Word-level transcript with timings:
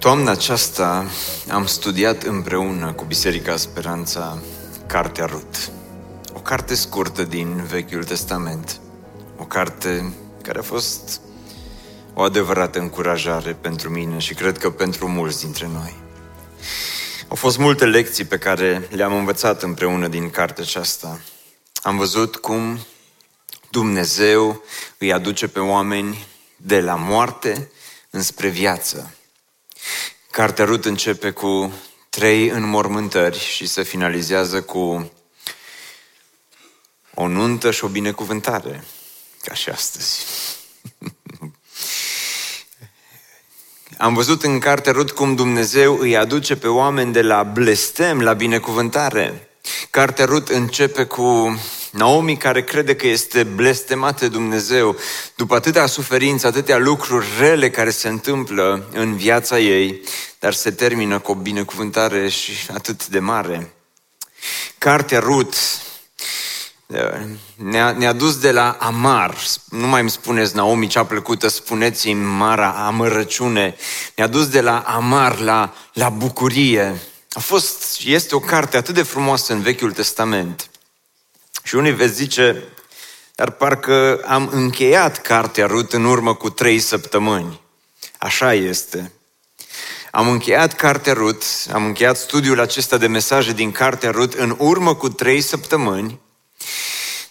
Toamna 0.00 0.30
aceasta 0.30 1.06
am 1.48 1.66
studiat 1.66 2.22
împreună 2.22 2.92
cu 2.92 3.04
Biserica 3.04 3.56
Speranța 3.56 4.38
Cartea 4.86 5.24
Rut. 5.24 5.70
O 6.34 6.40
carte 6.40 6.74
scurtă 6.74 7.22
din 7.22 7.64
Vechiul 7.64 8.04
Testament. 8.04 8.80
O 9.36 9.44
carte 9.44 10.12
care 10.42 10.58
a 10.58 10.62
fost 10.62 11.20
o 12.14 12.22
adevărată 12.22 12.78
încurajare 12.78 13.52
pentru 13.52 13.90
mine 13.90 14.18
și 14.18 14.34
cred 14.34 14.58
că 14.58 14.70
pentru 14.70 15.08
mulți 15.08 15.40
dintre 15.40 15.68
noi. 15.72 15.94
Au 17.28 17.36
fost 17.36 17.58
multe 17.58 17.84
lecții 17.84 18.24
pe 18.24 18.38
care 18.38 18.88
le-am 18.90 19.14
învățat 19.14 19.62
împreună 19.62 20.08
din 20.08 20.30
cartea 20.30 20.64
aceasta. 20.64 21.20
Am 21.82 21.96
văzut 21.96 22.36
cum 22.36 22.78
Dumnezeu 23.70 24.62
îi 24.98 25.12
aduce 25.12 25.48
pe 25.48 25.60
oameni 25.60 26.26
de 26.56 26.80
la 26.80 26.94
moarte 26.94 27.70
înspre 28.10 28.48
viață 28.48 29.14
Cartea 30.30 30.64
Rut 30.64 30.84
începe 30.84 31.30
cu 31.30 31.72
trei 32.10 32.48
înmormântări 32.48 33.38
și 33.38 33.66
se 33.66 33.82
finalizează 33.82 34.62
cu 34.62 35.12
o 37.14 37.26
nuntă 37.26 37.70
și 37.70 37.84
o 37.84 37.88
binecuvântare, 37.88 38.84
ca 39.42 39.54
și 39.54 39.68
astăzi. 39.68 40.24
Am 43.98 44.14
văzut 44.14 44.42
în 44.42 44.58
cartea 44.58 44.92
Rut 44.92 45.10
cum 45.10 45.34
Dumnezeu 45.34 45.98
îi 45.98 46.16
aduce 46.16 46.56
pe 46.56 46.68
oameni 46.68 47.12
de 47.12 47.22
la 47.22 47.42
blestem 47.42 48.22
la 48.22 48.32
binecuvântare. 48.32 49.48
Cartea 49.90 50.24
Rut 50.24 50.48
începe 50.48 51.04
cu 51.04 51.58
Naomi 51.90 52.36
care 52.36 52.64
crede 52.64 52.96
că 52.96 53.06
este 53.06 53.42
blestemată 53.42 54.24
de 54.24 54.28
Dumnezeu 54.28 54.96
după 55.34 55.54
atâtea 55.54 55.86
suferință, 55.86 56.46
atâtea 56.46 56.78
lucruri 56.78 57.26
rele 57.38 57.70
care 57.70 57.90
se 57.90 58.08
întâmplă 58.08 58.88
în 58.92 59.16
viața 59.16 59.58
ei, 59.58 60.00
dar 60.38 60.52
se 60.52 60.70
termină 60.70 61.18
cu 61.18 61.30
o 61.30 61.34
binecuvântare 61.34 62.28
și 62.28 62.52
atât 62.74 63.06
de 63.06 63.18
mare. 63.18 63.74
Cartea 64.78 65.18
Rut 65.18 65.54
ne-a, 67.56 67.92
ne 67.92 68.12
dus 68.12 68.38
de 68.38 68.50
la 68.50 68.76
amar, 68.80 69.36
nu 69.68 69.86
mai 69.86 70.00
îmi 70.00 70.10
spuneți 70.10 70.56
Naomi 70.56 70.86
cea 70.86 71.04
plăcută, 71.04 71.48
spuneți-mi 71.48 72.24
mara 72.24 72.70
amărăciune, 72.70 73.76
ne-a 74.16 74.26
dus 74.26 74.48
de 74.48 74.60
la 74.60 74.78
amar 74.78 75.38
la, 75.38 75.74
la 75.92 76.08
bucurie. 76.08 77.00
A 77.30 77.40
fost, 77.40 78.00
este 78.04 78.34
o 78.34 78.40
carte 78.40 78.76
atât 78.76 78.94
de 78.94 79.02
frumoasă 79.02 79.52
în 79.52 79.60
Vechiul 79.60 79.92
Testament. 79.92 80.69
Și 81.62 81.74
unii 81.74 81.92
veți 81.92 82.14
zice, 82.14 82.62
dar 83.34 83.50
parcă 83.50 84.22
am 84.26 84.48
încheiat 84.52 85.20
cartea 85.20 85.66
Rut 85.66 85.92
în 85.92 86.04
urmă 86.04 86.34
cu 86.34 86.50
trei 86.50 86.78
săptămâni. 86.78 87.60
Așa 88.18 88.54
este. 88.54 89.12
Am 90.10 90.28
încheiat 90.28 90.74
cartea 90.74 91.12
Rut, 91.12 91.42
am 91.72 91.84
încheiat 91.84 92.16
studiul 92.16 92.60
acesta 92.60 92.96
de 92.96 93.06
mesaje 93.06 93.52
din 93.52 93.72
cartea 93.72 94.10
Rut 94.10 94.34
în 94.34 94.56
urmă 94.58 94.94
cu 94.94 95.08
trei 95.08 95.40
săptămâni, 95.40 96.20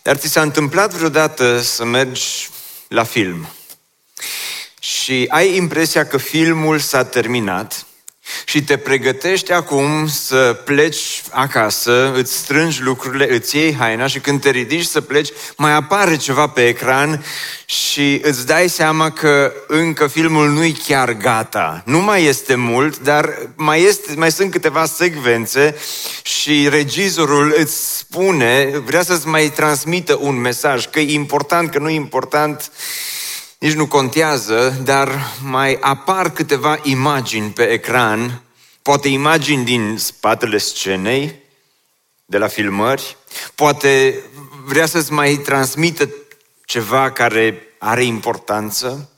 dar 0.01 0.15
ți 0.15 0.27
s-a 0.27 0.41
întâmplat 0.41 0.93
vreodată 0.93 1.61
să 1.61 1.85
mergi 1.85 2.49
la 2.87 3.03
film 3.03 3.47
și 4.79 5.25
ai 5.29 5.55
impresia 5.55 6.07
că 6.07 6.17
filmul 6.17 6.79
s-a 6.79 7.05
terminat 7.05 7.85
și 8.45 8.63
te 8.63 8.77
pregătești 8.77 9.51
acum 9.51 10.07
să 10.07 10.61
pleci 10.65 11.21
acasă, 11.31 12.13
îți 12.15 12.35
strângi 12.35 12.81
lucrurile, 12.81 13.33
îți 13.33 13.55
iei 13.55 13.75
haina 13.75 14.07
și 14.07 14.19
când 14.19 14.41
te 14.41 14.49
ridici 14.49 14.85
să 14.85 15.01
pleci, 15.01 15.29
mai 15.57 15.73
apare 15.73 16.15
ceva 16.15 16.47
pe 16.47 16.67
ecran 16.67 17.23
și 17.65 18.21
îți 18.23 18.45
dai 18.45 18.69
seama 18.69 19.11
că 19.11 19.53
încă 19.67 20.07
filmul 20.07 20.49
nu-i 20.49 20.77
chiar 20.87 21.13
gata. 21.13 21.81
Nu 21.85 21.99
mai 21.99 22.23
este 22.23 22.55
mult, 22.55 22.99
dar 22.99 23.49
mai, 23.55 23.81
este, 23.81 24.13
mai 24.15 24.31
sunt 24.31 24.51
câteva 24.51 24.85
secvențe 24.85 25.75
și 26.21 26.69
regizorul 26.69 27.55
îți 27.57 27.97
spune, 27.97 28.81
vrea 28.85 29.03
să-ți 29.03 29.27
mai 29.27 29.49
transmită 29.49 30.17
un 30.21 30.35
mesaj, 30.35 30.85
că 30.85 30.99
e 30.99 31.13
important, 31.13 31.69
că 31.69 31.79
nu 31.79 31.89
e 31.89 31.93
important, 31.93 32.71
nici 33.59 33.73
nu 33.73 33.87
contează, 33.87 34.79
dar 34.83 35.33
mai 35.43 35.77
apar 35.81 36.31
câteva 36.31 36.79
imagini 36.83 37.49
pe 37.49 37.63
ecran, 37.63 38.41
poate 38.81 39.07
imagini 39.07 39.65
din 39.65 39.97
spatele 39.97 40.57
scenei, 40.57 41.35
de 42.25 42.37
la 42.37 42.47
filmări, 42.47 43.17
poate 43.55 44.23
vrea 44.65 44.85
să-ți 44.85 45.11
mai 45.11 45.35
transmită 45.35 46.09
ceva 46.65 47.11
care 47.11 47.63
are 47.79 48.03
importanță. 48.03 49.09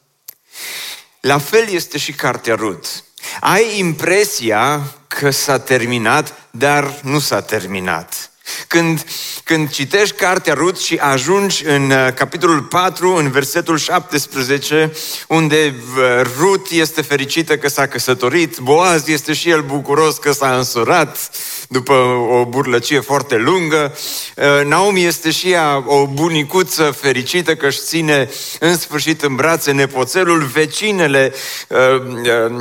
La 1.19 1.37
fel 1.37 1.69
este 1.69 1.97
și 1.97 2.11
cartea 2.11 2.55
Rut. 2.55 3.03
Ai 3.39 3.79
impresia 3.79 4.81
că 5.07 5.29
s-a 5.29 5.59
terminat, 5.59 6.47
dar 6.51 6.99
nu 7.03 7.19
s-a 7.19 7.41
terminat. 7.41 8.31
Când, 8.67 9.05
când 9.51 9.69
citești 9.69 10.15
cartea 10.15 10.53
Rut 10.53 10.79
și 10.79 10.95
ajungi 10.95 11.65
în 11.65 11.89
uh, 11.89 12.13
capitolul 12.15 12.61
4, 12.61 13.15
în 13.15 13.31
versetul 13.31 13.77
17, 13.77 14.91
unde 15.27 15.75
uh, 15.97 16.21
Rut 16.39 16.69
este 16.69 17.01
fericită 17.01 17.57
că 17.57 17.69
s-a 17.69 17.87
căsătorit, 17.87 18.57
Boaz 18.57 19.07
este 19.07 19.33
și 19.33 19.49
el 19.49 19.61
bucuros 19.61 20.17
că 20.17 20.31
s-a 20.31 20.55
însurat 20.55 21.29
după 21.67 21.93
o 22.29 22.45
burlăcie 22.45 22.99
foarte 22.99 23.37
lungă, 23.37 23.97
uh, 24.35 24.65
Naomi 24.65 25.03
este 25.03 25.31
și 25.31 25.51
ea 25.51 25.83
o 25.85 26.07
bunicuță 26.07 26.83
fericită 26.83 27.55
că 27.55 27.65
își 27.67 27.79
ține 27.79 28.29
în 28.59 28.77
sfârșit 28.77 29.21
în 29.21 29.35
brațe 29.35 29.71
nepoțelul, 29.71 30.43
vecinele 30.43 31.33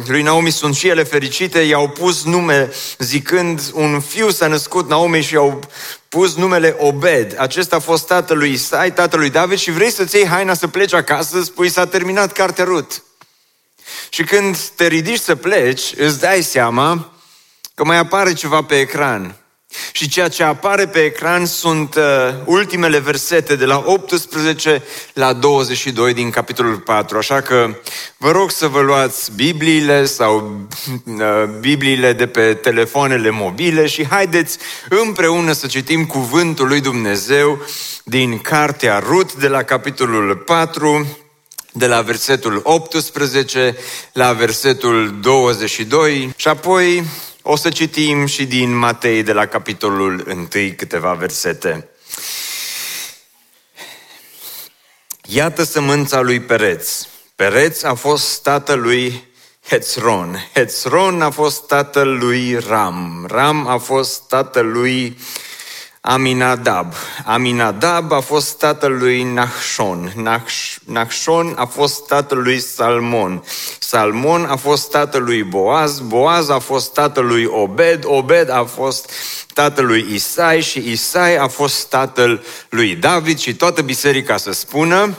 lui 0.06 0.22
Naomi 0.22 0.50
sunt 0.50 0.74
și 0.74 0.88
ele 0.88 1.02
fericite, 1.02 1.58
i-au 1.58 1.88
pus 1.88 2.24
nume 2.24 2.70
zicând 2.98 3.70
un 3.72 4.00
fiu 4.00 4.30
s-a 4.30 4.46
născut 4.46 4.88
Naomi 4.88 5.22
și 5.22 5.34
i-au 5.34 5.60
pus 6.10 6.34
numele 6.34 6.76
Obed. 6.78 7.34
Acesta 7.38 7.76
a 7.76 7.78
fost 7.78 8.06
tatălui 8.06 8.52
Isai, 8.52 8.92
tatălui 8.92 9.30
David 9.30 9.58
și 9.58 9.70
vrei 9.70 9.90
să-ți 9.90 10.16
iei 10.16 10.26
haina 10.26 10.54
să 10.54 10.68
pleci 10.68 10.92
acasă, 10.92 11.42
spui 11.42 11.68
s-a 11.68 11.86
terminat 11.86 12.32
cartea 12.32 12.64
Rut. 12.64 13.02
Și 14.08 14.24
când 14.24 14.58
te 14.58 14.86
ridici 14.86 15.20
să 15.20 15.36
pleci, 15.36 15.92
îți 15.96 16.20
dai 16.20 16.42
seama 16.42 17.12
că 17.74 17.84
mai 17.84 17.96
apare 17.96 18.32
ceva 18.32 18.62
pe 18.62 18.80
ecran. 18.80 19.36
Și 19.92 20.08
ceea 20.08 20.28
ce 20.28 20.42
apare 20.42 20.86
pe 20.86 20.98
ecran 20.98 21.46
sunt 21.46 21.94
uh, 21.94 22.02
ultimele 22.44 22.98
versete 22.98 23.56
de 23.56 23.64
la 23.64 23.82
18 23.86 24.82
la 25.12 25.32
22 25.32 26.14
din 26.14 26.30
capitolul 26.30 26.76
4. 26.76 27.18
Așa 27.18 27.40
că 27.40 27.74
vă 28.16 28.30
rog 28.30 28.50
să 28.50 28.66
vă 28.66 28.80
luați 28.80 29.32
Bibliile 29.34 30.04
sau 30.04 30.60
uh, 31.04 31.44
Bibliile 31.60 32.12
de 32.12 32.26
pe 32.26 32.54
telefoanele 32.54 33.30
mobile 33.30 33.86
și 33.86 34.06
haideți 34.06 34.58
împreună 34.88 35.52
să 35.52 35.66
citim 35.66 36.06
cuvântul 36.06 36.68
lui 36.68 36.80
Dumnezeu 36.80 37.58
din 38.04 38.38
Cartea 38.38 38.98
Rut 38.98 39.34
de 39.34 39.48
la 39.48 39.62
capitolul 39.62 40.36
4 40.36 41.06
de 41.72 41.86
la 41.86 42.00
versetul 42.00 42.60
18 42.62 43.76
la 44.12 44.32
versetul 44.32 45.18
22 45.20 46.32
și 46.36 46.48
apoi 46.48 47.04
o 47.42 47.56
să 47.56 47.68
citim 47.68 48.26
și 48.26 48.46
din 48.46 48.76
Matei 48.76 49.22
de 49.22 49.32
la 49.32 49.46
capitolul 49.46 50.24
1 50.28 50.48
câteva 50.76 51.12
versete. 51.12 51.88
Iată 55.22 55.62
sămânța 55.62 56.20
lui 56.20 56.40
Pereț. 56.40 57.06
Pereț 57.36 57.82
a 57.82 57.94
fost 57.94 58.42
tatălui 58.42 59.24
Hețron. 59.66 60.50
Hețron 60.54 61.22
a 61.22 61.30
fost 61.30 61.66
tatălui 61.66 62.58
Ram. 62.58 63.26
Ram 63.28 63.66
a 63.66 63.78
fost 63.78 64.28
tatălui 64.28 65.18
Aminadab. 66.02 66.94
Aminadab 67.24 68.12
a 68.12 68.20
fost 68.20 68.58
tatăl 68.58 68.98
lui 68.98 69.22
Nachshon. 69.22 70.12
Nachshon 70.84 71.54
a 71.56 71.64
fost 71.64 72.06
tatăl 72.06 72.38
lui 72.38 72.60
Salmon. 72.60 73.44
Salmon 73.78 74.44
a 74.44 74.56
fost 74.56 74.90
tatăl 74.90 75.22
lui 75.22 75.42
Boaz. 75.42 75.98
Boaz 75.98 76.48
a 76.48 76.58
fost 76.58 76.92
tatăl 76.92 77.26
lui 77.26 77.44
Obed. 77.44 78.02
Obed 78.04 78.50
a 78.50 78.64
fost 78.64 79.10
tatăl 79.54 79.86
lui 79.86 80.06
Isai 80.12 80.60
și 80.60 80.90
Isai 80.90 81.36
a 81.36 81.48
fost 81.48 81.88
tatăl 81.88 82.44
lui 82.68 82.94
David 82.94 83.38
și 83.38 83.54
toată 83.54 83.82
biserica 83.82 84.36
să 84.36 84.52
spună 84.52 85.14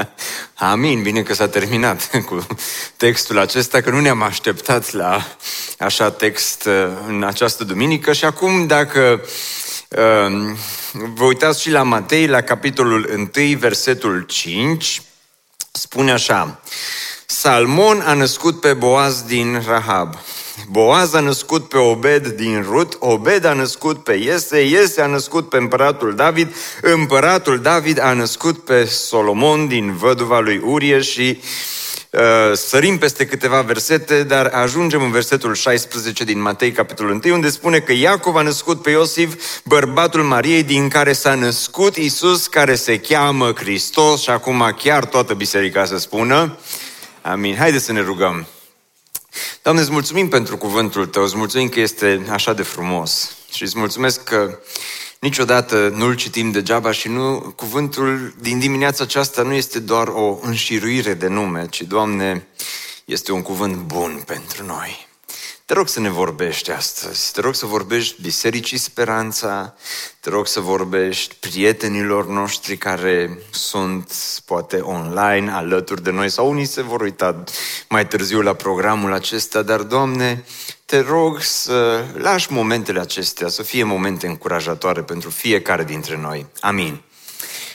Amin, 0.54 1.02
bine 1.02 1.22
că 1.22 1.34
s-a 1.34 1.48
terminat 1.48 2.10
cu 2.28 2.46
textul 2.96 3.38
acesta, 3.38 3.80
că 3.80 3.90
nu 3.90 4.00
ne-am 4.00 4.22
așteptat 4.22 4.92
la 4.92 5.26
așa 5.78 6.10
text 6.10 6.64
uh, 6.64 6.88
în 7.06 7.22
această 7.22 7.64
duminică 7.64 8.12
și 8.12 8.24
acum 8.24 8.66
dacă 8.66 9.20
uh, 9.22 9.28
vă 11.14 11.24
uitați 11.24 11.60
și 11.60 11.70
la 11.70 11.82
Matei, 11.82 12.26
la 12.26 12.40
capitolul 12.40 13.28
1, 13.36 13.58
versetul 13.58 14.20
5, 14.22 15.02
spune 15.72 16.12
așa, 16.12 16.60
Salmon 17.26 18.00
a 18.00 18.14
născut 18.14 18.60
pe 18.60 18.72
Boaz 18.72 19.22
din 19.22 19.62
Rahab. 19.66 20.14
Boaz 20.68 21.14
a 21.14 21.20
născut 21.20 21.68
pe 21.68 21.78
Obed 21.78 22.26
din 22.26 22.62
Rut, 22.62 22.96
Obed 22.98 23.44
a 23.44 23.52
născut 23.52 24.04
pe 24.04 24.12
Iese, 24.12 24.60
Iese 24.60 25.00
a 25.00 25.06
născut 25.06 25.48
pe 25.48 25.56
împăratul 25.56 26.14
David, 26.14 26.54
împăratul 26.82 27.60
David 27.60 28.00
a 28.00 28.12
născut 28.12 28.64
pe 28.64 28.84
Solomon 28.84 29.68
din 29.68 29.96
văduva 29.96 30.38
lui 30.38 30.60
Urie 30.64 31.00
și 31.00 31.38
uh, 31.40 31.79
sărim 32.54 32.98
peste 32.98 33.26
câteva 33.26 33.60
versete, 33.60 34.22
dar 34.22 34.46
ajungem 34.46 35.02
în 35.02 35.10
versetul 35.10 35.54
16 35.54 36.24
din 36.24 36.40
Matei, 36.40 36.72
capitolul 36.72 37.20
1, 37.24 37.34
unde 37.34 37.50
spune 37.50 37.78
că 37.78 37.92
Iacov 37.92 38.36
a 38.36 38.42
născut 38.42 38.82
pe 38.82 38.90
Iosif, 38.90 39.60
bărbatul 39.64 40.22
Mariei, 40.22 40.62
din 40.62 40.88
care 40.88 41.12
s-a 41.12 41.34
născut 41.34 41.96
Isus, 41.96 42.46
care 42.46 42.74
se 42.74 42.98
cheamă 42.98 43.52
Hristos 43.52 44.22
și 44.22 44.30
acum 44.30 44.76
chiar 44.82 45.04
toată 45.04 45.34
biserica 45.34 45.84
să 45.84 45.98
spună. 45.98 46.58
Amin. 47.22 47.56
Haideți 47.56 47.84
să 47.84 47.92
ne 47.92 48.00
rugăm. 48.00 48.46
Doamne, 49.62 49.80
îți 49.80 49.90
mulțumim 49.90 50.28
pentru 50.28 50.56
cuvântul 50.56 51.06
Tău, 51.06 51.22
îți 51.22 51.36
mulțumim 51.36 51.68
că 51.68 51.80
este 51.80 52.26
așa 52.30 52.52
de 52.52 52.62
frumos 52.62 53.36
și 53.52 53.62
îți 53.62 53.78
mulțumesc 53.78 54.24
că 54.24 54.58
niciodată 55.20 55.88
nu-l 55.88 56.14
citim 56.14 56.50
degeaba 56.50 56.92
și 56.92 57.08
nu, 57.08 57.52
cuvântul 57.56 58.34
din 58.40 58.58
dimineața 58.58 59.04
aceasta 59.04 59.42
nu 59.42 59.52
este 59.52 59.78
doar 59.78 60.08
o 60.08 60.38
înșiruire 60.42 61.14
de 61.14 61.28
nume, 61.28 61.66
ci, 61.68 61.82
Doamne, 61.82 62.46
este 63.04 63.32
un 63.32 63.42
cuvânt 63.42 63.76
bun 63.76 64.22
pentru 64.26 64.64
noi. 64.64 65.09
Te 65.70 65.76
rog 65.76 65.88
să 65.88 66.00
ne 66.00 66.08
vorbești 66.08 66.70
astăzi, 66.70 67.32
te 67.32 67.40
rog 67.40 67.54
să 67.54 67.66
vorbești 67.66 68.22
Bisericii 68.22 68.78
Speranța, 68.78 69.74
te 70.20 70.30
rog 70.30 70.46
să 70.46 70.60
vorbești 70.60 71.34
prietenilor 71.34 72.26
noștri 72.26 72.76
care 72.76 73.38
sunt 73.50 74.12
poate 74.44 74.76
online 74.76 75.50
alături 75.50 76.02
de 76.02 76.10
noi 76.10 76.28
sau 76.28 76.50
unii 76.50 76.64
se 76.64 76.82
vor 76.82 77.00
uita 77.00 77.44
mai 77.88 78.06
târziu 78.06 78.40
la 78.40 78.52
programul 78.52 79.12
acesta, 79.12 79.62
dar 79.62 79.80
Doamne, 79.80 80.44
te 80.84 81.00
rog 81.00 81.40
să 81.40 82.04
lași 82.16 82.52
momentele 82.52 83.00
acestea 83.00 83.48
să 83.48 83.62
fie 83.62 83.82
momente 83.82 84.26
încurajatoare 84.26 85.02
pentru 85.02 85.30
fiecare 85.30 85.84
dintre 85.84 86.16
noi. 86.16 86.46
Amin. 86.60 87.02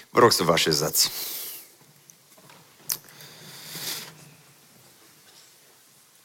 Vă 0.09 0.19
rog 0.19 0.31
să 0.31 0.44
vă 0.44 0.51
așezați. 0.51 1.12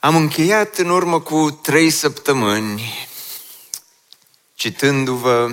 Am 0.00 0.16
încheiat 0.16 0.78
în 0.78 0.88
urmă 0.88 1.20
cu 1.20 1.50
trei 1.62 1.90
săptămâni 1.90 3.08
citându-vă 4.54 5.50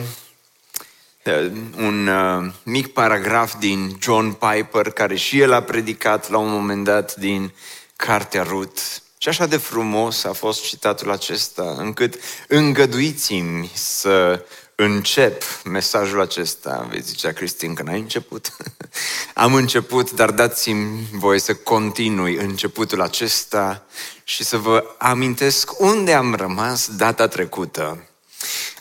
uh, 1.26 1.52
un 1.78 2.08
uh, 2.08 2.54
mic 2.64 2.88
paragraf 2.88 3.58
din 3.60 3.98
John 4.02 4.32
Piper, 4.32 4.92
care 4.92 5.16
și 5.16 5.40
el 5.40 5.54
a 5.54 5.62
predicat 5.62 6.30
la 6.30 6.38
un 6.38 6.52
moment 6.52 6.84
dat 6.84 7.16
din 7.16 7.54
Cartea 7.96 8.44
Ruth. 8.44 8.82
Și 9.18 9.30
așa 9.30 9.46
de 9.46 9.58
frumos 9.58 10.24
a 10.24 10.34
fost 10.34 10.64
citatul 10.64 11.12
acesta, 11.12 11.76
încât 11.78 12.16
îngăduiți-mi 12.48 13.72
să 13.74 14.46
încep 14.76 15.44
mesajul 15.64 16.22
acesta. 16.22 16.88
Vei 16.90 17.02
zicea, 17.02 17.32
Cristin, 17.32 17.74
că 17.74 17.84
n-ai 17.84 18.00
început? 18.00 18.52
Am 19.34 19.54
început, 19.54 20.12
dar 20.12 20.32
dați-mi 20.32 21.08
voie 21.12 21.40
să 21.40 21.54
continui 21.54 22.36
începutul 22.36 23.02
acesta 23.02 23.86
și 24.30 24.44
să 24.44 24.58
vă 24.58 24.84
amintesc 24.98 25.80
unde 25.80 26.14
am 26.14 26.36
rămas 26.36 26.90
data 26.96 27.28
trecută. 27.28 28.08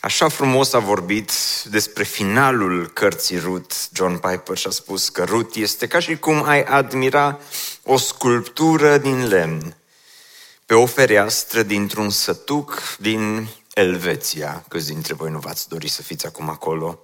Așa 0.01 0.27
frumos 0.27 0.73
a 0.73 0.79
vorbit 0.79 1.31
despre 1.63 2.03
finalul 2.03 2.87
cărții 2.87 3.39
Ruth, 3.39 3.75
John 3.93 4.17
Piper, 4.17 4.57
și 4.57 4.67
a 4.67 4.69
spus 4.69 5.09
că 5.09 5.23
Ruth 5.23 5.57
este 5.57 5.87
ca 5.87 5.99
și 5.99 6.17
cum 6.17 6.43
ai 6.43 6.63
admira 6.63 7.39
o 7.83 7.97
sculptură 7.97 8.97
din 8.97 9.27
lemn 9.27 9.75
pe 10.65 10.73
o 10.73 10.85
fereastră 10.85 11.63
dintr-un 11.63 12.09
sătuc 12.09 12.81
din 12.99 13.47
Elveția. 13.73 14.65
Câți 14.67 14.87
dintre 14.87 15.13
voi 15.13 15.31
nu 15.31 15.39
v-ați 15.39 15.69
dori 15.69 15.87
să 15.89 16.01
fiți 16.01 16.25
acum 16.25 16.49
acolo? 16.49 16.99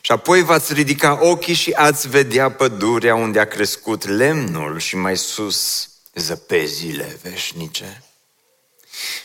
Și 0.00 0.12
apoi 0.12 0.42
v-ați 0.42 0.72
ridica 0.72 1.18
ochii 1.22 1.54
și 1.54 1.70
ați 1.70 2.08
vedea 2.08 2.50
pădurea 2.50 3.14
unde 3.14 3.40
a 3.40 3.46
crescut 3.46 4.06
lemnul 4.06 4.78
și 4.78 4.96
mai 4.96 5.16
sus 5.16 5.88
zăpezile 6.18 7.18
veșnice. 7.22 8.02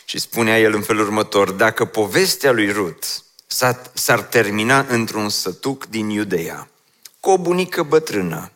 Și 0.04 0.18
spunea 0.18 0.60
el 0.60 0.74
în 0.74 0.82
felul 0.82 1.04
următor, 1.04 1.50
dacă 1.50 1.84
povestea 1.84 2.52
lui 2.52 2.72
Rut 2.72 3.24
s-ar 3.92 4.20
termina 4.20 4.86
într-un 4.88 5.28
sătuc 5.28 5.86
din 5.86 6.08
Iudeea, 6.08 6.68
cu 7.20 7.30
o 7.30 7.38
bunică 7.38 7.82
bătrână, 7.82 8.52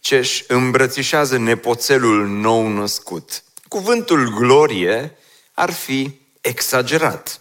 ce 0.00 0.16
își 0.16 0.44
îmbrățișează 0.48 1.38
nepoțelul 1.38 2.26
nou 2.26 2.68
născut, 2.68 3.42
cuvântul 3.68 4.34
glorie 4.34 5.16
ar 5.52 5.72
fi 5.72 6.18
exagerat. 6.40 7.40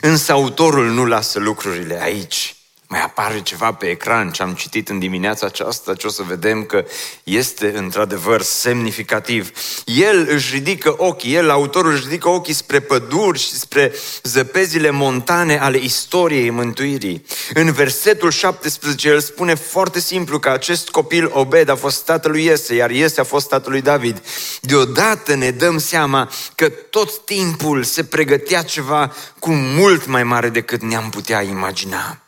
Însă 0.00 0.32
autorul 0.32 0.90
nu 0.90 1.04
lasă 1.04 1.38
lucrurile 1.38 2.02
aici. 2.02 2.56
Mai 2.90 3.02
apare 3.02 3.42
ceva 3.42 3.72
pe 3.72 3.86
ecran 3.86 4.30
ce 4.30 4.42
am 4.42 4.54
citit 4.54 4.88
în 4.88 4.98
dimineața 4.98 5.46
aceasta, 5.46 5.94
ce 5.94 6.06
o 6.06 6.10
să 6.10 6.22
vedem 6.22 6.64
că 6.64 6.84
este 7.24 7.72
într-adevăr 7.76 8.42
semnificativ. 8.42 9.50
El 9.84 10.28
își 10.30 10.54
ridică 10.54 10.94
ochii, 10.96 11.34
el, 11.34 11.50
autorul 11.50 11.92
își 11.92 12.02
ridică 12.02 12.28
ochii 12.28 12.54
spre 12.54 12.80
păduri 12.80 13.38
și 13.38 13.58
spre 13.58 13.92
zăpezile 14.22 14.90
montane 14.90 15.58
ale 15.58 15.78
istoriei 15.78 16.50
mântuirii. 16.50 17.24
În 17.54 17.72
versetul 17.72 18.30
17 18.30 19.08
el 19.08 19.20
spune 19.20 19.54
foarte 19.54 20.00
simplu 20.00 20.38
că 20.38 20.50
acest 20.50 20.88
copil 20.88 21.30
Obed 21.32 21.68
a 21.68 21.76
fost 21.76 22.04
tatăl 22.04 22.30
lui 22.30 22.44
Iese, 22.44 22.74
iar 22.74 22.90
Iese 22.90 23.20
a 23.20 23.24
fost 23.24 23.48
tatăl 23.48 23.70
lui 23.70 23.82
David. 23.82 24.22
Deodată 24.60 25.34
ne 25.34 25.50
dăm 25.50 25.78
seama 25.78 26.30
că 26.54 26.68
tot 26.68 27.24
timpul 27.24 27.82
se 27.82 28.04
pregătea 28.04 28.62
ceva 28.62 29.12
cu 29.38 29.50
mult 29.52 30.06
mai 30.06 30.24
mare 30.24 30.48
decât 30.48 30.82
ne-am 30.82 31.10
putea 31.10 31.42
imagina. 31.42 32.18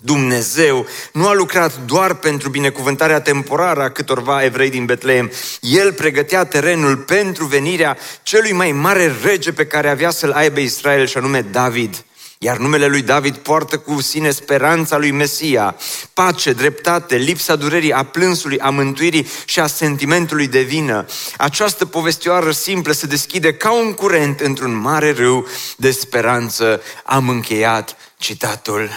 Dumnezeu 0.00 0.86
nu 1.12 1.26
a 1.26 1.34
lucrat 1.34 1.76
doar 1.84 2.14
pentru 2.14 2.48
binecuvântarea 2.48 3.20
temporară 3.20 3.82
a 3.82 3.90
câtorva 3.90 4.44
evrei 4.44 4.70
din 4.70 4.84
Betlehem. 4.84 5.30
El 5.60 5.92
pregătea 5.92 6.44
terenul 6.44 6.96
pentru 6.96 7.44
venirea 7.44 7.96
celui 8.22 8.52
mai 8.52 8.72
mare 8.72 9.14
rege 9.22 9.52
pe 9.52 9.66
care 9.66 9.88
avea 9.88 10.10
să-l 10.10 10.32
aibă 10.32 10.60
Israel, 10.60 11.06
și 11.06 11.16
anume 11.16 11.40
David. 11.40 12.04
Iar 12.38 12.56
numele 12.56 12.86
lui 12.86 13.02
David 13.02 13.36
poartă 13.36 13.78
cu 13.78 14.00
sine 14.00 14.30
speranța 14.30 14.96
lui 14.96 15.10
Mesia, 15.10 15.76
pace, 16.12 16.52
dreptate, 16.52 17.16
lipsa 17.16 17.56
durerii, 17.56 17.92
a 17.92 18.02
plânsului, 18.02 18.58
a 18.58 18.70
mântuirii 18.70 19.28
și 19.44 19.60
a 19.60 19.66
sentimentului 19.66 20.46
de 20.46 20.60
vină. 20.60 21.06
Această 21.36 21.86
povestioară 21.86 22.50
simplă 22.50 22.92
se 22.92 23.06
deschide 23.06 23.54
ca 23.54 23.72
un 23.72 23.92
curent 23.92 24.40
într-un 24.40 24.74
mare 24.74 25.12
râu 25.12 25.46
de 25.76 25.90
speranță. 25.90 26.82
Am 27.04 27.28
încheiat 27.28 27.96
citatul. 28.18 28.90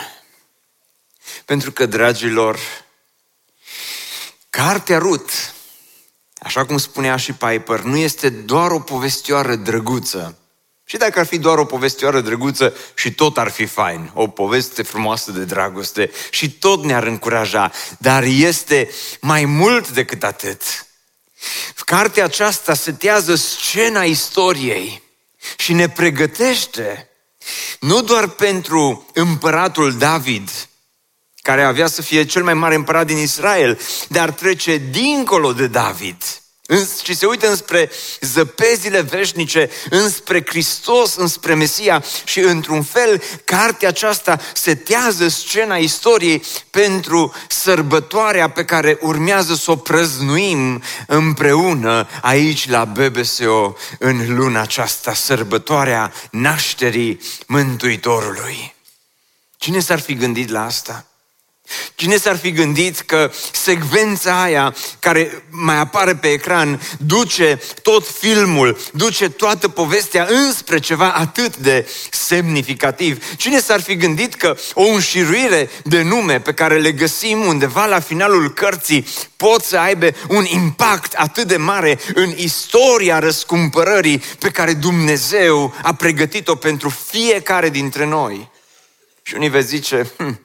Pentru 1.50 1.72
că, 1.72 1.86
dragilor, 1.86 2.60
cartea 4.50 4.98
Rut, 4.98 5.54
așa 6.42 6.66
cum 6.66 6.78
spunea 6.78 7.16
și 7.16 7.34
Piper, 7.34 7.80
nu 7.80 7.98
este 7.98 8.30
doar 8.30 8.72
o 8.72 8.80
povestioară 8.80 9.56
drăguță. 9.56 10.38
Și 10.86 10.98
dacă 10.98 11.20
ar 11.20 11.26
fi 11.26 11.38
doar 11.38 11.58
o 11.58 11.66
povestioară 11.66 12.22
drăguță 12.22 12.74
și 12.94 13.14
tot 13.14 13.38
ar 13.38 13.50
fi 13.50 13.66
fain, 13.66 14.12
o 14.14 14.28
poveste 14.28 14.84
frumoasă 14.84 15.32
de 15.32 15.44
dragoste 15.44 16.12
și 16.30 16.52
tot 16.52 16.84
ne-ar 16.84 17.04
încuraja, 17.04 17.72
dar 17.98 18.24
este 18.24 18.90
mai 19.22 19.46
mult 19.46 19.90
decât 19.90 20.24
atât. 20.24 20.62
Cartea 21.86 22.24
aceasta 22.24 22.74
setează 22.74 23.36
scena 23.36 24.04
istoriei 24.04 25.04
și 25.58 25.74
ne 25.74 25.90
pregătește 25.90 27.10
nu 27.80 28.02
doar 28.02 28.28
pentru 28.28 29.10
împăratul 29.14 29.98
David, 29.98 30.50
care 31.50 31.64
avea 31.64 31.88
să 31.88 32.02
fie 32.02 32.26
cel 32.26 32.44
mai 32.44 32.54
mare 32.54 32.76
împărat 32.76 33.06
din 33.06 33.18
Israel, 33.18 33.80
dar 34.08 34.32
trece 34.32 34.82
dincolo 34.92 35.54
de 35.54 35.68
David 35.68 36.24
și 37.04 37.16
se 37.16 37.26
uită 37.26 37.50
înspre 37.50 37.92
zăpezile 38.22 39.02
veșnice, 39.02 39.70
înspre 39.90 40.44
Hristos, 40.46 41.16
înspre 41.16 41.54
Mesia 41.54 42.04
și 42.24 42.40
într-un 42.40 42.84
fel 42.84 43.22
cartea 43.44 43.88
aceasta 43.88 44.40
setează 44.54 45.28
scena 45.28 45.76
istoriei 45.76 46.44
pentru 46.70 47.34
sărbătoarea 47.48 48.50
pe 48.50 48.66
care 48.66 48.98
urmează 49.02 49.56
să 49.56 49.72
o 49.72 49.76
prăznuim 49.76 50.84
împreună 51.08 52.08
aici 52.22 52.70
la 52.70 52.86
BBSO 52.86 53.76
în 54.00 54.36
luna 54.36 54.62
aceasta, 54.62 55.14
sărbătoarea 55.14 56.14
nașterii 56.32 57.20
Mântuitorului. 57.48 58.76
Cine 59.58 59.80
s-ar 59.80 60.00
fi 60.00 60.14
gândit 60.14 60.50
la 60.50 60.66
asta? 60.66 61.09
Cine 61.96 62.18
s-ar 62.18 62.38
fi 62.38 62.52
gândit 62.52 63.00
că 63.00 63.32
secvența 63.52 64.42
aia 64.42 64.76
care 65.00 65.44
mai 65.50 65.78
apare 65.80 66.16
pe 66.16 66.28
ecran 66.28 66.82
duce 66.98 67.62
tot 67.82 68.08
filmul, 68.08 68.78
duce 68.94 69.30
toată 69.30 69.68
povestea 69.68 70.28
înspre 70.30 70.80
ceva 70.80 71.12
atât 71.12 71.58
de 71.58 71.90
semnificativ? 72.12 73.36
Cine 73.36 73.60
s-ar 73.60 73.82
fi 73.82 73.96
gândit 73.96 74.34
că 74.34 74.58
o 74.74 74.84
înșiruire 74.84 75.70
de 75.84 76.02
nume 76.02 76.40
pe 76.40 76.54
care 76.54 76.78
le 76.78 76.92
găsim 76.92 77.46
undeva 77.46 77.86
la 77.86 78.00
finalul 78.00 78.50
cărții 78.50 79.08
pot 79.38 79.64
să 79.64 79.78
aibă 79.78 80.08
un 80.28 80.46
impact 80.46 81.14
atât 81.14 81.48
de 81.48 81.58
mare 81.58 82.00
în 82.14 82.34
istoria 82.36 83.20
răscumpărării 83.20 84.24
pe 84.40 84.50
care 84.50 84.74
Dumnezeu 84.74 85.74
a 85.84 85.94
pregătit-o 85.94 86.56
pentru 86.56 86.90
fiecare 86.90 87.70
dintre 87.70 88.06
noi? 88.06 88.50
Și 89.24 89.36
unii 89.36 89.50
veți 89.50 89.68
zice, 89.68 90.12
hm, 90.18 90.40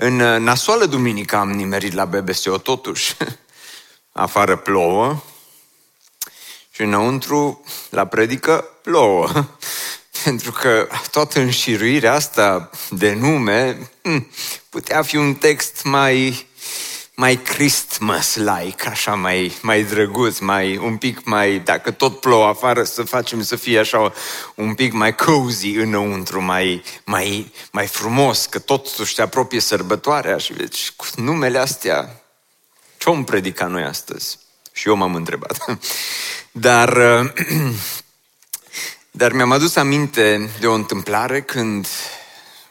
în 0.00 0.20
uh, 0.20 0.38
nasoală 0.38 0.84
duminică 0.84 1.36
am 1.36 1.50
nimerit 1.50 1.92
la 1.92 2.04
BBSO 2.04 2.58
totuși. 2.58 3.16
Afară 4.12 4.56
plouă 4.56 5.22
și 6.70 6.82
înăuntru 6.82 7.64
la 7.90 8.06
predică 8.06 8.64
plouă. 8.82 9.28
Pentru 10.24 10.52
că 10.52 10.88
toată 11.10 11.40
înșiruirea 11.40 12.14
asta 12.14 12.70
de 12.90 13.14
nume 13.14 13.90
hm, 14.02 14.30
putea 14.68 15.02
fi 15.02 15.16
un 15.16 15.34
text 15.34 15.82
mai 15.84 16.46
mai 17.18 17.36
Christmas-like, 17.36 18.88
așa 18.88 19.14
mai, 19.14 19.58
mai 19.62 19.82
drăguț, 19.82 20.38
mai, 20.38 20.76
un 20.76 20.96
pic 20.96 21.24
mai, 21.24 21.58
dacă 21.58 21.90
tot 21.90 22.20
plouă 22.20 22.46
afară, 22.46 22.84
să 22.84 23.02
facem 23.02 23.42
să 23.42 23.56
fie 23.56 23.78
așa 23.78 24.12
un 24.54 24.74
pic 24.74 24.92
mai 24.92 25.14
cozy 25.14 25.70
înăuntru, 25.70 26.42
mai, 26.42 26.82
mai, 27.04 27.52
mai 27.70 27.86
frumos, 27.86 28.46
că 28.46 28.58
totuși 28.58 29.14
se 29.14 29.22
apropie 29.22 29.60
sărbătoarea 29.60 30.36
și 30.36 30.52
deci 30.52 30.92
cu 30.96 31.04
numele 31.16 31.58
astea, 31.58 32.22
ce 32.98 33.10
om 33.10 33.24
predica 33.24 33.66
noi 33.66 33.82
astăzi? 33.82 34.38
Și 34.72 34.88
eu 34.88 34.94
m-am 34.94 35.14
întrebat. 35.14 35.64
Dar, 36.52 36.98
dar 39.20 39.32
mi-am 39.32 39.52
adus 39.52 39.76
aminte 39.76 40.50
de 40.60 40.66
o 40.66 40.72
întâmplare 40.72 41.42
când 41.42 41.86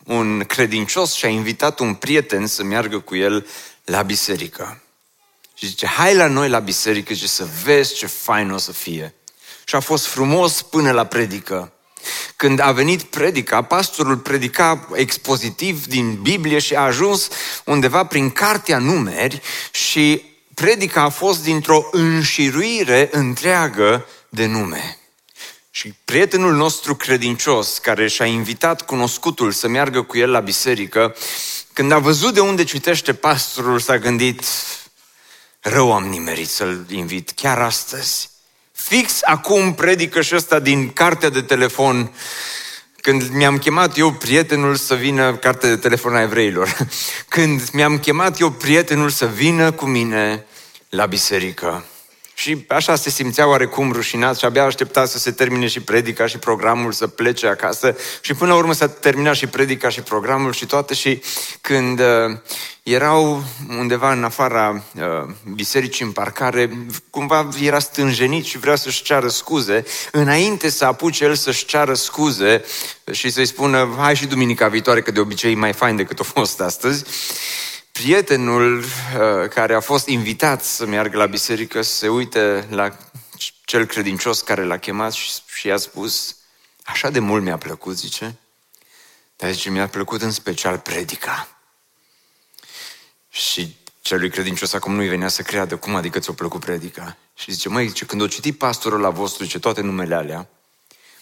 un 0.03 0.43
credincios 0.43 1.13
și-a 1.13 1.29
invitat 1.29 1.79
un 1.79 1.93
prieten 1.93 2.47
să 2.47 2.63
meargă 2.63 2.99
cu 2.99 3.15
el 3.15 3.45
la 3.87 4.01
biserică. 4.01 4.81
Și 5.53 5.67
zice, 5.67 5.85
hai 5.85 6.15
la 6.15 6.27
noi 6.27 6.49
la 6.49 6.59
biserică 6.59 7.13
și 7.13 7.27
să 7.27 7.47
vezi 7.63 7.95
ce 7.95 8.05
fain 8.05 8.51
o 8.51 8.57
să 8.57 8.71
fie. 8.71 9.13
Și 9.65 9.75
a 9.75 9.79
fost 9.79 10.05
frumos 10.05 10.61
până 10.61 10.91
la 10.91 11.05
predică. 11.05 11.71
Când 12.35 12.59
a 12.59 12.71
venit 12.71 13.01
predica, 13.03 13.61
pastorul 13.61 14.17
predica 14.17 14.87
expozitiv 14.93 15.85
din 15.85 16.21
Biblie 16.21 16.59
și 16.59 16.75
a 16.75 16.81
ajuns 16.81 17.27
undeva 17.65 18.05
prin 18.05 18.31
cartea 18.31 18.77
numeri 18.77 19.41
și 19.71 20.21
predica 20.53 21.01
a 21.01 21.09
fost 21.09 21.43
dintr-o 21.43 21.89
înșiruire 21.91 23.09
întreagă 23.11 24.05
de 24.29 24.45
nume. 24.45 24.97
Și 25.71 25.93
prietenul 26.05 26.53
nostru 26.53 26.95
credincios, 26.95 27.77
care 27.77 28.07
și-a 28.07 28.25
invitat 28.25 28.85
cunoscutul 28.85 29.51
să 29.51 29.67
meargă 29.67 30.01
cu 30.01 30.17
el 30.17 30.31
la 30.31 30.39
biserică, 30.39 31.15
când 31.77 31.91
a 31.91 31.99
văzut 31.99 32.33
de 32.33 32.39
unde 32.39 32.63
citește 32.63 33.13
pastorul, 33.13 33.79
s-a 33.79 33.97
gândit, 33.97 34.43
rău 35.59 35.93
am 35.93 36.03
nimerit 36.03 36.49
să-l 36.49 36.85
invit 36.89 37.31
chiar 37.35 37.59
astăzi. 37.59 38.29
Fix 38.71 39.19
acum 39.21 39.73
predică 39.73 40.21
și 40.21 40.35
ăsta 40.35 40.59
din 40.59 40.89
cartea 40.89 41.29
de 41.29 41.41
telefon, 41.41 42.13
când 43.01 43.27
mi-am 43.27 43.57
chemat 43.57 43.97
eu 43.97 44.11
prietenul 44.11 44.75
să 44.75 44.95
vină, 44.95 45.35
cartea 45.35 45.69
de 45.69 45.77
telefon 45.77 46.15
a 46.15 46.21
evreilor, 46.21 46.77
când 47.35 47.69
mi-am 47.69 47.99
chemat 47.99 48.39
eu 48.39 48.51
prietenul 48.51 49.09
să 49.09 49.25
vină 49.25 49.71
cu 49.71 49.85
mine 49.85 50.45
la 50.89 51.05
biserică. 51.05 51.85
Și 52.39 52.65
așa 52.67 52.95
se 52.95 53.09
simțea 53.09 53.47
oarecum 53.47 53.91
rușinat 53.91 54.37
și 54.37 54.45
abia 54.45 54.63
aștepta 54.63 55.05
să 55.05 55.17
se 55.17 55.31
termine 55.31 55.67
și 55.67 55.79
predica 55.79 56.27
și 56.27 56.37
programul, 56.37 56.91
să 56.91 57.07
plece 57.07 57.47
acasă. 57.47 57.95
Și 58.21 58.33
până 58.33 58.51
la 58.51 58.57
urmă 58.57 58.73
s-a 58.73 58.87
terminat 58.87 59.35
și 59.35 59.47
predica 59.47 59.89
și 59.89 60.01
programul 60.01 60.53
și 60.53 60.65
toate. 60.65 60.93
Și 60.93 61.21
când 61.61 61.99
uh, 61.99 62.05
erau 62.83 63.43
undeva 63.69 64.11
în 64.11 64.23
afara 64.23 64.83
uh, 64.95 65.03
bisericii 65.53 66.05
în 66.05 66.11
parcare, 66.11 66.69
cumva 67.09 67.49
era 67.61 67.79
stânjenit 67.79 68.45
și 68.45 68.57
vrea 68.57 68.75
să-și 68.75 69.03
ceară 69.03 69.27
scuze. 69.27 69.85
Înainte 70.11 70.69
să 70.69 70.85
apuce 70.85 71.23
el 71.23 71.35
să-și 71.35 71.65
ceară 71.65 71.93
scuze 71.93 72.63
și 73.11 73.29
să-i 73.29 73.45
spună, 73.45 73.95
hai 73.99 74.15
și 74.15 74.25
duminica 74.25 74.67
viitoare, 74.67 75.01
că 75.01 75.11
de 75.11 75.19
obicei 75.19 75.51
e 75.51 75.55
mai 75.55 75.73
fain 75.73 75.95
decât 75.95 76.19
a 76.19 76.23
fost 76.23 76.61
astăzi, 76.61 77.03
prietenul 78.01 78.79
uh, 78.79 79.49
care 79.49 79.73
a 79.73 79.79
fost 79.79 80.07
invitat 80.07 80.63
să 80.63 80.85
meargă 80.85 81.17
la 81.17 81.25
biserică 81.25 81.81
se 81.81 82.09
uite 82.09 82.67
la 82.69 82.97
cel 83.65 83.85
credincios 83.85 84.41
care 84.41 84.63
l-a 84.63 84.77
chemat 84.77 85.13
și, 85.13 85.31
și 85.45 85.67
i-a 85.67 85.77
spus, 85.77 86.35
așa 86.83 87.09
de 87.09 87.19
mult 87.19 87.43
mi-a 87.43 87.57
plăcut, 87.57 87.97
zice, 87.97 88.37
dar 89.35 89.51
zice, 89.51 89.69
mi-a 89.69 89.87
plăcut 89.87 90.21
în 90.21 90.31
special 90.31 90.77
predica. 90.77 91.47
Și 93.29 93.75
celui 94.01 94.29
credincios 94.29 94.73
acum 94.73 94.95
nu-i 94.95 95.07
venea 95.07 95.27
să 95.27 95.41
creadă 95.41 95.77
cum 95.77 95.95
adică 95.95 96.19
ți-a 96.19 96.33
plăcut 96.33 96.59
predica. 96.59 97.17
Și 97.35 97.51
zice, 97.51 97.69
măi, 97.69 97.87
zice, 97.87 98.05
când 98.05 98.21
o 98.21 98.27
citit 98.27 98.57
pastorul 98.57 98.99
la 98.99 99.09
vostru, 99.09 99.43
zice, 99.43 99.59
toate 99.59 99.81
numele 99.81 100.15
alea, 100.15 100.49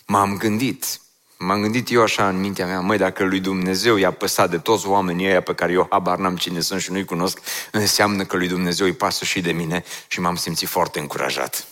m-am 0.06 0.38
gândit, 0.38 1.00
M-am 1.38 1.62
gândit 1.62 1.92
eu 1.92 2.02
așa 2.02 2.28
în 2.28 2.40
mintea 2.40 2.66
mea, 2.66 2.80
măi, 2.80 2.98
dacă 2.98 3.24
lui 3.24 3.40
Dumnezeu 3.40 3.96
i-a 3.96 4.12
păsat 4.12 4.50
de 4.50 4.58
toți 4.58 4.88
oamenii 4.88 5.28
ăia 5.28 5.42
pe 5.42 5.54
care 5.54 5.72
eu 5.72 5.88
habar 5.90 6.18
n-am 6.18 6.36
cine 6.36 6.60
sunt 6.60 6.82
și 6.82 6.92
nu-i 6.92 7.06
cunosc, 7.06 7.40
înseamnă 7.72 8.24
că 8.24 8.38
lui 8.38 8.48
Dumnezeu 8.48 8.86
îi 8.86 8.94
pasă 8.94 9.26
și 9.26 9.42
de 9.42 9.52
mine 9.52 9.84
și 10.08 10.20
m-am 10.20 10.36
simțit 10.36 10.68
foarte 10.68 11.00
încurajat. 11.00 11.68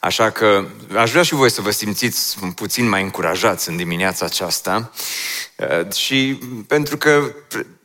Așa 0.00 0.30
că 0.30 0.64
aș 0.96 1.10
vrea 1.10 1.22
și 1.22 1.34
voi 1.34 1.50
să 1.50 1.60
vă 1.60 1.70
simțiți 1.70 2.38
puțin 2.54 2.88
mai 2.88 3.02
încurajați 3.02 3.68
în 3.68 3.76
dimineața 3.76 4.26
aceasta 4.26 4.92
uh, 5.56 5.92
și 5.92 6.38
pentru 6.66 6.96
că 6.96 7.34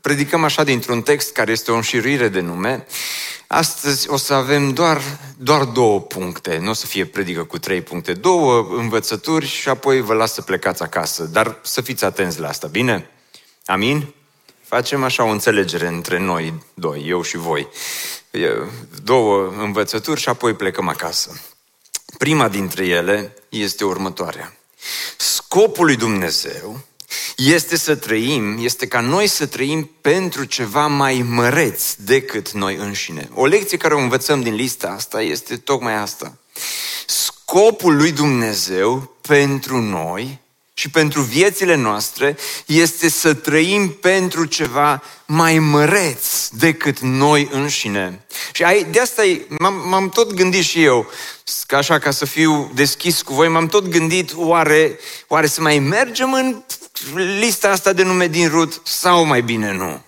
predicăm 0.02 0.44
așa 0.44 0.64
dintr-un 0.64 1.02
text 1.02 1.32
care 1.32 1.52
este 1.52 1.72
o 1.72 1.76
înșiruire 1.76 2.28
de 2.28 2.40
nume, 2.40 2.86
astăzi 3.48 4.10
o 4.10 4.18
să 4.18 4.34
avem 4.34 4.74
doar, 4.74 5.02
doar 5.38 5.64
două 5.64 6.02
puncte, 6.02 6.58
nu 6.58 6.70
o 6.70 6.74
să 6.74 6.86
fie 6.86 7.06
predică 7.06 7.44
cu 7.44 7.58
trei 7.58 7.82
puncte, 7.82 8.14
două 8.14 8.68
învățături 8.78 9.46
și 9.46 9.70
apoi 9.70 10.02
vă 10.02 10.14
las 10.14 10.34
să 10.34 10.42
plecați 10.42 10.82
acasă, 10.82 11.24
dar 11.24 11.58
să 11.62 11.82
fiți 11.82 12.06
atenți 12.06 12.40
la 12.40 12.48
asta, 12.48 12.68
bine? 12.68 13.10
Amin? 13.66 14.14
Facem 14.64 15.04
așa 15.04 15.24
o 15.24 15.28
înțelegere 15.28 15.88
între 15.88 16.20
noi 16.20 16.54
doi, 16.74 17.06
eu 17.08 17.22
și 17.22 17.38
voi. 17.38 17.68
Două 19.04 19.54
învățături 19.58 20.22
și 20.22 20.30
apoi 20.30 20.54
plecăm 20.54 20.88
acasă. 20.88 21.42
Prima 22.18 22.50
dintre 22.50 22.86
ele 22.86 23.34
este 23.50 23.86
următoarea. 23.86 24.58
Scopul 25.18 25.86
lui 25.86 25.96
Dumnezeu 25.96 26.80
este 27.38 27.78
să 27.78 27.96
trăim, 27.96 28.58
este 28.64 28.88
ca 28.88 29.00
noi 29.00 29.28
să 29.28 29.46
trăim 29.46 29.90
pentru 30.02 30.44
ceva 30.44 30.88
mai 30.88 31.26
măreț 31.30 31.94
decât 31.94 32.52
noi 32.52 32.76
înșine. 32.76 33.30
O 33.34 33.46
lecție 33.46 33.78
care 33.78 33.94
o 33.94 34.00
învățăm 34.00 34.42
din 34.42 34.54
lista 34.54 34.88
asta 34.88 35.22
este 35.22 35.58
tocmai 35.58 35.94
asta. 35.94 36.38
Scopul 37.06 37.96
lui 37.96 38.12
Dumnezeu 38.12 39.16
pentru 39.22 39.82
noi 39.82 40.40
și 40.74 40.90
pentru 40.90 41.22
viețile 41.22 41.76
noastre 41.76 42.38
este 42.66 43.10
să 43.10 43.34
trăim 43.34 43.90
pentru 43.90 44.46
ceva 44.46 45.04
mai 45.26 45.60
măreț 45.60 46.48
decât 46.48 47.00
noi 47.00 47.50
înșine. 47.52 48.26
Și 48.52 48.64
de 48.92 49.00
asta 49.00 49.22
m-am, 49.60 49.90
m-am 49.90 50.10
tot 50.10 50.34
gândit 50.34 50.64
și 50.64 50.84
eu, 50.84 51.10
ca 51.68 51.78
așa 51.78 52.00
ca 52.00 52.12
să 52.12 52.26
fiu 52.26 52.72
deschis 52.74 53.22
cu 53.22 53.34
voi, 53.34 53.48
m-am 53.48 53.68
tot 53.68 53.88
gândit 53.88 54.32
oare, 54.36 55.00
oare 55.28 55.48
să 55.48 55.62
mai 55.62 55.80
mergem 55.80 56.34
în 56.34 56.64
lista 57.40 57.70
asta 57.70 57.94
de 57.94 58.04
nume 58.04 58.28
din 58.28 58.50
Rut 58.50 58.82
sau 58.84 59.26
mai 59.26 59.42
bine 59.42 59.74
nu? 59.74 60.02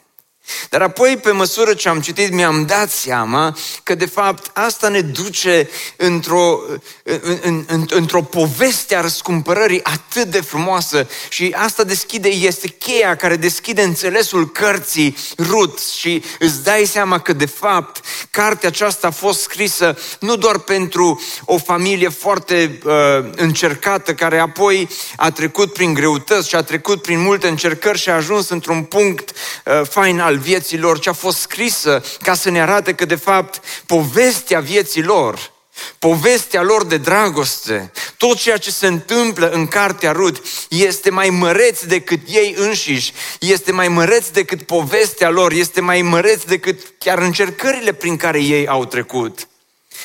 Dar 0.70 0.82
apoi, 0.82 1.18
pe 1.18 1.32
măsură 1.32 1.74
ce 1.74 1.90
am 1.90 2.02
citit, 2.02 2.32
mi-am 2.32 2.66
dat 2.66 2.92
seama 2.92 3.58
că, 3.84 3.96
de 3.96 4.06
fapt, 4.06 4.58
asta 4.58 4.88
ne 4.88 5.02
duce 5.02 5.70
într-o, 5.96 6.60
în, 7.04 7.38
în, 7.42 7.64
în, 7.68 7.86
într-o 7.90 8.22
poveste 8.22 8.96
a 8.96 9.02
răscumpărării 9.02 9.84
atât 9.84 10.28
de 10.28 10.42
frumoasă 10.42 11.08
și 11.30 11.56
asta 11.58 11.84
deschide, 11.84 12.30
este 12.30 12.68
cheia 12.68 13.16
care 13.16 13.36
deschide 13.36 13.82
înțelesul 13.82 14.52
cărții 14.52 15.18
Rut 15.38 15.80
și 15.80 16.24
îți 16.40 16.64
dai 16.64 16.86
seama 16.86 17.20
că, 17.20 17.34
de 17.34 17.46
fapt, 17.46 18.06
cartea 18.30 18.70
aceasta 18.70 19.08
a 19.08 19.12
fost 19.12 19.42
scrisă 19.42 19.98
nu 20.20 20.36
doar 20.36 20.58
pentru 20.58 21.22
o 21.46 21.58
familie 21.58 22.10
foarte 22.10 22.80
uh, 22.84 22.94
încercată, 23.36 24.14
care 24.14 24.40
apoi 24.40 24.90
a 25.16 25.32
trecut 25.32 25.74
prin 25.74 25.94
greutăți 25.94 26.50
și 26.50 26.56
a 26.56 26.62
trecut 26.62 27.02
prin 27.02 27.20
multe 27.20 27.48
încercări 27.48 28.00
și 28.00 28.10
a 28.10 28.16
ajuns 28.16 28.50
într-un 28.50 28.84
punct 28.84 29.32
uh, 29.66 29.82
final 29.90 30.35
al 30.36 30.42
vieții 30.42 30.78
lor, 30.78 31.00
ce 31.00 31.10
a 31.10 31.14
fost 31.14 31.40
scrisă 31.40 32.04
ca 32.22 32.34
să 32.34 32.50
ne 32.50 32.62
arate 32.62 32.94
că, 32.94 33.06
de 33.06 33.16
fapt, 33.16 33.62
povestea 33.86 34.60
vieții 34.60 35.04
lor, 35.04 35.52
povestea 36.00 36.62
lor 36.62 36.86
de 36.86 36.98
dragoste, 36.98 37.92
tot 38.18 38.38
ceea 38.38 38.58
ce 38.58 38.72
se 38.72 38.88
întâmplă 38.88 39.50
în 39.50 39.68
cartea 39.68 40.12
Rut 40.12 40.46
este 40.70 41.10
mai 41.10 41.30
măreț 41.30 41.84
decât 41.84 42.20
ei 42.28 42.56
înșiși, 42.58 43.14
este 43.40 43.72
mai 43.72 43.88
măreț 43.88 44.28
decât 44.28 44.62
povestea 44.62 45.30
lor, 45.30 45.52
este 45.52 45.82
mai 45.82 46.02
măreț 46.02 46.44
decât 46.44 46.80
chiar 46.98 47.18
încercările 47.18 47.94
prin 47.94 48.18
care 48.18 48.42
ei 48.42 48.68
au 48.68 48.86
trecut. 48.86 49.48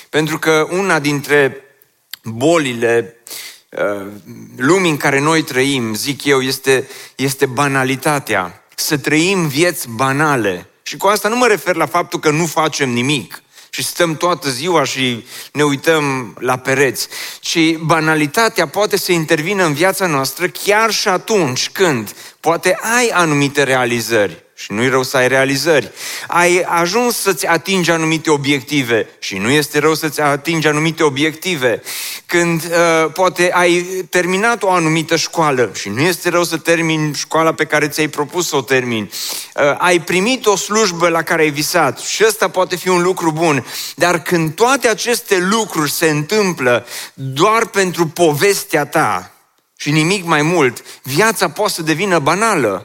Pentru 0.09 0.39
că 0.39 0.67
una 0.71 0.99
dintre 0.99 1.65
bolile 2.23 3.17
uh, 3.71 4.07
lumii 4.57 4.91
în 4.91 4.97
care 4.97 5.21
noi 5.21 5.43
trăim, 5.43 5.95
zic 5.95 6.25
eu, 6.25 6.41
este, 6.41 6.89
este 7.17 7.47
banalitatea. 7.47 8.60
Să 8.81 8.97
trăim 8.97 9.49
vieți 9.49 9.89
banale. 9.89 10.69
Și 10.83 10.97
cu 10.97 11.07
asta 11.07 11.29
nu 11.29 11.37
mă 11.37 11.47
refer 11.47 11.75
la 11.75 11.87
faptul 11.87 12.21
că 12.21 12.31
nu 12.31 12.47
facem 12.47 12.91
nimic 12.91 13.43
și 13.71 13.85
stăm 13.85 14.17
toată 14.17 14.51
ziua 14.51 14.85
și 14.85 15.25
ne 15.53 15.63
uităm 15.63 16.37
la 16.39 16.57
pereți, 16.57 17.09
ci 17.41 17.77
banalitatea 17.77 18.69
poate 18.69 18.97
să 18.97 19.13
intervină 19.13 19.65
în 19.65 19.73
viața 19.73 20.07
noastră 20.07 20.49
chiar 20.49 20.91
și 20.91 21.09
atunci 21.09 21.71
când 21.71 22.15
poate 22.41 22.79
ai 22.99 23.09
anumite 23.09 23.63
realizări, 23.63 24.45
și 24.61 24.73
nu-i 24.73 24.88
rău 24.88 25.02
să 25.02 25.17
ai 25.17 25.29
realizări. 25.29 25.93
Ai 26.26 26.61
ajuns 26.67 27.17
să-ți 27.17 27.47
atingi 27.47 27.90
anumite 27.90 28.31
obiective 28.31 29.09
și 29.19 29.37
nu 29.37 29.50
este 29.50 29.79
rău 29.79 29.95
să-ți 29.95 30.21
atingi 30.21 30.67
anumite 30.67 31.02
obiective. 31.02 31.83
Când 32.26 32.64
uh, 32.64 33.12
poate 33.12 33.50
ai 33.52 33.83
terminat 34.11 34.62
o 34.62 34.71
anumită 34.71 35.17
școală 35.17 35.71
și 35.75 35.88
nu 35.88 36.00
este 36.00 36.29
rău 36.29 36.45
să 36.45 36.57
termini 36.57 37.14
școala 37.14 37.52
pe 37.52 37.64
care 37.64 37.88
ți-ai 37.88 38.09
propus 38.09 38.49
să 38.49 38.57
o 38.57 38.61
termini. 38.61 39.11
Uh, 39.55 39.75
ai 39.79 40.00
primit 40.00 40.47
o 40.47 40.57
slujbă 40.57 41.09
la 41.09 41.23
care 41.23 41.43
ai 41.43 41.50
visat 41.50 41.99
și 41.99 42.25
ăsta 42.26 42.49
poate 42.49 42.76
fi 42.76 42.88
un 42.88 43.02
lucru 43.02 43.33
bun. 43.33 43.67
Dar 43.95 44.23
când 44.23 44.55
toate 44.55 44.88
aceste 44.88 45.38
lucruri 45.38 45.90
se 45.90 46.11
întâmplă 46.11 46.87
doar 47.14 47.67
pentru 47.67 48.07
povestea 48.07 48.87
ta 48.87 49.31
și 49.76 49.90
nimic 49.90 50.25
mai 50.25 50.43
mult, 50.43 50.85
viața 51.02 51.49
poate 51.49 51.73
să 51.73 51.83
devină 51.83 52.19
banală. 52.19 52.85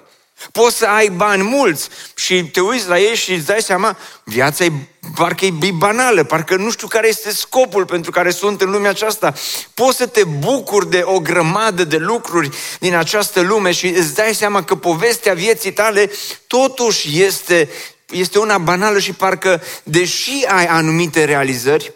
Poți 0.52 0.78
să 0.78 0.86
ai 0.86 1.10
bani 1.10 1.44
mulți 1.44 1.90
și 2.16 2.44
te 2.44 2.60
uiți 2.60 2.88
la 2.88 3.00
ei 3.00 3.16
și 3.16 3.34
îți 3.34 3.46
dai 3.46 3.62
seama, 3.62 3.98
viața 4.24 4.64
e 4.64 4.72
parcă 5.16 5.46
e 5.46 5.72
banală, 5.74 6.24
parcă 6.24 6.56
nu 6.56 6.72
știu 6.72 6.88
care 6.88 7.08
este 7.08 7.32
scopul 7.32 7.86
pentru 7.86 8.12
care 8.12 8.32
sunt 8.32 8.62
în 8.62 8.70
lumea 8.72 8.90
aceasta. 8.90 9.34
Poți 9.74 9.98
să 9.98 10.08
te 10.08 10.24
bucuri 10.24 10.90
de 10.90 11.02
o 11.06 11.20
grămadă 11.20 11.84
de 11.84 11.98
lucruri 11.98 12.50
din 12.80 12.96
această 12.96 13.42
lume 13.42 13.72
și 13.72 13.88
îți 13.88 14.14
dai 14.14 14.36
seama 14.36 14.64
că 14.64 14.76
povestea 14.76 15.34
vieții 15.34 15.74
tale 15.74 16.12
totuși 16.48 17.22
este, 17.22 17.70
este 18.10 18.40
una 18.40 18.58
banală 18.58 19.00
și 19.00 19.14
parcă, 19.14 19.62
deși 19.84 20.46
ai 20.48 20.66
anumite 20.66 21.24
realizări, 21.24 21.94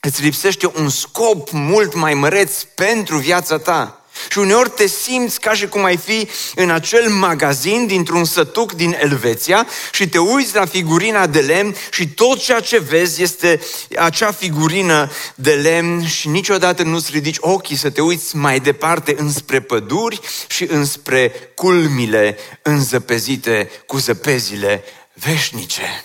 îți 0.00 0.22
lipsește 0.22 0.70
un 0.74 0.88
scop 0.88 1.50
mult 1.50 1.94
mai 1.94 2.14
măreț 2.14 2.62
pentru 2.62 3.16
viața 3.16 3.58
ta. 3.58 3.99
Și 4.30 4.38
uneori 4.38 4.70
te 4.70 4.86
simți 4.86 5.40
ca 5.40 5.54
și 5.54 5.66
cum 5.66 5.84
ai 5.84 5.96
fi 5.96 6.28
în 6.54 6.70
acel 6.70 7.08
magazin 7.08 7.86
dintr-un 7.86 8.24
sătuc 8.24 8.72
din 8.72 8.96
Elveția 9.00 9.66
și 9.92 10.08
te 10.08 10.18
uiți 10.18 10.54
la 10.54 10.64
figurina 10.64 11.26
de 11.26 11.40
lemn 11.40 11.74
și 11.90 12.08
tot 12.08 12.42
ceea 12.42 12.60
ce 12.60 12.78
vezi 12.78 13.22
este 13.22 13.60
acea 13.98 14.32
figurină 14.32 15.10
de 15.34 15.52
lemn 15.52 16.06
și 16.06 16.28
niciodată 16.28 16.82
nu-ți 16.82 17.10
ridici 17.12 17.36
ochii 17.40 17.76
să 17.76 17.90
te 17.90 18.00
uiți 18.00 18.36
mai 18.36 18.60
departe 18.60 19.14
înspre 19.18 19.60
păduri 19.60 20.20
și 20.48 20.64
înspre 20.70 21.32
culmile 21.54 22.38
înzăpezite 22.62 23.70
cu 23.86 23.98
zăpezile 23.98 24.84
veșnice. 25.14 26.04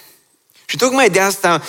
Și 0.66 0.78
tocmai 0.78 1.10
de 1.10 1.20
asta, 1.20 1.62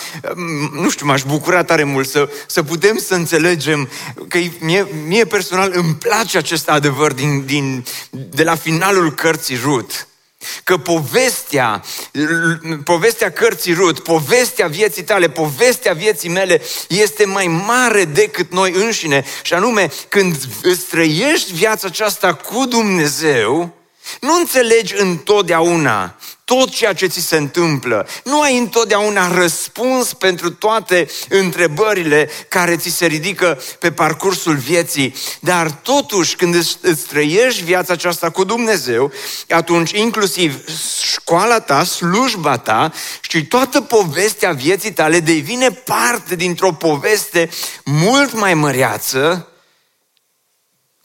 nu 0.71 0.89
știu, 0.89 1.05
m-aș 1.05 1.23
bucura 1.23 1.63
tare 1.63 1.83
mult 1.83 2.07
să, 2.07 2.29
să 2.47 2.63
putem 2.63 2.97
să 2.97 3.13
înțelegem 3.15 3.89
că 4.27 4.37
mie, 4.59 4.87
mie 5.07 5.25
personal 5.25 5.71
îmi 5.73 5.95
place 5.95 6.37
acest 6.37 6.69
adevăr 6.69 7.13
din, 7.13 7.45
din, 7.45 7.85
de 8.09 8.43
la 8.43 8.55
finalul 8.55 9.13
cărții 9.13 9.59
Rut. 9.63 10.07
Că 10.63 10.77
povestea, 10.77 11.83
povestea 12.83 13.31
cărții 13.31 13.73
Rut, 13.73 13.99
povestea 13.99 14.67
vieții 14.67 15.03
tale, 15.03 15.29
povestea 15.29 15.93
vieții 15.93 16.29
mele 16.29 16.61
este 16.87 17.25
mai 17.25 17.47
mare 17.47 18.05
decât 18.05 18.51
noi 18.51 18.73
înșine. 18.73 19.25
Și 19.41 19.53
anume, 19.53 19.91
când 20.07 20.35
îți 20.61 20.85
trăiești 20.85 21.53
viața 21.53 21.87
aceasta 21.87 22.33
cu 22.33 22.65
Dumnezeu, 22.65 23.73
nu 24.21 24.35
înțelegi 24.35 24.93
întotdeauna 24.97 26.15
tot 26.47 26.69
ceea 26.69 26.93
ce 26.93 27.07
ți 27.07 27.19
se 27.19 27.37
întâmplă. 27.37 28.07
Nu 28.23 28.41
ai 28.41 28.57
întotdeauna 28.57 29.33
răspuns 29.33 30.13
pentru 30.13 30.51
toate 30.51 31.07
întrebările 31.29 32.29
care 32.47 32.77
ți 32.77 32.89
se 32.89 33.05
ridică 33.05 33.61
pe 33.79 33.91
parcursul 33.91 34.55
vieții, 34.55 35.15
dar 35.39 35.71
totuși 35.71 36.35
când 36.35 36.55
îți 36.81 37.05
trăiești 37.07 37.63
viața 37.63 37.93
aceasta 37.93 38.29
cu 38.29 38.43
Dumnezeu, 38.43 39.11
atunci 39.49 39.91
inclusiv 39.91 40.63
școala 41.01 41.59
ta, 41.59 41.83
slujba 41.83 42.57
ta 42.57 42.93
și 43.21 43.45
toată 43.45 43.81
povestea 43.81 44.51
vieții 44.51 44.93
tale 44.93 45.19
devine 45.19 45.71
parte 45.71 46.35
dintr-o 46.35 46.73
poveste 46.73 47.49
mult 47.83 48.33
mai 48.33 48.53
măreață, 48.53 49.47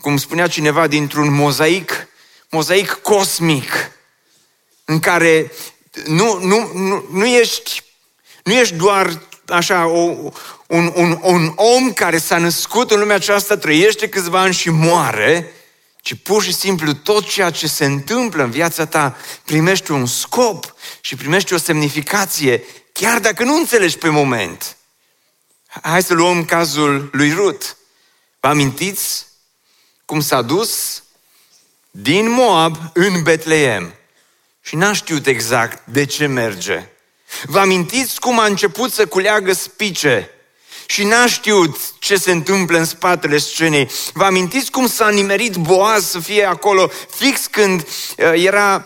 cum 0.01 0.17
spunea 0.17 0.47
cineva, 0.47 0.87
dintr-un 0.87 1.33
mozaic, 1.33 2.09
mozaic 2.51 2.91
cosmic 2.91 3.73
în 4.93 4.99
care 4.99 5.53
nu, 6.05 6.39
nu, 6.39 6.71
nu, 6.75 7.07
nu, 7.13 7.27
ești, 7.27 7.83
nu 8.45 8.53
ești 8.53 8.75
doar 8.75 9.23
așa 9.47 9.87
o, 9.87 10.31
un, 10.67 10.93
un, 10.95 11.19
un 11.23 11.53
om 11.57 11.93
care 11.93 12.19
s-a 12.19 12.39
născut 12.39 12.91
în 12.91 12.99
lumea 12.99 13.17
aceasta, 13.17 13.57
trăiește 13.57 14.09
câțiva 14.09 14.41
ani 14.41 14.55
și 14.55 14.71
moare, 14.71 15.53
ci 16.01 16.15
pur 16.15 16.43
și 16.43 16.55
simplu 16.55 16.93
tot 16.93 17.29
ceea 17.29 17.51
ce 17.51 17.67
se 17.67 17.85
întâmplă 17.85 18.43
în 18.43 18.51
viața 18.51 18.87
ta 18.87 19.17
primește 19.45 19.93
un 19.93 20.07
scop 20.07 20.75
și 21.01 21.17
primește 21.17 21.55
o 21.55 21.59
semnificație, 21.59 22.65
chiar 22.93 23.19
dacă 23.19 23.45
nu 23.45 23.57
înțelegi 23.57 23.99
pe 23.99 24.09
moment. 24.09 24.77
Hai 25.83 26.03
să 26.03 26.15
luăm 26.15 26.45
cazul 26.45 27.09
lui 27.13 27.33
Rut. 27.33 27.77
Vă 28.41 28.49
amintiți 28.49 29.27
cum 30.05 30.21
s-a 30.21 30.43
dus 30.43 31.03
din 31.91 32.31
Moab 32.31 32.77
în 32.93 33.23
Betleem? 33.23 33.95
Și 34.63 34.77
n-a 34.77 34.93
știut 34.93 35.27
exact 35.27 35.87
de 35.87 36.05
ce 36.05 36.27
merge. 36.27 36.87
Vă 37.45 37.59
amintiți 37.59 38.21
cum 38.21 38.39
a 38.39 38.45
început 38.45 38.93
să 38.93 39.07
culeagă 39.07 39.53
spice 39.53 40.31
și 40.87 41.05
n-a 41.05 41.27
știut 41.27 41.77
ce 41.99 42.17
se 42.17 42.31
întâmplă 42.31 42.79
în 42.79 42.85
spatele 42.85 43.39
scenei. 43.39 43.91
Vă 44.13 44.25
amintiți 44.25 44.71
cum 44.71 44.87
s-a 44.89 45.09
nimerit 45.09 45.57
Boaz 45.57 46.11
să 46.11 46.19
fie 46.19 46.45
acolo 46.45 46.91
fix 47.11 47.47
când 47.47 47.81
uh, 47.81 48.33
era 48.35 48.85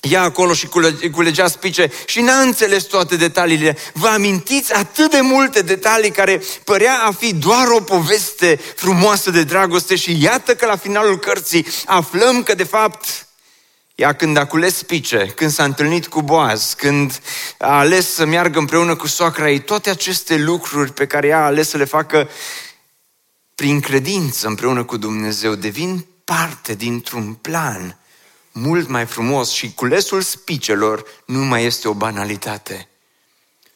ea 0.00 0.22
acolo 0.22 0.54
și 0.54 0.68
culegea 1.12 1.48
spice 1.48 1.90
și 2.06 2.20
n-a 2.20 2.40
înțeles 2.40 2.82
toate 2.82 3.16
detaliile. 3.16 3.76
Vă 3.92 4.08
amintiți 4.08 4.74
atât 4.74 5.10
de 5.10 5.20
multe 5.20 5.62
detalii 5.62 6.10
care 6.10 6.42
părea 6.64 7.02
a 7.04 7.12
fi 7.12 7.34
doar 7.34 7.68
o 7.68 7.80
poveste 7.80 8.60
frumoasă 8.76 9.30
de 9.30 9.42
dragoste 9.42 9.96
și 9.96 10.22
iată 10.22 10.54
că 10.54 10.66
la 10.66 10.76
finalul 10.76 11.18
cărții 11.18 11.66
aflăm 11.86 12.42
că 12.42 12.54
de 12.54 12.64
fapt 12.64 13.26
ea 14.00 14.12
când 14.12 14.36
a 14.36 14.46
cules 14.46 14.76
spice, 14.76 15.32
când 15.36 15.50
s-a 15.50 15.64
întâlnit 15.64 16.06
cu 16.06 16.22
Boaz, 16.22 16.72
când 16.72 17.20
a 17.58 17.78
ales 17.78 18.14
să 18.14 18.24
meargă 18.24 18.58
împreună 18.58 18.96
cu 18.96 19.06
soacra 19.06 19.50
ei, 19.50 19.60
toate 19.60 19.90
aceste 19.90 20.36
lucruri 20.36 20.92
pe 20.92 21.06
care 21.06 21.26
ea 21.26 21.38
a 21.38 21.44
ales 21.44 21.68
să 21.68 21.76
le 21.76 21.84
facă 21.84 22.28
prin 23.54 23.80
credință 23.80 24.46
împreună 24.46 24.84
cu 24.84 24.96
Dumnezeu, 24.96 25.54
devin 25.54 26.06
parte 26.24 26.74
dintr-un 26.74 27.34
plan 27.34 27.98
mult 28.52 28.88
mai 28.88 29.06
frumos 29.06 29.50
și 29.50 29.74
culesul 29.74 30.20
spicelor 30.20 31.04
nu 31.26 31.44
mai 31.44 31.64
este 31.64 31.88
o 31.88 31.94
banalitate. 31.94 32.88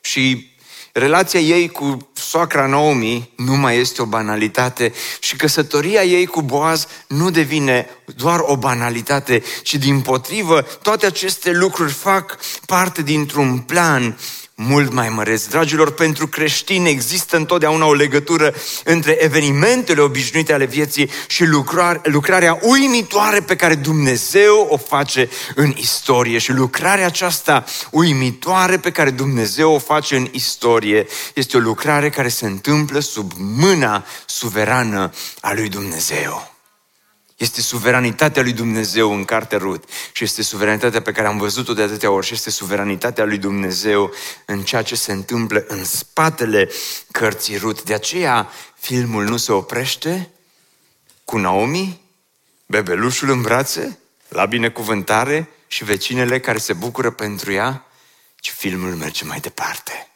Și 0.01 0.54
relația 0.95 1.41
ei 1.41 1.69
cu 1.69 2.11
soacra 2.13 2.67
Naomi 2.67 3.31
nu 3.37 3.57
mai 3.57 3.79
este 3.79 4.03
o 4.03 4.05
banalitate 4.05 4.93
și 5.21 5.37
căsătoria 5.37 6.03
ei 6.03 6.27
cu 6.27 6.43
Boaz 6.43 6.87
nu 7.09 7.31
devine 7.31 7.87
doar 8.17 8.39
o 8.41 8.57
banalitate, 8.57 9.43
ci 9.63 9.75
din 9.75 10.01
potrivă 10.01 10.61
toate 10.83 11.07
aceste 11.07 11.51
lucruri 11.51 11.93
fac 11.93 12.39
parte 12.67 13.03
dintr-un 13.03 13.59
plan 13.59 14.19
mult 14.55 14.93
mai 14.93 15.09
măreți. 15.09 15.49
Dragilor, 15.49 15.91
pentru 15.93 16.27
creștini 16.27 16.89
există 16.89 17.37
întotdeauna 17.37 17.87
o 17.87 17.93
legătură 17.93 18.55
între 18.85 19.23
evenimentele 19.23 20.01
obișnuite 20.01 20.53
ale 20.53 20.65
vieții 20.65 21.11
și 21.27 21.45
lucrarea 22.03 22.59
uimitoare 22.63 23.41
pe 23.41 23.57
care 23.57 23.75
Dumnezeu 23.75 24.67
o 24.71 24.77
face 24.77 25.29
în 25.55 25.75
istorie. 25.77 26.39
Și 26.39 26.53
lucrarea 26.53 27.07
aceasta 27.07 27.65
uimitoare 27.91 28.79
pe 28.79 28.91
care 28.91 29.11
Dumnezeu 29.11 29.73
o 29.73 29.79
face 29.79 30.17
în 30.17 30.29
istorie 30.33 31.07
este 31.35 31.57
o 31.57 31.61
lucrare 31.61 32.11
care 32.11 32.29
se 32.29 32.47
întâmplă 32.47 32.99
sub 32.99 33.33
mâna 33.37 34.05
suverană 34.27 35.11
a 35.41 35.53
lui 35.55 35.69
Dumnezeu. 35.69 36.54
Este 37.45 37.61
suveranitatea 37.61 38.43
lui 38.43 38.53
Dumnezeu 38.53 39.13
în 39.13 39.25
cartea 39.25 39.59
Rut 39.59 39.85
și 40.13 40.25
este 40.25 40.43
suveranitatea 40.43 41.03
pe 41.03 41.13
care 41.13 41.27
am 41.27 41.39
văzut-o 41.39 41.73
de 41.73 41.83
atâtea 41.83 42.11
ori 42.11 42.27
și 42.27 42.33
este 42.35 42.51
suveranitatea 42.51 43.25
lui 43.25 43.39
Dumnezeu 43.39 44.13
în 44.45 44.63
ceea 44.63 44.83
ce 44.83 44.95
se 44.95 45.13
întâmplă 45.13 45.65
în 45.69 45.85
spatele 45.85 46.71
cărții 47.11 47.57
Rut. 47.57 47.83
De 47.83 47.95
aceea 47.95 48.51
filmul 48.75 49.25
nu 49.25 49.37
se 49.37 49.53
oprește, 49.53 50.31
cu 51.25 51.37
Naomi, 51.37 52.01
bebelușul 52.67 53.31
în 53.31 53.43
brațe, 53.43 53.99
la 54.29 54.47
binecuvântare 54.47 55.49
și 55.67 55.85
vecinele 55.85 56.41
care 56.41 56.59
se 56.59 56.73
bucură 56.73 57.11
pentru 57.11 57.53
ea, 57.53 57.87
ci 58.37 58.51
filmul 58.51 58.95
merge 58.95 59.25
mai 59.25 59.41
departe. 59.41 60.09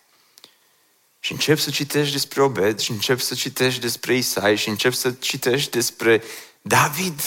Și 1.21 1.33
încep 1.33 1.59
să 1.59 1.71
citești 1.71 2.13
despre 2.13 2.43
Obed 2.43 2.79
și 2.79 2.91
încep 2.91 3.21
să 3.21 3.35
citești 3.35 3.81
despre 3.81 4.15
Isai 4.15 4.57
și 4.57 4.69
încep 4.69 4.93
să 4.93 5.11
citești 5.11 5.71
despre 5.71 6.23
David. 6.69 7.21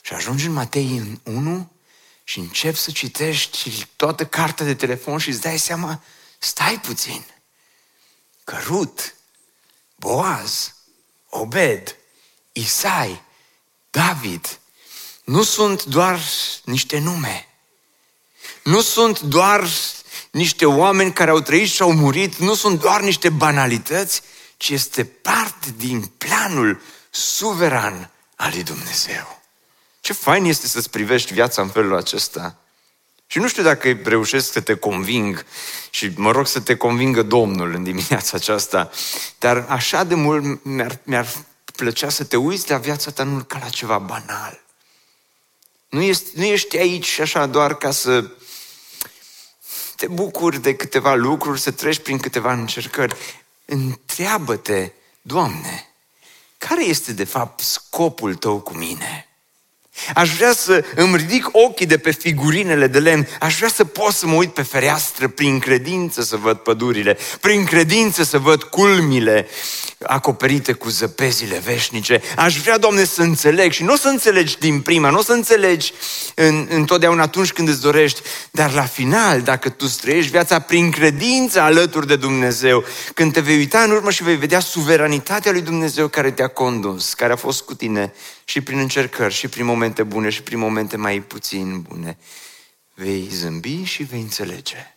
Și 0.00 0.12
ajungi 0.12 0.46
în 0.46 0.52
Matei 0.52 1.20
1 1.22 1.72
și 2.24 2.38
încep 2.38 2.76
să 2.76 2.90
citești 2.90 3.86
toată 3.96 4.26
cartea 4.26 4.66
de 4.66 4.74
telefon 4.74 5.18
și 5.18 5.28
îți 5.28 5.40
dai 5.40 5.58
seama, 5.58 6.02
stai 6.38 6.80
puțin, 6.80 7.24
că 8.44 8.56
Rut, 8.64 9.14
Boaz, 9.96 10.74
Obed, 11.28 11.96
Isai, 12.52 13.22
David, 13.90 14.58
nu 15.24 15.42
sunt 15.42 15.84
doar 15.84 16.20
niște 16.64 16.98
nume. 16.98 17.48
Nu 18.64 18.80
sunt 18.80 19.20
doar 19.20 19.68
niște 20.30 20.66
oameni 20.66 21.12
care 21.12 21.30
au 21.30 21.40
trăit 21.40 21.68
și 21.68 21.82
au 21.82 21.92
murit, 21.92 22.36
nu 22.36 22.54
sunt 22.54 22.80
doar 22.80 23.00
niște 23.00 23.28
banalități, 23.28 24.22
ci 24.56 24.68
este 24.68 25.04
parte 25.04 25.74
din 25.76 26.00
planul 26.00 26.82
suveran 27.10 28.10
al 28.36 28.50
lui 28.52 28.62
Dumnezeu. 28.62 29.40
Ce 30.00 30.12
fain 30.12 30.44
este 30.44 30.66
să-ți 30.66 30.90
privești 30.90 31.32
viața 31.32 31.62
în 31.62 31.68
felul 31.68 31.96
acesta. 31.96 32.56
Și 33.26 33.38
nu 33.38 33.48
știu 33.48 33.62
dacă 33.62 33.98
reușesc 34.04 34.52
să 34.52 34.60
te 34.60 34.74
conving 34.74 35.44
și 35.90 36.12
mă 36.16 36.30
rog 36.30 36.46
să 36.46 36.60
te 36.60 36.76
convingă 36.76 37.22
Domnul 37.22 37.74
în 37.74 37.82
dimineața 37.82 38.36
aceasta, 38.36 38.90
dar 39.38 39.66
așa 39.68 40.04
de 40.04 40.14
mult 40.14 40.64
mi-ar, 40.64 40.98
mi-ar 41.02 41.28
plăcea 41.76 42.08
să 42.08 42.24
te 42.24 42.36
uiți 42.36 42.70
la 42.70 42.78
viața 42.78 43.10
ta 43.10 43.22
nu 43.22 43.44
ca 43.44 43.58
la 43.58 43.68
ceva 43.68 43.98
banal. 43.98 44.60
Nu, 45.88 46.02
ești, 46.02 46.24
nu 46.34 46.44
ești 46.44 46.78
aici 46.78 47.18
așa 47.18 47.46
doar 47.46 47.74
ca 47.74 47.90
să 47.90 48.30
te 49.96 50.06
bucuri 50.06 50.60
de 50.60 50.74
câteva 50.74 51.14
lucruri, 51.14 51.60
să 51.60 51.70
treci 51.70 51.98
prin 51.98 52.18
câteva 52.18 52.52
încercări. 52.52 53.16
Întreabă-te, 53.64 54.92
Doamne, 55.22 55.89
care 56.66 56.84
este 56.84 57.12
de 57.12 57.24
fapt 57.24 57.60
scopul 57.60 58.34
Tău 58.34 58.60
cu 58.60 58.72
mine? 58.72 59.28
Aș 60.14 60.36
vrea 60.36 60.52
să 60.52 60.84
îmi 60.94 61.16
ridic 61.16 61.48
ochii 61.52 61.86
de 61.86 61.98
pe 61.98 62.10
figurinele 62.10 62.86
de 62.86 62.98
lemn, 62.98 63.28
aș 63.40 63.56
vrea 63.56 63.68
să 63.68 63.84
pot 63.84 64.12
să 64.12 64.26
mă 64.26 64.34
uit 64.34 64.52
pe 64.52 64.62
fereastră 64.62 65.28
prin 65.28 65.58
credință 65.58 66.22
să 66.22 66.36
văd 66.36 66.56
pădurile, 66.56 67.18
prin 67.40 67.64
credință 67.64 68.22
să 68.22 68.38
văd 68.38 68.62
culmile 68.62 69.48
acoperite 70.06 70.72
cu 70.72 70.88
zăpezile 70.88 71.62
veșnice. 71.64 72.22
Aș 72.36 72.56
vrea, 72.58 72.78
Doamne, 72.78 73.04
să 73.04 73.22
înțeleg 73.22 73.72
și 73.72 73.82
nu 73.82 73.92
o 73.92 73.96
să 73.96 74.08
înțelegi 74.08 74.58
din 74.58 74.80
prima, 74.80 75.10
nu 75.10 75.18
o 75.18 75.22
să 75.22 75.32
înțelegi 75.32 75.92
în, 76.34 76.66
întotdeauna 76.70 77.22
atunci 77.22 77.52
când 77.52 77.68
îți 77.68 77.80
dorești, 77.80 78.20
dar 78.50 78.72
la 78.72 78.82
final, 78.82 79.40
dacă 79.40 79.68
tu 79.68 79.86
trăiești 80.00 80.30
viața 80.30 80.58
prin 80.58 80.90
credință 80.90 81.60
alături 81.60 82.06
de 82.06 82.16
Dumnezeu, 82.16 82.84
când 83.14 83.32
te 83.32 83.40
vei 83.40 83.56
uita 83.56 83.78
în 83.78 83.90
urmă 83.90 84.10
și 84.10 84.22
vei 84.22 84.36
vedea 84.36 84.60
suveranitatea 84.60 85.52
lui 85.52 85.60
Dumnezeu 85.60 86.08
care 86.08 86.30
te-a 86.30 86.48
condus, 86.48 87.14
care 87.14 87.32
a 87.32 87.36
fost 87.36 87.62
cu 87.62 87.74
tine 87.74 88.12
și 88.44 88.60
prin 88.60 88.78
încercări, 88.78 89.34
și 89.34 89.48
prin 89.48 89.64
momente 89.64 89.89
bune, 89.98 90.28
și 90.28 90.42
prin 90.42 90.58
momente 90.58 90.96
mai 90.96 91.20
puțin 91.20 91.80
bune, 91.80 92.18
vei 92.94 93.28
zâmbi 93.28 93.82
și 93.82 94.02
vei 94.02 94.20
înțelege 94.20 94.94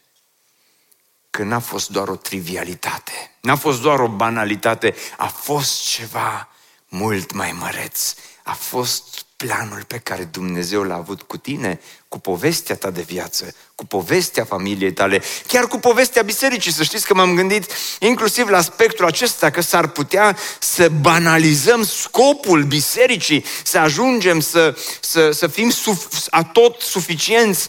că 1.29 1.43
n-a 1.43 1.59
fost 1.59 1.89
doar 1.89 2.07
o 2.07 2.15
trivialitate, 2.15 3.11
n-a 3.41 3.55
fost 3.55 3.81
doar 3.81 3.99
o 3.99 4.07
banalitate, 4.07 4.95
a 5.17 5.27
fost 5.27 5.89
ceva 5.89 6.49
mult 6.87 7.31
mai 7.31 7.51
măreț, 7.51 8.15
a 8.43 8.53
fost 8.53 9.25
planul 9.35 9.83
pe 9.83 9.97
care 9.97 10.23
Dumnezeu 10.23 10.83
l-a 10.83 10.95
avut 10.95 11.21
cu 11.21 11.37
tine, 11.37 11.79
cu 12.13 12.19
povestea 12.19 12.75
ta 12.75 12.89
de 12.89 13.01
viață, 13.01 13.55
cu 13.75 13.85
povestea 13.85 14.43
familiei 14.43 14.93
tale, 14.93 15.21
chiar 15.47 15.67
cu 15.67 15.77
povestea 15.77 16.21
bisericii. 16.21 16.71
Să 16.71 16.83
știți 16.83 17.05
că 17.05 17.13
m-am 17.13 17.35
gândit 17.35 17.71
inclusiv 17.99 18.49
la 18.49 18.57
aspectul 18.57 19.05
acesta, 19.05 19.49
că 19.49 19.61
s-ar 19.61 19.87
putea 19.87 20.37
să 20.59 20.89
banalizăm 21.01 21.85
scopul 21.85 22.63
bisericii, 22.63 23.45
să 23.63 23.77
ajungem 23.77 24.39
să, 24.39 24.75
să, 24.99 25.31
să 25.31 25.47
fim 25.47 25.69
suf, 25.69 26.05
atot 26.29 26.81
suficienți 26.81 27.67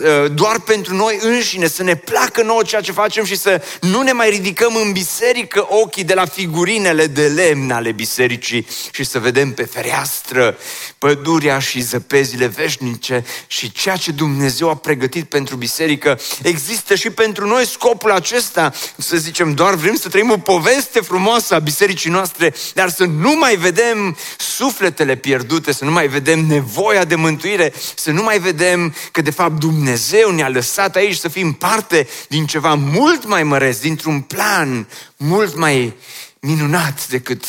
uh, 0.00 0.32
doar 0.32 0.60
pentru 0.60 0.94
noi 0.94 1.18
înșine, 1.22 1.68
să 1.68 1.82
ne 1.82 1.96
placă 1.96 2.42
nouă 2.42 2.62
ceea 2.62 2.80
ce 2.80 2.92
facem 2.92 3.24
și 3.24 3.36
să 3.36 3.62
nu 3.80 4.02
ne 4.02 4.12
mai 4.12 4.30
ridicăm 4.30 4.76
în 4.76 4.92
biserică 4.92 5.66
ochii 5.68 6.04
de 6.04 6.14
la 6.14 6.26
figurinele 6.26 7.06
de 7.06 7.26
lemn 7.26 7.70
ale 7.70 7.92
bisericii 7.92 8.66
și 8.92 9.04
să 9.04 9.18
vedem 9.18 9.52
pe 9.52 9.64
fereastră 9.64 10.56
pădurea 10.98 11.58
și 11.58 11.80
zăpezile 11.80 12.46
veșnice 12.46 13.24
și 13.46 13.72
ceea 13.80 13.96
ce 13.96 14.12
Dumnezeu 14.12 14.68
a 14.68 14.74
pregătit 14.74 15.24
pentru 15.24 15.56
biserică, 15.56 16.20
există 16.42 16.94
și 16.94 17.10
pentru 17.10 17.46
noi. 17.46 17.66
Scopul 17.66 18.10
acesta, 18.10 18.72
să 18.96 19.16
zicem, 19.16 19.54
doar 19.54 19.74
vrem 19.74 19.94
să 19.94 20.08
trăim 20.08 20.30
o 20.30 20.38
poveste 20.38 21.00
frumoasă 21.00 21.54
a 21.54 21.58
bisericii 21.58 22.10
noastre, 22.10 22.54
dar 22.74 22.90
să 22.90 23.04
nu 23.04 23.34
mai 23.34 23.56
vedem 23.56 24.16
sufletele 24.38 25.16
pierdute, 25.16 25.72
să 25.72 25.84
nu 25.84 25.90
mai 25.90 26.08
vedem 26.08 26.46
nevoia 26.46 27.04
de 27.04 27.14
mântuire, 27.14 27.72
să 27.94 28.10
nu 28.10 28.22
mai 28.22 28.38
vedem 28.38 28.94
că 29.12 29.20
de 29.20 29.30
fapt 29.30 29.58
Dumnezeu 29.58 30.30
ne-a 30.30 30.48
lăsat 30.48 30.96
aici 30.96 31.16
să 31.16 31.28
fim 31.28 31.52
parte 31.52 32.08
din 32.28 32.46
ceva 32.46 32.74
mult 32.74 33.26
mai 33.26 33.42
măreț, 33.42 33.78
dintr-un 33.78 34.20
plan 34.20 34.88
mult 35.16 35.56
mai 35.56 35.94
minunat 36.40 37.08
decât 37.08 37.44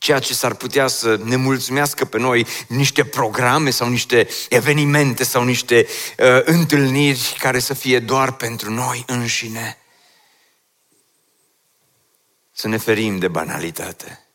ceea 0.00 0.18
ce 0.18 0.34
s-ar 0.34 0.54
putea 0.54 0.86
să 0.86 1.20
ne 1.24 1.36
mulțumească 1.36 2.04
pe 2.04 2.18
noi 2.18 2.46
niște 2.68 3.04
programe 3.04 3.70
sau 3.70 3.88
niște 3.88 4.28
evenimente 4.48 5.24
sau 5.24 5.44
niște 5.44 5.86
uh, 6.18 6.40
întâlniri 6.44 7.36
care 7.38 7.58
să 7.58 7.74
fie 7.74 7.98
doar 7.98 8.32
pentru 8.32 8.70
noi 8.70 9.04
înșine. 9.06 9.78
Să 12.52 12.68
ne 12.68 12.76
ferim 12.76 13.18
de 13.18 13.28
banalitate. 13.28 14.26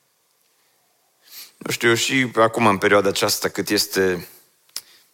Nu 1.58 1.72
știu, 1.72 1.94
și 1.94 2.32
acum 2.36 2.68
în 2.68 2.78
perioada 2.78 3.10
aceasta 3.10 3.50
cât 3.50 3.70
este, 3.70 4.28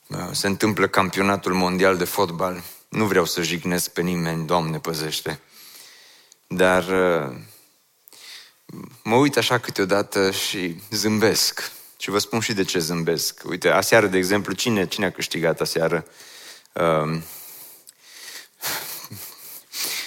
uh, 0.08 0.18
se 0.32 0.48
întâmplă 0.48 0.88
campionatul 0.88 1.54
mondial 1.54 1.98
de 1.98 2.06
fotbal, 2.06 2.64
nu 2.90 3.06
vreau 3.06 3.26
să 3.26 3.42
jignesc 3.42 3.90
pe 3.90 4.02
nimeni, 4.02 4.46
Doamne 4.46 4.80
păzește, 4.80 5.40
dar 6.48 6.88
uh, 6.88 7.36
mă 9.04 9.16
uit 9.16 9.38
așa 9.38 9.58
câteodată 9.58 10.32
și 10.32 10.76
zâmbesc. 10.90 11.72
Și 11.98 12.10
vă 12.10 12.18
spun 12.18 12.40
și 12.40 12.54
de 12.54 12.64
ce 12.64 12.80
zâmbesc. 12.80 13.42
Uite, 13.46 13.70
aseară, 13.70 14.08
de 14.08 14.18
exemplu, 14.18 14.54
cine, 14.54 14.88
cine 14.88 15.06
a 15.06 15.12
câștigat 15.12 15.62
aseară? 15.62 16.06
Um, 16.74 17.24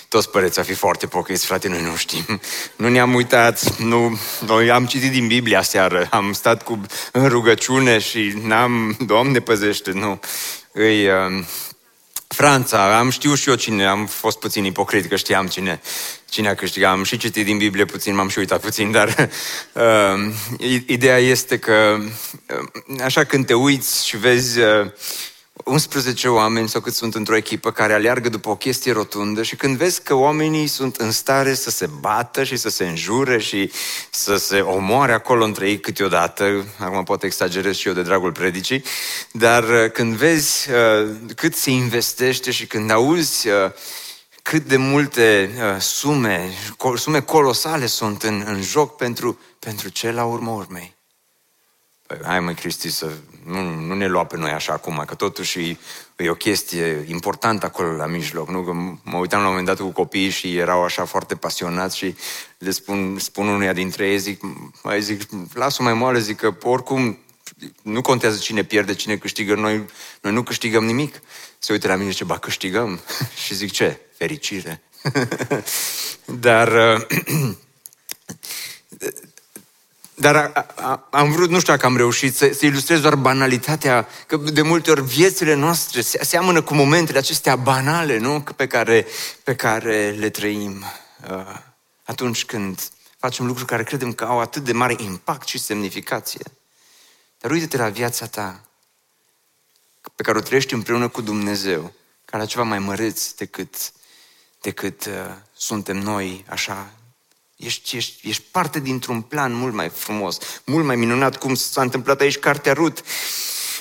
toți 0.08 0.30
păreți 0.30 0.58
a 0.58 0.62
fi 0.62 0.74
foarte 0.74 1.06
pocăiți, 1.06 1.46
frate, 1.46 1.68
noi 1.68 1.82
nu 1.82 1.96
știm. 1.96 2.40
Nu 2.76 2.88
ne-am 2.88 3.14
uitat, 3.14 3.76
nu, 3.76 4.18
noi 4.46 4.70
am 4.70 4.86
citit 4.86 5.10
din 5.10 5.26
Biblia 5.26 5.62
seară, 5.62 6.06
am 6.10 6.32
stat 6.32 6.62
cu, 6.62 6.80
în 7.12 7.28
rugăciune 7.28 7.98
și 7.98 8.40
n-am, 8.42 8.96
Doamne 9.06 9.40
păzește, 9.40 9.90
nu. 9.90 10.20
Îi, 10.72 11.08
uh, 11.08 11.44
Franța, 12.34 12.98
am 12.98 13.10
știut 13.10 13.38
și 13.38 13.48
eu 13.48 13.54
cine, 13.54 13.86
am 13.86 14.06
fost 14.06 14.38
puțin 14.38 14.64
ipocrit 14.64 15.08
că 15.08 15.16
știam 15.16 15.46
cine, 15.46 15.80
cine 16.28 16.48
a 16.48 16.54
câștigat. 16.54 16.92
Am 16.92 17.04
și 17.04 17.16
citit 17.16 17.44
din 17.44 17.58
Biblie 17.58 17.84
puțin, 17.84 18.14
m-am 18.14 18.28
și 18.28 18.38
uitat 18.38 18.60
puțin, 18.60 18.90
dar 18.90 19.30
uh, 19.72 20.34
ideea 20.86 21.18
este 21.18 21.58
că 21.58 21.96
uh, 21.98 23.00
așa 23.04 23.24
când 23.24 23.46
te 23.46 23.54
uiți 23.54 24.06
și 24.06 24.16
vezi 24.16 24.58
uh, 24.60 24.86
11 25.64 26.28
oameni 26.28 26.68
sau 26.68 26.80
cât 26.80 26.94
sunt 26.94 27.14
într-o 27.14 27.36
echipă 27.36 27.70
care 27.70 27.92
aleargă 27.92 28.28
după 28.28 28.48
o 28.48 28.56
chestie 28.56 28.92
rotundă 28.92 29.42
și 29.42 29.56
când 29.56 29.76
vezi 29.76 30.02
că 30.02 30.14
oamenii 30.14 30.66
sunt 30.66 30.96
în 30.96 31.10
stare 31.10 31.54
să 31.54 31.70
se 31.70 31.86
bată 32.00 32.44
și 32.44 32.56
să 32.56 32.68
se 32.68 32.84
înjure 32.88 33.38
și 33.38 33.72
să 34.10 34.36
se 34.36 34.60
omoare 34.60 35.12
acolo 35.12 35.44
între 35.44 35.68
ei 35.68 35.80
câteodată, 35.80 36.64
acum 36.78 37.04
poate 37.04 37.26
exagerez 37.26 37.76
și 37.76 37.88
eu 37.88 37.94
de 37.94 38.02
dragul 38.02 38.32
predicii, 38.32 38.84
dar 39.32 39.64
uh, 39.64 39.90
când 39.90 40.14
vezi 40.14 40.70
uh, 40.70 41.10
cât 41.34 41.54
se 41.54 41.70
investește 41.70 42.50
și 42.50 42.66
când 42.66 42.90
auzi 42.90 43.48
uh, 43.48 43.54
cât 44.42 44.66
de 44.66 44.76
multe 44.76 45.50
uh, 45.56 45.80
sume, 45.80 46.50
sume 46.94 47.20
colosale 47.20 47.86
sunt 47.86 48.22
în, 48.22 48.44
în 48.46 48.62
joc 48.62 48.96
pentru, 48.96 49.38
pentru 49.58 49.88
ce 49.88 50.10
la 50.10 50.24
urmă 50.24 50.50
urmei. 50.50 50.93
Păi, 52.06 52.18
hai 52.22 52.40
mă, 52.40 52.52
Cristi, 52.52 52.90
să 52.90 53.12
nu, 53.44 53.62
nu 53.62 53.94
ne 53.94 54.06
lua 54.06 54.24
pe 54.24 54.36
noi 54.36 54.50
așa 54.50 54.72
acum, 54.72 55.02
că 55.06 55.14
totuși 55.14 55.78
e 56.16 56.30
o 56.30 56.34
chestie 56.34 57.04
importantă 57.08 57.66
acolo 57.66 57.92
la 57.92 58.06
mijloc. 58.06 58.48
Nu? 58.48 58.62
Că 58.62 58.72
mă 59.02 59.18
uitam 59.18 59.40
la 59.40 59.44
un 59.44 59.50
moment 59.50 59.66
dat 59.66 59.78
cu 59.78 59.92
copiii 59.92 60.30
și 60.30 60.56
erau 60.56 60.82
așa 60.82 61.04
foarte 61.04 61.34
pasionați 61.34 61.96
și 61.96 62.14
le 62.58 62.70
spun, 62.70 63.18
spun 63.18 63.48
unuia 63.48 63.72
dintre 63.72 64.08
ei, 64.08 64.18
zic, 64.18 64.40
mai 64.82 65.02
zic, 65.02 65.22
lasă 65.52 65.82
mai 65.82 65.94
moale, 65.94 66.18
zic 66.18 66.36
că 66.36 66.54
oricum 66.62 67.18
nu 67.82 68.00
contează 68.00 68.38
cine 68.38 68.64
pierde, 68.64 68.94
cine 68.94 69.16
câștigă, 69.16 69.54
noi, 69.54 69.84
noi 70.20 70.32
nu 70.32 70.42
câștigăm 70.42 70.84
nimic. 70.84 71.20
Se 71.58 71.72
uită 71.72 71.88
la 71.88 71.94
mine 71.94 72.06
și 72.06 72.12
zice, 72.12 72.24
ba 72.24 72.38
câștigăm. 72.38 73.00
și 73.44 73.54
zic, 73.54 73.70
ce? 73.70 74.00
Fericire. 74.16 74.82
Dar 76.46 76.68
dar 80.14 80.36
a, 80.36 80.66
a, 80.74 81.06
am 81.10 81.32
vrut, 81.32 81.50
nu 81.50 81.60
știu 81.60 81.72
dacă 81.72 81.86
am 81.86 81.96
reușit, 81.96 82.36
să, 82.36 82.50
să 82.52 82.66
ilustrez 82.66 83.00
doar 83.00 83.14
banalitatea, 83.14 84.08
că 84.26 84.36
de 84.36 84.62
multe 84.62 84.90
ori 84.90 85.02
viețile 85.02 85.54
noastre 85.54 86.00
se 86.00 86.24
seamănă 86.24 86.62
cu 86.62 86.74
momentele 86.74 87.18
acestea 87.18 87.56
banale, 87.56 88.18
nu? 88.18 88.44
Pe 88.56 88.66
care, 88.66 89.06
pe 89.42 89.54
care 89.54 90.10
le 90.10 90.30
trăim 90.30 90.84
uh, 91.30 91.58
atunci 92.04 92.44
când 92.44 92.88
facem 93.18 93.46
lucruri 93.46 93.68
care 93.68 93.84
credem 93.84 94.12
că 94.12 94.24
au 94.24 94.40
atât 94.40 94.64
de 94.64 94.72
mare 94.72 94.96
impact 94.98 95.48
și 95.48 95.58
semnificație. 95.58 96.44
Dar 97.40 97.50
uite-te 97.50 97.76
la 97.76 97.88
viața 97.88 98.26
ta, 98.26 98.64
pe 100.14 100.22
care 100.22 100.38
o 100.38 100.40
trăiești 100.40 100.74
împreună 100.74 101.08
cu 101.08 101.20
Dumnezeu, 101.20 101.92
ca 102.24 102.38
la 102.38 102.46
ceva 102.46 102.62
mai 102.62 102.78
măreț 102.78 103.30
decât, 103.30 103.92
decât 104.60 105.04
uh, 105.04 105.12
suntem 105.56 105.96
noi, 105.96 106.44
așa. 106.48 106.90
Ești, 107.64 107.96
ești, 107.96 108.28
ești 108.28 108.42
parte 108.50 108.80
dintr-un 108.80 109.20
plan 109.20 109.54
mult 109.54 109.74
mai 109.74 109.90
frumos, 109.94 110.38
mult 110.64 110.84
mai 110.84 110.96
minunat, 110.96 111.36
cum 111.36 111.54
s-a 111.54 111.80
întâmplat 111.80 112.20
aici 112.20 112.38
Cartea 112.38 112.72
Rut. 112.72 113.02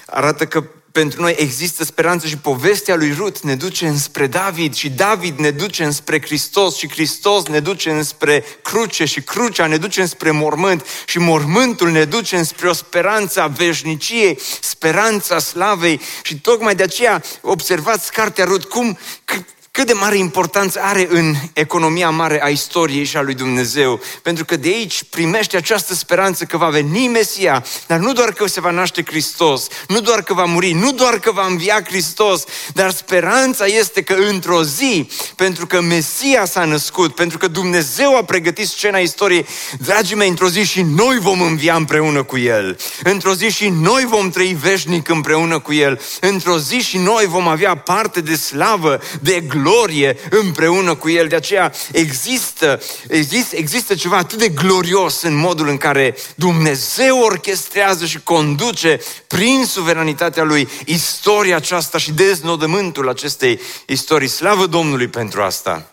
Arată 0.05 0.45
că 0.45 0.63
pentru 0.91 1.21
noi 1.21 1.35
există 1.37 1.83
speranță 1.83 2.27
și 2.27 2.37
povestea 2.37 2.95
lui 2.95 3.13
Rut 3.17 3.39
ne 3.39 3.55
duce 3.55 3.87
înspre 3.87 4.27
David 4.27 4.73
și 4.73 4.89
David 4.89 5.39
ne 5.39 5.51
duce 5.51 5.83
înspre 5.83 6.21
Hristos 6.21 6.77
și 6.77 6.89
Hristos 6.89 7.45
ne 7.45 7.59
duce 7.59 7.91
înspre 7.91 8.45
cruce 8.61 9.05
și 9.05 9.21
crucea 9.21 9.67
ne 9.67 9.77
duce 9.77 10.01
înspre 10.01 10.31
mormânt 10.31 10.85
și 11.05 11.17
mormântul 11.17 11.91
ne 11.91 12.03
duce 12.03 12.37
înspre 12.37 12.69
o 12.69 12.73
speranță 12.73 13.41
a 13.41 13.47
veșniciei, 13.47 14.39
speranța 14.61 15.39
slavei 15.39 16.01
și 16.23 16.39
tocmai 16.39 16.75
de 16.75 16.83
aceea 16.83 17.23
observați 17.41 18.11
cartea 18.11 18.45
Rut 18.45 18.63
cum 18.63 18.97
cât 19.75 19.87
de 19.87 19.93
mare 19.93 20.17
importanță 20.17 20.79
are 20.81 21.07
în 21.09 21.35
economia 21.53 22.09
mare 22.09 22.43
a 22.43 22.47
istoriei 22.47 23.03
și 23.03 23.17
a 23.17 23.21
lui 23.21 23.33
Dumnezeu. 23.33 24.01
Pentru 24.21 24.45
că 24.45 24.55
de 24.55 24.67
aici 24.67 25.03
primește 25.09 25.57
această 25.57 25.93
speranță 25.93 26.45
că 26.45 26.57
va 26.57 26.69
veni 26.69 27.07
Mesia, 27.07 27.65
dar 27.87 27.99
nu 27.99 28.13
doar 28.13 28.33
că 28.33 28.47
se 28.47 28.61
va 28.61 28.71
naște 28.71 29.03
Hristos, 29.05 29.67
nu 29.87 30.01
doar 30.01 30.21
că 30.21 30.33
va 30.33 30.43
muri, 30.43 30.71
nu 30.71 30.91
doar 30.91 31.19
că 31.19 31.31
va 31.31 31.45
învia 31.45 31.81
Hristos, 31.85 32.43
dar 32.73 32.91
speranța 32.91 33.65
este 33.65 34.01
că 34.01 34.13
într-o 34.13 34.63
zi, 34.63 35.09
pentru 35.35 35.65
că 35.65 35.81
Mesia 35.81 36.45
s-a 36.45 36.65
născut, 36.65 37.15
pentru 37.15 37.37
că 37.37 37.47
Dumnezeu 37.47 38.17
a 38.17 38.23
pregătit 38.23 38.67
scena 38.67 38.97
istoriei, 38.97 39.45
dragii 39.79 40.15
mei, 40.15 40.29
într-o 40.29 40.49
zi 40.49 40.63
și 40.63 40.81
noi 40.81 41.19
vom 41.19 41.41
învia 41.41 41.75
împreună 41.75 42.23
cu 42.23 42.37
El. 42.37 42.77
Într-o 43.03 43.33
zi 43.33 43.49
și 43.49 43.69
noi 43.69 44.05
vom 44.05 44.29
trăi 44.29 44.57
veșnic 44.61 45.09
împreună 45.09 45.59
cu 45.59 45.73
El. 45.73 46.01
Într-o 46.19 46.57
zi 46.57 46.79
și 46.79 46.97
noi 46.97 47.25
vom 47.25 47.47
avea 47.47 47.75
parte 47.75 48.21
de 48.21 48.35
slavă, 48.35 49.01
de 49.21 49.39
glorie 49.39 49.61
glorie 49.63 50.17
împreună 50.29 50.95
cu 50.95 51.09
El. 51.09 51.27
De 51.27 51.35
aceea 51.35 51.73
există, 51.91 52.81
există, 53.07 53.55
există 53.55 53.95
ceva 53.95 54.17
atât 54.17 54.37
de 54.37 54.49
glorios 54.49 55.21
în 55.21 55.35
modul 55.35 55.67
în 55.67 55.77
care 55.77 56.15
Dumnezeu 56.35 57.19
orchestrează 57.19 58.05
și 58.05 58.19
conduce 58.19 58.99
prin 59.27 59.65
suveranitatea 59.65 60.43
Lui 60.43 60.69
istoria 60.85 61.55
aceasta 61.55 61.97
și 61.97 62.11
deznodământul 62.11 63.09
acestei 63.09 63.59
istorii. 63.85 64.27
Slavă 64.27 64.65
Domnului 64.65 65.07
pentru 65.07 65.41
asta! 65.41 65.87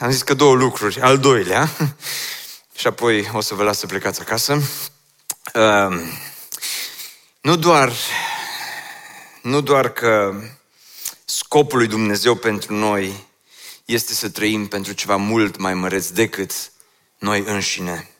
Am 0.00 0.10
zis 0.10 0.22
că 0.22 0.34
două 0.34 0.54
lucruri. 0.54 1.00
Al 1.00 1.18
doilea, 1.18 1.68
și 2.78 2.86
apoi 2.86 3.30
o 3.32 3.40
să 3.40 3.54
vă 3.54 3.62
las 3.62 3.78
să 3.78 3.86
plecați 3.86 4.20
acasă. 4.20 4.62
Uh, 5.54 6.00
nu 7.40 7.56
doar, 7.56 7.92
nu 9.42 9.60
doar 9.60 9.88
că 9.88 10.34
Scopul 11.30 11.78
lui 11.78 11.86
Dumnezeu 11.86 12.34
pentru 12.34 12.74
noi 12.74 13.26
este 13.84 14.14
să 14.14 14.30
trăim 14.30 14.66
pentru 14.66 14.92
ceva 14.92 15.16
mult 15.16 15.56
mai 15.56 15.74
măreț 15.74 16.06
decât 16.06 16.72
noi 17.18 17.42
înșine. 17.46 18.10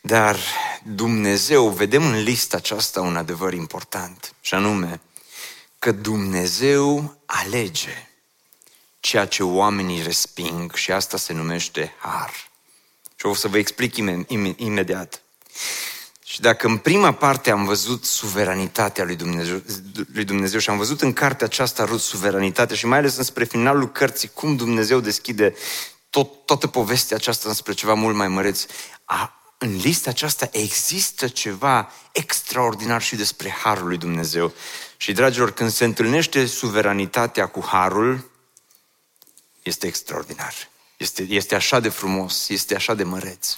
Dar 0.00 0.38
Dumnezeu, 0.82 1.68
vedem 1.68 2.06
în 2.06 2.22
lista 2.22 2.56
aceasta 2.56 3.00
un 3.00 3.16
adevăr 3.16 3.52
important, 3.52 4.34
și 4.40 4.54
anume 4.54 5.00
că 5.78 5.92
Dumnezeu 5.92 7.18
alege 7.26 8.08
ceea 9.00 9.26
ce 9.26 9.42
oamenii 9.42 10.02
resping 10.02 10.74
și 10.74 10.92
asta 10.92 11.16
se 11.16 11.32
numește 11.32 11.94
har. 11.98 12.50
Și 13.16 13.26
o 13.26 13.34
să 13.34 13.48
vă 13.48 13.58
explic 13.58 13.96
imediat. 14.56 15.22
Și 16.30 16.40
dacă 16.40 16.66
în 16.66 16.76
prima 16.76 17.12
parte 17.12 17.50
am 17.50 17.64
văzut 17.64 18.04
suveranitatea 18.04 19.04
lui 19.04 19.16
Dumnezeu, 19.16 19.62
lui 20.12 20.24
Dumnezeu 20.24 20.58
și 20.58 20.70
am 20.70 20.76
văzut 20.76 21.00
în 21.00 21.12
cartea 21.12 21.46
aceasta 21.46 21.84
rut 21.84 22.00
suveranitatea 22.00 22.76
și 22.76 22.86
mai 22.86 22.98
ales 22.98 23.16
înspre 23.16 23.44
finalul 23.44 23.92
cărții 23.92 24.30
cum 24.34 24.56
Dumnezeu 24.56 25.00
deschide 25.00 25.54
tot, 26.10 26.46
toată 26.46 26.66
povestea 26.66 27.16
aceasta 27.16 27.48
înspre 27.48 27.72
ceva 27.72 27.94
mult 27.94 28.16
mai 28.16 28.28
măreț, 28.28 28.64
a, 29.04 29.40
în 29.58 29.76
lista 29.76 30.10
aceasta 30.10 30.48
există 30.52 31.28
ceva 31.28 31.92
extraordinar 32.12 33.02
și 33.02 33.16
despre 33.16 33.50
Harul 33.50 33.86
lui 33.86 33.98
Dumnezeu. 33.98 34.52
Și, 34.96 35.12
dragilor, 35.12 35.52
când 35.52 35.70
se 35.70 35.84
întâlnește 35.84 36.46
suveranitatea 36.46 37.46
cu 37.46 37.64
Harul, 37.66 38.30
este 39.62 39.86
extraordinar. 39.86 40.54
Este, 40.96 41.26
este 41.28 41.54
așa 41.54 41.80
de 41.80 41.88
frumos, 41.88 42.48
este 42.48 42.74
așa 42.74 42.94
de 42.94 43.02
măreț. 43.02 43.56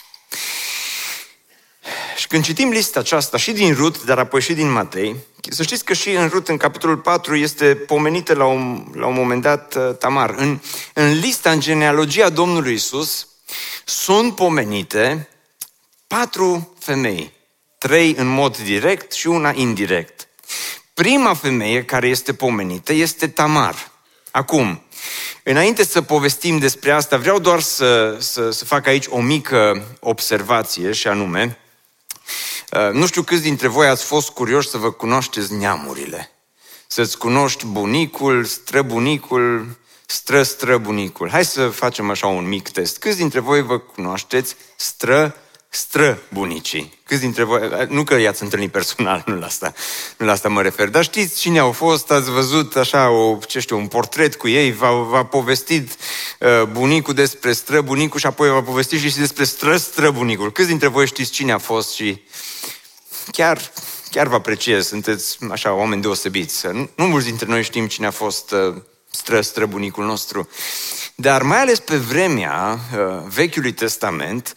Și 2.33 2.39
când 2.39 2.57
citim 2.57 2.71
lista 2.71 3.01
aceasta 3.01 3.37
și 3.37 3.53
din 3.53 3.75
Rut, 3.75 4.05
dar 4.05 4.19
apoi 4.19 4.41
și 4.41 4.53
din 4.53 4.71
Matei, 4.71 5.17
să 5.51 5.63
știți 5.63 5.85
că 5.85 5.93
și 5.93 6.11
în 6.11 6.29
Rut, 6.29 6.49
în 6.49 6.57
capitolul 6.57 6.97
4, 6.97 7.37
este 7.37 7.75
pomenită 7.75 8.35
la 8.35 8.45
un, 8.45 8.87
la 8.95 9.07
un 9.07 9.15
moment 9.15 9.43
dat 9.43 9.75
uh, 9.75 9.97
Tamar. 9.99 10.35
În, 10.37 10.61
în 10.93 11.19
lista, 11.19 11.51
în 11.51 11.61
genealogia 11.61 12.29
Domnului 12.29 12.73
Isus, 12.73 13.29
sunt 13.85 14.35
pomenite 14.35 15.29
patru 16.07 16.75
femei. 16.79 17.33
Trei 17.79 18.15
în 18.19 18.27
mod 18.27 18.57
direct 18.57 19.13
și 19.13 19.27
una 19.27 19.53
indirect. 19.55 20.29
Prima 20.95 21.35
femeie 21.35 21.85
care 21.85 22.09
este 22.09 22.35
pomenită 22.35 22.93
este 22.93 23.29
Tamar. 23.29 23.91
Acum, 24.31 24.83
înainte 25.43 25.85
să 25.85 26.03
povestim 26.03 26.59
despre 26.59 26.91
asta, 26.91 27.17
vreau 27.17 27.39
doar 27.39 27.61
să, 27.61 28.17
să, 28.19 28.51
să 28.51 28.65
fac 28.65 28.87
aici 28.87 29.07
o 29.09 29.21
mică 29.21 29.87
observație 30.01 30.93
și 30.93 31.09
anume, 31.09 31.57
Uh, 31.57 31.62
nu 32.93 33.07
știu 33.07 33.23
câți 33.23 33.43
dintre 33.43 33.69
voi 33.69 33.87
ați 33.87 34.05
fost 34.05 34.31
curioși 34.31 34.69
să 34.69 34.79
vă 34.79 34.91
cunoașteți 34.91 35.55
neamurile. 35.55 36.31
Să-ți 36.87 37.19
cunoști 37.19 37.67
bunicul, 37.67 38.45
străbunicul, 38.45 39.77
stră-străbunicul. 40.07 41.31
Hai 41.31 41.45
să 41.45 41.69
facem 41.69 42.11
așa 42.11 42.27
un 42.27 42.49
mic 42.49 42.69
test. 42.69 42.99
Câți 42.99 43.17
dintre 43.17 43.41
voi 43.41 43.63
vă 43.63 43.79
cunoașteți 43.79 44.57
stră 44.77 45.37
străbunicii. 45.75 46.99
Câți 47.05 47.21
dintre 47.21 47.43
voi, 47.43 47.67
uh, 47.67 47.89
nu 47.89 48.05
că 48.05 48.15
i-ați 48.15 48.43
întâlnit 48.43 48.73
personal, 48.73 49.23
nu 49.27 49.39
la 49.39 49.47
asta, 49.47 49.73
nu 50.17 50.27
la 50.27 50.33
asta 50.33 50.49
mă 50.49 50.63
refer, 50.63 50.89
dar 50.89 51.03
știți 51.05 51.41
cine 51.41 51.59
au 51.59 51.73
fost, 51.73 52.11
ați 52.11 52.31
văzut 52.31 52.77
așa, 52.77 53.11
o, 53.11 53.39
ce 53.47 53.61
știu, 53.61 53.77
un 53.77 53.87
portret 53.87 54.35
cu 54.35 54.49
ei, 54.49 54.73
v-a, 54.73 54.91
v-a 54.91 55.25
povestit 55.25 55.97
uh, 56.39 56.63
bunicul 56.63 57.15
despre 57.15 57.53
străbunicul 57.53 58.21
și 58.21 58.27
apoi 58.27 58.49
v-a 58.49 58.63
povestit 58.63 59.01
și 59.01 59.17
despre 59.17 59.45
stră-străbunicul. 59.45 60.53
Câți 60.53 60.69
dintre 60.69 60.89
voi 60.89 61.07
știți 61.07 61.31
cine 61.31 61.53
a 61.53 61.59
fost 61.59 61.95
și 61.95 62.23
chiar, 63.31 63.73
chiar 64.11 64.27
vă 64.27 64.35
apreciez, 64.35 64.87
sunteți 64.87 65.39
așa 65.51 65.73
oameni 65.73 66.03
deosebiți. 66.03 66.67
Nu, 66.67 66.91
nu 66.95 67.07
mulți 67.07 67.27
dintre 67.27 67.47
noi 67.47 67.63
știm 67.63 67.87
cine 67.87 68.07
a 68.07 68.11
fost 68.11 68.51
uh, 68.51 68.75
stră, 69.11 69.41
străbunicul 69.41 70.05
nostru. 70.05 70.49
Dar 71.23 71.43
mai 71.43 71.59
ales 71.59 71.79
pe 71.79 71.97
vremea 71.97 72.79
uh, 72.95 73.23
Vechiului 73.35 73.73
Testament, 73.73 74.55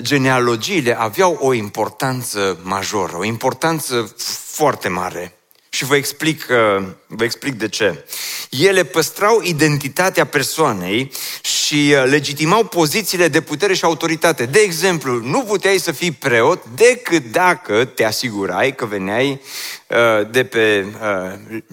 genealogiile 0.00 0.98
aveau 0.98 1.38
o 1.40 1.52
importanță 1.52 2.58
majoră, 2.62 3.16
o 3.16 3.24
importanță 3.24 4.14
foarte 4.46 4.88
mare. 4.88 5.36
Și 5.68 5.84
vă 5.84 5.96
explic, 5.96 6.46
uh, 6.50 6.86
vă 7.06 7.24
explic 7.24 7.54
de 7.54 7.68
ce. 7.68 8.04
Ele 8.50 8.84
păstrau 8.84 9.40
identitatea 9.42 10.26
persoanei 10.26 11.12
și 11.42 11.94
uh, 11.94 12.04
legitimau 12.06 12.64
pozițiile 12.64 13.28
de 13.28 13.40
putere 13.40 13.74
și 13.74 13.84
autoritate. 13.84 14.46
De 14.46 14.58
exemplu, 14.58 15.20
nu 15.20 15.42
puteai 15.42 15.78
să 15.78 15.92
fii 15.92 16.12
preot 16.12 16.64
decât 16.74 17.24
dacă 17.32 17.84
te 17.84 18.04
asigurai 18.04 18.74
că 18.74 18.86
veneai 18.86 19.40
uh, 19.88 20.30
de 20.30 20.44
pe 20.44 20.86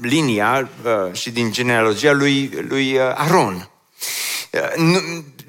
linia 0.02 0.70
și 1.12 1.30
din 1.30 1.52
genealogia 1.52 2.12
lui, 2.12 2.65
lui 2.67 3.00
Aron. 3.00 3.70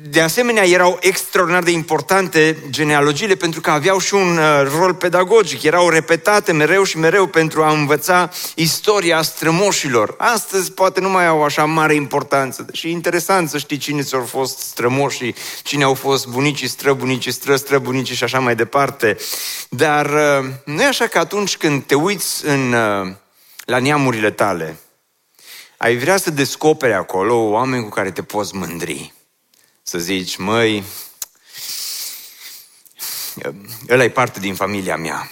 De 0.08 0.20
asemenea, 0.20 0.68
erau 0.68 0.98
extraordinar 1.00 1.62
de 1.62 1.70
importante 1.70 2.56
genealogiile 2.70 3.34
pentru 3.34 3.60
că 3.60 3.70
aveau 3.70 3.98
și 3.98 4.14
un 4.14 4.36
uh, 4.36 4.72
rol 4.78 4.94
pedagogic. 4.94 5.62
Erau 5.62 5.88
repetate 5.88 6.52
mereu 6.52 6.84
și 6.84 6.98
mereu 6.98 7.26
pentru 7.26 7.62
a 7.62 7.72
învăța 7.72 8.30
istoria 8.54 9.22
strămoșilor. 9.22 10.14
Astăzi 10.18 10.72
poate 10.72 11.00
nu 11.00 11.08
mai 11.08 11.26
au 11.26 11.44
așa 11.44 11.64
mare 11.64 11.94
importanță. 11.94 12.66
Și 12.72 12.90
interesant 12.90 13.48
să 13.48 13.58
știi 13.58 13.76
cine 13.76 14.02
ți-au 14.02 14.24
fost 14.24 14.58
strămoșii, 14.58 15.34
cine 15.62 15.84
au 15.84 15.94
fost 15.94 16.26
bunicii, 16.26 16.68
străbunicii, 16.68 17.32
stră-străbunicii 17.32 18.14
și 18.14 18.24
așa 18.24 18.38
mai 18.38 18.54
departe. 18.54 19.16
Dar 19.68 20.06
uh, 20.06 20.48
nu 20.64 20.82
e 20.82 20.86
așa 20.86 21.06
că 21.06 21.18
atunci 21.18 21.56
când 21.56 21.82
te 21.82 21.94
uiți 21.94 22.46
în, 22.46 22.72
uh, 22.72 23.12
la 23.64 23.78
neamurile 23.78 24.30
tale, 24.30 24.76
ai 25.82 25.96
vrea 25.96 26.16
să 26.16 26.30
descoperi 26.30 26.92
acolo 26.92 27.34
oameni 27.34 27.82
cu 27.82 27.88
care 27.88 28.10
te 28.10 28.22
poți 28.22 28.54
mândri. 28.54 29.12
Să 29.82 29.98
zici, 29.98 30.36
măi, 30.36 30.84
ăla 33.88 34.04
e 34.04 34.08
parte 34.08 34.40
din 34.40 34.54
familia 34.54 34.96
mea. 34.96 35.30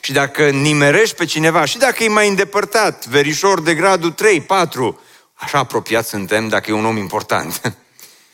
Și 0.00 0.12
dacă 0.12 0.50
nimerești 0.50 1.16
pe 1.16 1.24
cineva, 1.24 1.64
și 1.64 1.78
dacă 1.78 2.04
e 2.04 2.08
mai 2.08 2.28
îndepărtat, 2.28 3.06
verișor 3.06 3.60
de 3.60 3.74
gradul 3.74 4.10
3, 4.10 4.40
4, 4.40 5.00
așa 5.34 5.58
apropiat 5.58 6.06
suntem 6.06 6.48
dacă 6.48 6.70
e 6.70 6.74
un 6.74 6.84
om 6.84 6.96
important. 6.96 7.76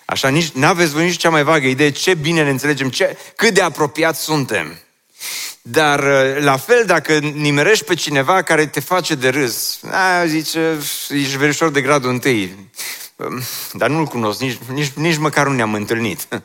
Așa 0.04 0.28
nici 0.28 0.50
n-aveți 0.50 0.92
voi 0.92 1.04
nici 1.04 1.16
cea 1.16 1.30
mai 1.30 1.42
vagă 1.42 1.66
idee 1.66 1.90
ce 1.90 2.14
bine 2.14 2.42
ne 2.42 2.50
înțelegem, 2.50 2.90
ce, 2.90 3.18
cât 3.36 3.54
de 3.54 3.62
apropiat 3.62 4.16
suntem. 4.16 4.78
Dar 5.70 6.00
uh, 6.00 6.42
la 6.42 6.56
fel, 6.56 6.84
dacă 6.86 7.18
nimerești 7.18 7.84
pe 7.84 7.94
cineva 7.94 8.42
care 8.42 8.66
te 8.66 8.80
face 8.80 9.14
de 9.14 9.28
râs, 9.28 9.80
a, 9.90 10.26
zice, 10.26 10.78
ești 11.08 11.36
verișor 11.36 11.70
de 11.70 11.80
gradul 11.80 12.10
întâi, 12.10 12.70
um, 13.16 13.42
dar 13.72 13.88
nu-l 13.88 14.04
cunosc, 14.04 14.40
nici, 14.40 14.58
nici, 14.72 14.90
nici 14.94 15.16
măcar 15.16 15.46
nu 15.46 15.52
ne-am 15.52 15.74
întâlnit. 15.74 16.28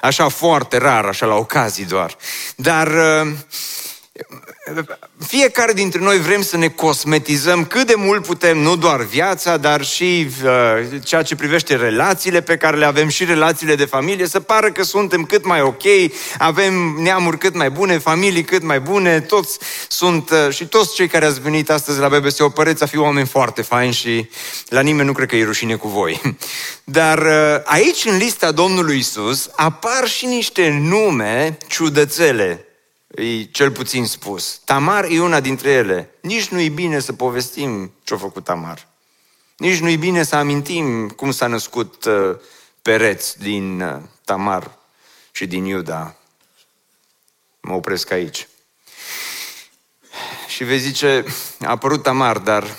Așa 0.00 0.28
foarte 0.28 0.78
rar, 0.78 1.04
așa 1.04 1.26
la 1.26 1.34
ocazii 1.34 1.84
doar. 1.84 2.16
Dar 2.56 2.86
uh, 2.86 3.32
fiecare 5.26 5.72
dintre 5.72 6.00
noi 6.00 6.18
vrem 6.18 6.42
să 6.42 6.56
ne 6.56 6.68
cosmetizăm 6.68 7.64
cât 7.64 7.86
de 7.86 7.94
mult 7.96 8.26
putem, 8.26 8.58
nu 8.58 8.76
doar 8.76 9.02
viața, 9.02 9.56
dar 9.56 9.84
și 9.84 10.28
uh, 10.44 11.00
ceea 11.04 11.22
ce 11.22 11.36
privește 11.36 11.76
relațiile 11.76 12.40
pe 12.40 12.56
care 12.56 12.76
le 12.76 12.84
avem 12.84 13.08
și 13.08 13.24
relațiile 13.24 13.74
de 13.74 13.84
familie, 13.84 14.26
să 14.26 14.40
pară 14.40 14.72
că 14.72 14.82
suntem 14.82 15.24
cât 15.24 15.44
mai 15.44 15.60
ok, 15.60 15.82
avem 16.38 16.74
neamuri 16.98 17.38
cât 17.38 17.54
mai 17.54 17.70
bune, 17.70 17.98
familii 17.98 18.44
cât 18.44 18.62
mai 18.62 18.80
bune, 18.80 19.20
toți 19.20 19.58
sunt, 19.88 20.30
uh, 20.30 20.54
și 20.54 20.66
toți 20.66 20.94
cei 20.94 21.08
care 21.08 21.24
ați 21.24 21.40
venit 21.40 21.70
astăzi 21.70 21.98
la 21.98 22.08
BBC 22.08 22.40
o 22.42 22.48
păreți 22.48 22.82
a 22.82 22.86
fi 22.86 22.98
oameni 22.98 23.26
foarte 23.26 23.62
faini 23.62 23.92
și 23.92 24.28
la 24.68 24.80
nimeni 24.80 25.06
nu 25.06 25.12
cred 25.12 25.28
că 25.28 25.36
e 25.36 25.44
rușine 25.44 25.74
cu 25.74 25.88
voi. 25.88 26.20
Dar 26.84 27.18
uh, 27.18 27.60
aici, 27.64 28.04
în 28.04 28.16
lista 28.16 28.50
Domnului 28.50 28.98
Isus, 28.98 29.50
apar 29.56 30.08
și 30.08 30.26
niște 30.26 30.78
nume 30.82 31.58
ciudățele 31.66 32.68
e 33.14 33.44
cel 33.44 33.70
puțin 33.70 34.06
spus. 34.06 34.60
Tamar 34.64 35.04
e 35.04 35.20
una 35.20 35.40
dintre 35.40 35.70
ele. 35.70 36.14
Nici 36.20 36.48
nu 36.48 36.60
e 36.60 36.68
bine 36.68 37.00
să 37.00 37.12
povestim 37.12 37.92
ce-a 38.02 38.16
făcut 38.16 38.44
Tamar. 38.44 38.88
Nici 39.56 39.78
nu 39.78 39.88
e 39.88 39.96
bine 39.96 40.22
să 40.22 40.36
amintim 40.36 41.08
cum 41.08 41.30
s-a 41.30 41.46
născut 41.46 42.04
uh, 42.04 42.36
Pereț 42.82 43.32
din 43.32 43.80
uh, 43.80 44.02
Tamar 44.24 44.78
și 45.30 45.46
din 45.46 45.64
Iuda. 45.64 46.16
Mă 47.60 47.72
opresc 47.72 48.10
aici. 48.10 48.48
Și 50.48 50.64
vezi 50.64 50.84
zice, 50.84 51.24
a 51.60 51.70
apărut 51.70 52.02
Tamar, 52.02 52.38
dar 52.38 52.76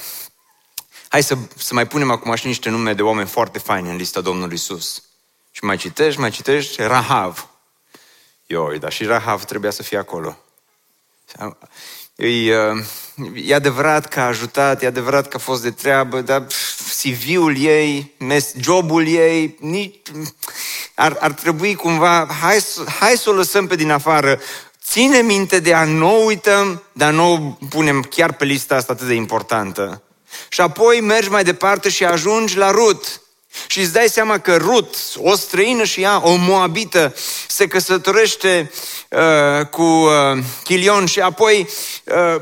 hai 1.08 1.24
să, 1.24 1.38
să 1.56 1.74
mai 1.74 1.88
punem 1.88 2.12
acum 2.12 2.36
și 2.36 2.48
niște 2.48 2.70
nume 2.70 2.94
de 2.94 3.02
oameni 3.02 3.28
foarte 3.28 3.60
faini 3.60 3.90
în 3.90 3.96
lista 3.96 4.22
Domnului 4.22 4.56
Isus. 4.56 5.04
Și 5.52 5.64
mai 5.64 5.78
citești, 5.78 6.20
mai 6.20 6.32
citești, 6.32 6.82
Rahav. 6.82 7.50
Ioi, 8.46 8.80
dar 8.80 8.92
și 8.92 9.04
Rahav 9.04 9.44
trebuia 9.44 9.72
să 9.72 9.84
fie 9.84 9.98
acolo. 9.98 10.38
E, 12.16 12.52
e 13.34 13.56
adevărat 13.56 14.08
că 14.08 14.20
a 14.20 14.26
ajutat, 14.26 14.84
e 14.84 14.86
adevărat 14.86 15.28
că 15.28 15.36
a 15.36 15.40
fost 15.40 15.62
de 15.62 15.72
treabă, 15.72 16.22
dar 16.22 16.48
CV-ul 17.02 17.58
ei, 17.58 18.14
jobul 18.60 19.08
ei, 19.08 19.58
nici, 19.60 20.02
ar, 20.96 21.18
ar 21.20 21.32
trebui 21.32 21.76
cumva, 21.76 22.28
hai, 22.42 22.60
hai 23.00 23.18
să 23.18 23.30
o 23.30 23.34
lăsăm 23.34 23.68
pe 23.68 23.76
din 23.76 23.92
afară, 23.92 24.40
ține 24.84 25.22
minte 25.22 25.60
de 25.60 25.74
a 25.74 25.84
nu 25.84 26.26
uităm, 26.26 26.84
dar 26.92 27.14
nu 27.14 27.58
punem 27.70 28.02
chiar 28.02 28.34
pe 28.34 28.46
lista 28.46 28.76
asta 28.76 28.94
atât 28.94 29.08
de 29.08 29.14
importantă. 29.14 30.02
Și 30.50 30.62
apoi 30.62 31.02
mergi 31.02 31.30
mai 31.30 31.44
departe 31.44 31.90
și 31.90 32.06
ajungi 32.06 32.58
la 32.58 32.72
Rut. 32.72 33.22
Și 33.68 33.80
îți 33.80 33.94
dai 33.94 34.08
seama 34.10 34.38
că 34.38 34.56
Rut, 34.56 34.96
o 35.18 35.36
străină 35.36 35.84
și 35.84 36.02
ea, 36.02 36.22
o 36.24 36.36
moabită, 36.36 37.16
se 37.48 37.68
căsătorește 37.68 38.72
uh, 39.10 39.66
cu 39.66 39.84
uh, 39.84 40.44
Chilion 40.64 41.06
și 41.06 41.20
apoi 41.20 41.70
uh, 42.04 42.42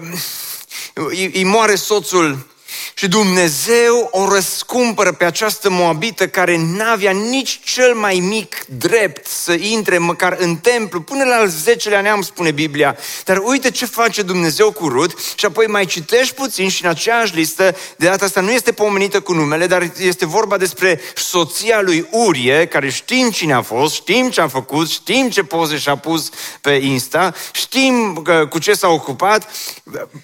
îi, 0.93 1.31
îi 1.33 1.43
moare 1.43 1.75
soțul 1.75 2.52
și 2.93 3.07
Dumnezeu 3.07 4.07
o 4.11 4.33
răscumpără 4.33 5.11
pe 5.11 5.25
această 5.25 5.69
moabită 5.69 6.27
care 6.27 6.57
n-avea 6.57 7.11
nici 7.11 7.59
cel 7.63 7.93
mai 7.93 8.19
mic 8.19 8.65
drept 8.65 9.27
să 9.27 9.53
intre 9.53 9.97
măcar 9.97 10.35
în 10.39 10.55
templu, 10.55 11.01
până 11.01 11.23
la 11.23 11.35
al 11.35 11.47
zecelea 11.47 12.01
neam, 12.01 12.21
spune 12.21 12.51
Biblia. 12.51 12.97
Dar 13.25 13.37
uite 13.43 13.71
ce 13.71 13.85
face 13.85 14.21
Dumnezeu 14.21 14.71
cu 14.71 14.87
Rut 14.87 15.19
și 15.35 15.45
apoi 15.45 15.65
mai 15.67 15.85
citești 15.85 16.33
puțin 16.33 16.69
și 16.69 16.83
în 16.83 16.89
aceeași 16.89 17.35
listă, 17.35 17.75
de 17.97 18.05
data 18.05 18.25
asta 18.25 18.41
nu 18.41 18.51
este 18.51 18.71
pomenită 18.71 19.19
cu 19.19 19.33
numele, 19.33 19.67
dar 19.67 19.91
este 19.99 20.25
vorba 20.25 20.57
despre 20.57 21.01
soția 21.15 21.81
lui 21.81 22.07
Urie, 22.11 22.65
care 22.65 22.89
știm 22.89 23.29
cine 23.29 23.53
a 23.53 23.61
fost, 23.61 23.93
știm 23.93 24.29
ce 24.29 24.41
a 24.41 24.47
făcut, 24.47 24.89
știm 24.89 25.29
ce 25.29 25.43
poze 25.43 25.77
și-a 25.77 25.97
pus 25.97 26.29
pe 26.61 26.71
Insta, 26.71 27.33
știm 27.51 28.23
cu 28.49 28.59
ce 28.59 28.73
s-a 28.73 28.87
ocupat, 28.87 29.49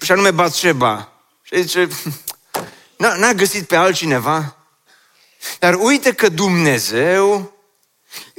și 0.02 0.12
anume 0.12 0.30
Batsheba. 0.30 1.12
Și 1.42 1.60
zice, 1.60 1.88
N-a, 3.00 3.14
n-a 3.14 3.32
găsit 3.32 3.66
pe 3.66 3.76
altcineva? 3.76 4.56
Dar 5.58 5.74
uite 5.74 6.12
că 6.12 6.28
Dumnezeu 6.28 7.52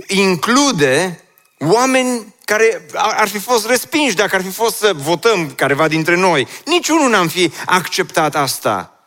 include 0.07 1.23
oameni 1.59 2.35
care 2.45 2.85
ar 2.93 3.27
fi 3.27 3.39
fost 3.39 3.65
respinși 3.65 4.15
dacă 4.15 4.35
ar 4.35 4.41
fi 4.41 4.51
fost 4.51 4.77
să 4.77 4.93
votăm 4.95 5.51
careva 5.51 5.87
dintre 5.87 6.15
noi. 6.15 6.47
Niciunul 6.65 7.09
n-am 7.09 7.27
fi 7.27 7.51
acceptat 7.65 8.35
asta. 8.35 8.99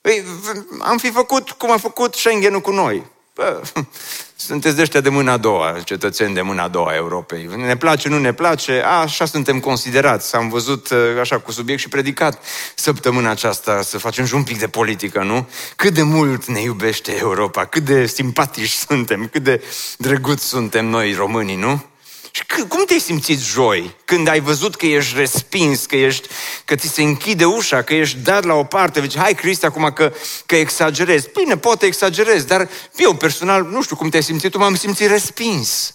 Păi, 0.00 0.24
am 0.80 0.98
fi 0.98 1.10
făcut 1.10 1.50
cum 1.50 1.70
a 1.70 1.78
făcut 1.78 2.14
Schengen-ul 2.14 2.60
cu 2.60 2.70
noi. 2.70 3.06
Bă, 3.34 3.62
sunteți 4.46 4.76
de 4.76 4.82
ăștia 4.82 5.00
de 5.00 5.08
mâna 5.08 5.32
a 5.32 5.36
doua, 5.36 5.80
cetățeni 5.84 6.34
de 6.34 6.40
mâna 6.40 6.62
a 6.62 6.68
doua 6.68 6.90
a 6.90 6.94
Europei. 6.94 7.48
Ne 7.56 7.76
place, 7.76 8.08
nu 8.08 8.18
ne 8.18 8.32
place, 8.32 8.82
a, 8.84 9.00
așa 9.00 9.24
suntem 9.24 9.60
considerați. 9.60 10.36
Am 10.36 10.48
văzut 10.48 10.90
uh, 10.90 10.98
așa 11.20 11.38
cu 11.38 11.52
subiect 11.52 11.80
și 11.80 11.88
predicat 11.88 12.42
săptămâna 12.74 13.30
aceasta 13.30 13.82
să 13.82 13.98
facem 13.98 14.24
și 14.24 14.34
un 14.34 14.42
pic 14.42 14.58
de 14.58 14.68
politică, 14.68 15.22
nu? 15.22 15.48
Cât 15.76 15.94
de 15.94 16.02
mult 16.02 16.44
ne 16.44 16.60
iubește 16.60 17.16
Europa, 17.18 17.64
cât 17.64 17.84
de 17.84 18.06
simpatici 18.06 18.70
suntem, 18.70 19.28
cât 19.32 19.42
de 19.42 19.64
drăguți 19.98 20.44
suntem 20.44 20.86
noi 20.86 21.12
românii, 21.12 21.56
nu? 21.56 21.84
Și 22.56 22.62
cum 22.68 22.84
te-ai 22.84 22.98
simțit 22.98 23.38
joi 23.38 23.96
când 24.04 24.28
ai 24.28 24.40
văzut 24.40 24.74
că 24.74 24.86
ești 24.86 25.16
respins, 25.16 25.86
că, 25.86 25.96
ești, 25.96 26.28
că 26.64 26.74
ți 26.74 26.88
se 26.88 27.02
închide 27.02 27.44
ușa, 27.44 27.82
că 27.82 27.94
ești 27.94 28.18
dat 28.18 28.44
la 28.44 28.54
o 28.54 28.64
parte? 28.64 29.00
Zici, 29.00 29.16
hai 29.16 29.34
Cristi, 29.34 29.64
acum 29.64 29.90
că, 29.94 30.12
că 30.46 30.56
exagerez. 30.56 31.26
Bine, 31.26 31.56
pot 31.56 31.82
exagerez, 31.82 32.44
dar 32.44 32.68
eu 32.96 33.14
personal, 33.14 33.64
nu 33.64 33.82
știu 33.82 33.96
cum 33.96 34.08
te-ai 34.08 34.22
simțit, 34.22 34.50
tu 34.50 34.58
m-am 34.58 34.74
simțit 34.74 35.08
respins. 35.08 35.94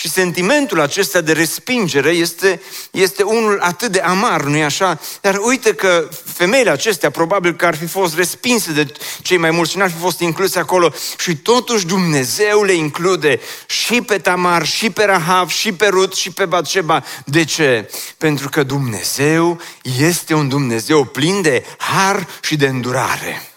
Și 0.00 0.10
sentimentul 0.10 0.80
acesta 0.80 1.20
de 1.20 1.32
respingere 1.32 2.10
este, 2.10 2.62
este 2.90 3.22
unul 3.22 3.58
atât 3.60 3.92
de 3.92 4.00
amar, 4.00 4.42
nu-i 4.42 4.62
așa? 4.62 5.00
Dar 5.20 5.38
uite 5.42 5.74
că 5.74 6.08
femeile 6.24 6.70
acestea 6.70 7.10
probabil 7.10 7.54
că 7.54 7.66
ar 7.66 7.76
fi 7.76 7.86
fost 7.86 8.16
respinse 8.16 8.72
de 8.72 8.92
cei 9.22 9.36
mai 9.36 9.50
mulți 9.50 9.70
și 9.70 9.78
n-ar 9.78 9.90
fi 9.90 9.98
fost 9.98 10.20
incluse 10.20 10.58
acolo 10.58 10.92
și 11.18 11.36
totuși 11.36 11.86
Dumnezeu 11.86 12.62
le 12.62 12.72
include 12.72 13.40
și 13.66 14.02
pe 14.02 14.18
Tamar, 14.18 14.66
și 14.66 14.90
pe 14.90 15.04
Rahav, 15.04 15.48
și 15.48 15.72
pe 15.72 15.86
Rut, 15.86 16.14
și 16.14 16.30
pe 16.30 16.44
Batșeba. 16.44 17.04
De 17.24 17.44
ce? 17.44 17.90
Pentru 18.18 18.48
că 18.48 18.62
Dumnezeu 18.62 19.60
este 19.98 20.34
un 20.34 20.48
Dumnezeu 20.48 21.04
plin 21.04 21.42
de 21.42 21.64
har 21.78 22.28
și 22.40 22.56
de 22.56 22.66
îndurare. 22.66 23.49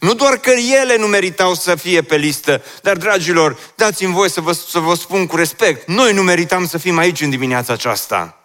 Nu 0.00 0.14
doar 0.14 0.36
că 0.36 0.50
ele 0.50 0.96
nu 0.96 1.06
meritau 1.06 1.54
să 1.54 1.74
fie 1.74 2.02
pe 2.02 2.16
listă, 2.16 2.62
dar, 2.82 2.96
dragilor, 2.96 3.58
dați-mi 3.74 4.12
voie 4.12 4.28
să 4.28 4.40
vă, 4.40 4.52
să 4.52 4.78
vă 4.78 4.94
spun 4.94 5.26
cu 5.26 5.36
respect, 5.36 5.88
noi 5.88 6.12
nu 6.12 6.22
meritam 6.22 6.66
să 6.66 6.78
fim 6.78 6.98
aici 6.98 7.20
în 7.20 7.30
dimineața 7.30 7.72
aceasta. 7.72 8.38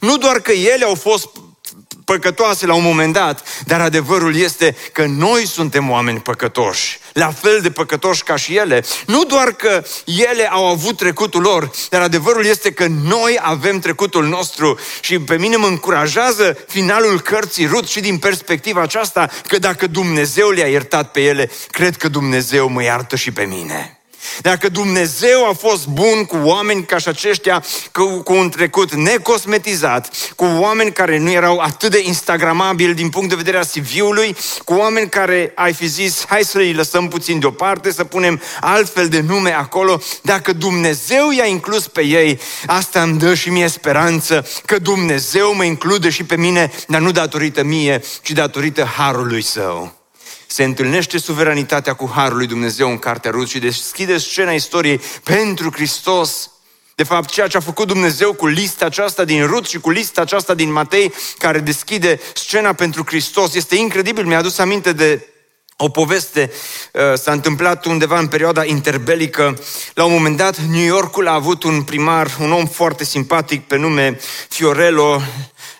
Nu 0.00 0.16
doar 0.18 0.40
că 0.40 0.52
ele 0.52 0.84
au 0.84 0.94
fost 0.94 1.28
păcătoase 2.08 2.66
la 2.66 2.74
un 2.74 2.82
moment 2.82 3.12
dat, 3.12 3.62
dar 3.66 3.80
adevărul 3.80 4.36
este 4.36 4.76
că 4.92 5.04
noi 5.06 5.46
suntem 5.46 5.90
oameni 5.90 6.20
păcătoși, 6.20 6.98
la 7.12 7.30
fel 7.30 7.60
de 7.60 7.70
păcătoși 7.70 8.22
ca 8.22 8.36
și 8.36 8.56
ele. 8.56 8.84
Nu 9.06 9.24
doar 9.24 9.52
că 9.52 9.84
ele 10.04 10.48
au 10.50 10.66
avut 10.66 10.96
trecutul 10.96 11.42
lor, 11.42 11.70
dar 11.90 12.00
adevărul 12.00 12.44
este 12.44 12.72
că 12.72 12.86
noi 12.86 13.38
avem 13.42 13.78
trecutul 13.78 14.26
nostru 14.26 14.78
și 15.00 15.18
pe 15.18 15.36
mine 15.36 15.56
mă 15.56 15.66
încurajează 15.66 16.56
finalul 16.68 17.20
cărții 17.20 17.66
Rut 17.66 17.88
și 17.88 18.00
din 18.00 18.18
perspectiva 18.18 18.80
aceasta 18.80 19.30
că 19.46 19.58
dacă 19.58 19.86
Dumnezeu 19.86 20.50
le-a 20.50 20.66
iertat 20.68 21.10
pe 21.10 21.20
ele, 21.20 21.50
cred 21.70 21.96
că 21.96 22.08
Dumnezeu 22.08 22.68
mă 22.68 22.82
iartă 22.82 23.16
și 23.16 23.30
pe 23.30 23.44
mine. 23.44 23.97
Dacă 24.40 24.68
Dumnezeu 24.68 25.48
a 25.48 25.52
fost 25.52 25.86
bun 25.86 26.24
cu 26.24 26.36
oameni 26.42 26.84
ca 26.84 26.98
și 26.98 27.08
aceștia, 27.08 27.64
cu, 27.92 28.22
cu 28.22 28.32
un 28.32 28.50
trecut 28.50 28.94
necosmetizat, 28.94 30.10
cu 30.36 30.44
oameni 30.44 30.92
care 30.92 31.18
nu 31.18 31.30
erau 31.30 31.58
atât 31.58 31.90
de 31.90 32.02
instagramabili 32.04 32.94
din 32.94 33.08
punct 33.08 33.28
de 33.28 33.34
vedere 33.34 33.56
a 33.56 33.60
CV-ului, 33.60 34.36
cu 34.64 34.74
oameni 34.74 35.08
care 35.08 35.52
ai 35.54 35.72
fi 35.72 35.86
zis, 35.86 36.24
hai 36.28 36.42
să 36.44 36.58
îi 36.58 36.72
lăsăm 36.72 37.08
puțin 37.08 37.38
deoparte, 37.38 37.92
să 37.92 38.04
punem 38.04 38.42
altfel 38.60 39.08
de 39.08 39.20
nume 39.20 39.52
acolo, 39.52 40.00
dacă 40.22 40.52
Dumnezeu 40.52 41.30
i-a 41.30 41.46
inclus 41.46 41.88
pe 41.88 42.04
ei, 42.04 42.40
asta 42.66 43.02
îmi 43.02 43.18
dă 43.18 43.34
și 43.34 43.50
mie 43.50 43.68
speranță 43.68 44.46
că 44.64 44.78
Dumnezeu 44.78 45.54
mă 45.54 45.64
include 45.64 46.10
și 46.10 46.24
pe 46.24 46.36
mine, 46.36 46.72
dar 46.86 47.00
nu 47.00 47.10
datorită 47.10 47.62
mie, 47.62 48.02
ci 48.22 48.30
datorită 48.30 48.84
harului 48.84 49.42
său 49.42 49.97
se 50.50 50.64
întâlnește 50.64 51.18
suveranitatea 51.18 51.92
cu 51.92 52.10
Harul 52.14 52.36
lui 52.36 52.46
Dumnezeu 52.46 52.90
în 52.90 52.98
Cartea 52.98 53.30
Rut 53.30 53.48
și 53.48 53.58
deschide 53.58 54.18
scena 54.18 54.52
istoriei 54.52 55.00
pentru 55.22 55.70
Hristos. 55.72 56.50
De 56.94 57.02
fapt, 57.02 57.28
ceea 57.28 57.46
ce 57.46 57.56
a 57.56 57.60
făcut 57.60 57.86
Dumnezeu 57.86 58.32
cu 58.32 58.46
lista 58.46 58.84
aceasta 58.84 59.24
din 59.24 59.46
Rut 59.46 59.66
și 59.66 59.78
cu 59.78 59.90
lista 59.90 60.20
aceasta 60.20 60.54
din 60.54 60.72
Matei, 60.72 61.12
care 61.38 61.58
deschide 61.58 62.20
scena 62.34 62.72
pentru 62.72 63.02
Hristos, 63.06 63.54
este 63.54 63.76
incredibil. 63.76 64.24
Mi-a 64.24 64.38
adus 64.38 64.58
aminte 64.58 64.92
de 64.92 65.26
o 65.76 65.88
poveste 65.88 66.50
uh, 66.92 67.18
s-a 67.18 67.32
întâmplat 67.32 67.84
undeva 67.84 68.18
în 68.18 68.26
perioada 68.26 68.64
interbelică. 68.64 69.58
La 69.94 70.04
un 70.04 70.12
moment 70.12 70.36
dat, 70.36 70.58
New 70.58 70.84
Yorkul 70.84 71.28
a 71.28 71.34
avut 71.34 71.62
un 71.62 71.82
primar, 71.82 72.36
un 72.40 72.52
om 72.52 72.66
foarte 72.66 73.04
simpatic 73.04 73.66
pe 73.66 73.76
nume 73.76 74.18
Fiorello 74.48 75.22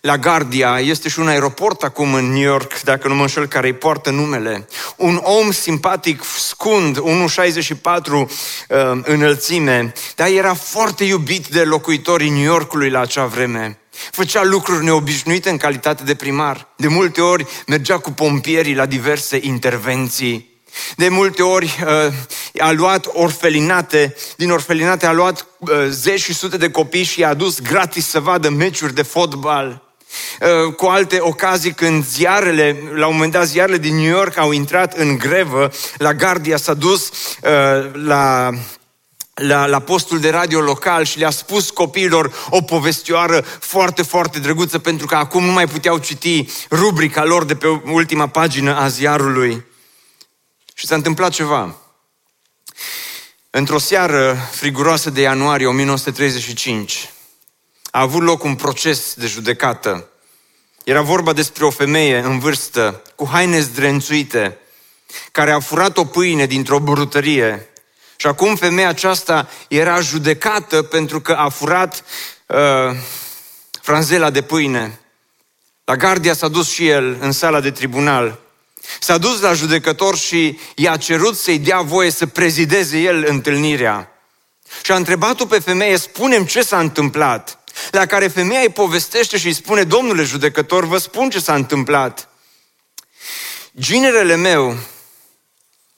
La 0.01 0.17
Guardia. 0.17 0.79
Este 0.81 1.09
și 1.09 1.19
un 1.19 1.29
aeroport 1.29 1.83
acum 1.83 2.15
în 2.15 2.33
New 2.33 2.43
York, 2.43 2.81
dacă 2.81 3.09
nu 3.09 3.15
mă 3.15 3.21
înșel, 3.21 3.47
care 3.47 3.67
îi 3.67 3.73
poartă 3.73 4.11
numele. 4.11 4.69
Un 4.97 5.21
om 5.23 5.51
simpatic, 5.51 6.23
scund, 6.39 7.01
1,64 7.01 7.05
uh, 8.13 8.27
înălțime, 9.03 9.93
dar 10.15 10.29
era 10.29 10.55
foarte 10.55 11.05
iubit 11.05 11.47
de 11.47 11.63
locuitorii 11.63 12.31
New 12.31 12.43
Yorkului 12.43 12.91
la 12.91 13.01
acea 13.01 13.25
vreme. 13.27 13.79
Făcea 14.11 14.45
lucruri 14.45 14.85
neobișnuite 14.85 15.51
în 15.51 15.57
calitate 15.57 16.03
de 16.03 16.15
primar. 16.15 16.69
De 16.77 16.89
multe 16.89 17.21
ori 17.21 17.47
mergea 17.67 17.99
cu 17.99 18.11
pompierii 18.11 18.75
la 18.75 18.87
diverse 18.87 19.39
intervenții. 19.43 20.57
De 20.97 21.09
multe 21.09 21.43
ori 21.43 21.79
uh, 21.85 22.63
a 22.63 22.73
luat 22.73 23.09
orfelinate, 23.13 24.15
din 24.37 24.51
orfelinate 24.51 25.07
a 25.07 25.13
luat 25.13 25.47
uh, 25.59 25.71
zeci 25.89 26.21
și 26.21 26.35
sute 26.35 26.57
de 26.57 26.71
copii 26.71 27.03
și 27.03 27.21
i-a 27.21 27.29
adus 27.29 27.61
gratis 27.61 28.07
să 28.07 28.21
vadă 28.21 28.49
meciuri 28.49 28.95
de 28.95 29.03
fotbal. 29.03 29.88
Uh, 30.41 30.73
cu 30.75 30.87
alte 30.87 31.19
ocazii 31.21 31.73
când 31.73 32.07
ziarele, 32.07 32.77
la 32.95 33.07
un 33.07 33.13
moment 33.15 33.33
dat 33.33 33.47
ziarele 33.47 33.79
din 33.79 33.95
New 33.95 34.11
York 34.11 34.37
au 34.37 34.51
intrat 34.51 34.97
în 34.97 35.19
grevă, 35.19 35.71
la 35.97 36.15
Guardia 36.15 36.57
s-a 36.57 36.75
dus 36.75 37.09
uh, 37.09 37.91
la 37.93 38.51
la, 39.39 39.67
la 39.67 39.79
postul 39.79 40.21
de 40.21 40.31
radio 40.31 40.61
local 40.61 41.05
și 41.05 41.19
le-a 41.19 41.31
spus 41.31 41.71
copiilor 41.71 42.33
o 42.51 42.63
povestioară 42.63 43.41
foarte, 43.61 44.03
foarte 44.03 44.39
drăguță 44.39 44.79
pentru 44.79 45.07
că 45.07 45.15
acum 45.15 45.45
nu 45.45 45.53
mai 45.53 45.67
puteau 45.67 45.99
citi 45.99 46.45
rubrica 46.71 47.25
lor 47.25 47.45
de 47.45 47.57
pe 47.57 47.67
ultima 47.85 48.27
pagină 48.27 48.77
a 48.77 48.89
ziarului. 48.89 49.65
Și 50.75 50.87
s-a 50.87 50.95
întâmplat 50.95 51.31
ceva. 51.31 51.77
Într-o 53.51 53.79
seară 53.79 54.37
friguroasă 54.51 55.11
de 55.11 55.21
ianuarie 55.21 55.67
1935 55.67 57.13
a 57.91 58.01
avut 58.01 58.23
loc 58.23 58.45
un 58.45 58.55
proces 58.55 59.15
de 59.15 59.27
judecată. 59.27 60.09
Era 60.85 61.01
vorba 61.01 61.33
despre 61.33 61.65
o 61.65 61.71
femeie 61.71 62.19
în 62.19 62.39
vârstă, 62.39 63.03
cu 63.15 63.29
haine 63.29 63.61
zdrențuite, 63.61 64.59
care 65.33 65.51
a 65.51 65.61
furat 65.61 65.97
o 65.97 66.05
pâine 66.05 66.47
dintr-o 66.47 66.79
brutărie 66.79 67.69
și 68.21 68.27
acum 68.27 68.57
femeia 68.57 68.89
aceasta 68.89 69.49
era 69.69 70.01
judecată 70.01 70.83
pentru 70.83 71.21
că 71.21 71.33
a 71.33 71.49
furat 71.49 72.05
uh, 72.47 72.57
franzela 73.83 74.31
de 74.31 74.43
pâine. 74.43 75.01
La 75.85 75.97
gardia 75.97 76.35
s-a 76.35 76.49
dus 76.49 76.71
și 76.71 76.89
el 76.89 77.17
în 77.21 77.33
sala 77.33 77.61
de 77.61 77.71
tribunal. 77.71 78.39
S-a 79.01 79.19
dus 79.19 79.41
la 79.41 79.53
judecător 79.53 80.17
și 80.17 80.59
i-a 80.75 80.97
cerut 80.97 81.37
să-i 81.37 81.59
dea 81.59 81.81
voie 81.81 82.11
să 82.11 82.27
prezideze 82.27 82.99
el 82.99 83.25
întâlnirea. 83.29 84.13
Și 84.83 84.93
a 84.93 84.97
întrebat-o 84.97 85.47
pe 85.47 85.59
femeie, 85.59 85.97
spunem 85.97 86.45
ce 86.45 86.63
s-a 86.63 86.79
întâmplat. 86.79 87.59
La 87.91 88.07
care 88.07 88.29
femeia 88.29 88.61
îi 88.61 88.69
povestește 88.69 89.39
și 89.39 89.47
îi 89.47 89.53
spune, 89.53 89.85
domnule 89.85 90.23
judecător, 90.23 90.85
vă 90.85 90.99
spun 90.99 91.31
ce 91.31 91.41
s-a 91.41 91.55
întâmplat. 91.55 92.29
Ginerele 93.79 94.37
meu 94.37 94.77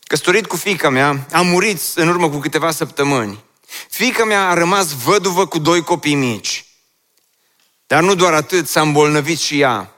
căsătorit 0.01 0.47
cu 0.47 0.57
fica 0.57 0.89
mea, 0.89 1.27
a 1.33 1.41
murit 1.41 1.81
în 1.95 2.09
urmă 2.09 2.29
cu 2.31 2.39
câteva 2.39 2.71
săptămâni. 2.71 3.45
Fica 3.91 4.25
mea 4.25 4.49
a 4.49 4.55
rămas 4.55 4.93
văduvă 4.93 5.47
cu 5.47 5.59
doi 5.59 5.83
copii 5.83 6.15
mici. 6.15 6.65
Dar 7.87 8.03
nu 8.03 8.15
doar 8.15 8.33
atât, 8.33 8.69
s-a 8.69 8.81
îmbolnăvit 8.81 9.39
și 9.39 9.61
ea. 9.61 9.95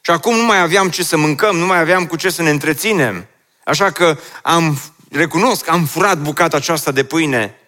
Și 0.00 0.10
acum 0.10 0.36
nu 0.36 0.44
mai 0.44 0.60
aveam 0.60 0.90
ce 0.90 1.02
să 1.02 1.16
mâncăm, 1.16 1.56
nu 1.56 1.66
mai 1.66 1.78
aveam 1.78 2.06
cu 2.06 2.16
ce 2.16 2.30
să 2.30 2.42
ne 2.42 2.50
întreținem. 2.50 3.26
Așa 3.64 3.90
că 3.90 4.18
am, 4.42 4.80
recunosc, 5.10 5.68
am 5.68 5.86
furat 5.86 6.18
bucata 6.18 6.56
aceasta 6.56 6.90
de 6.90 7.04
pâine 7.04 7.59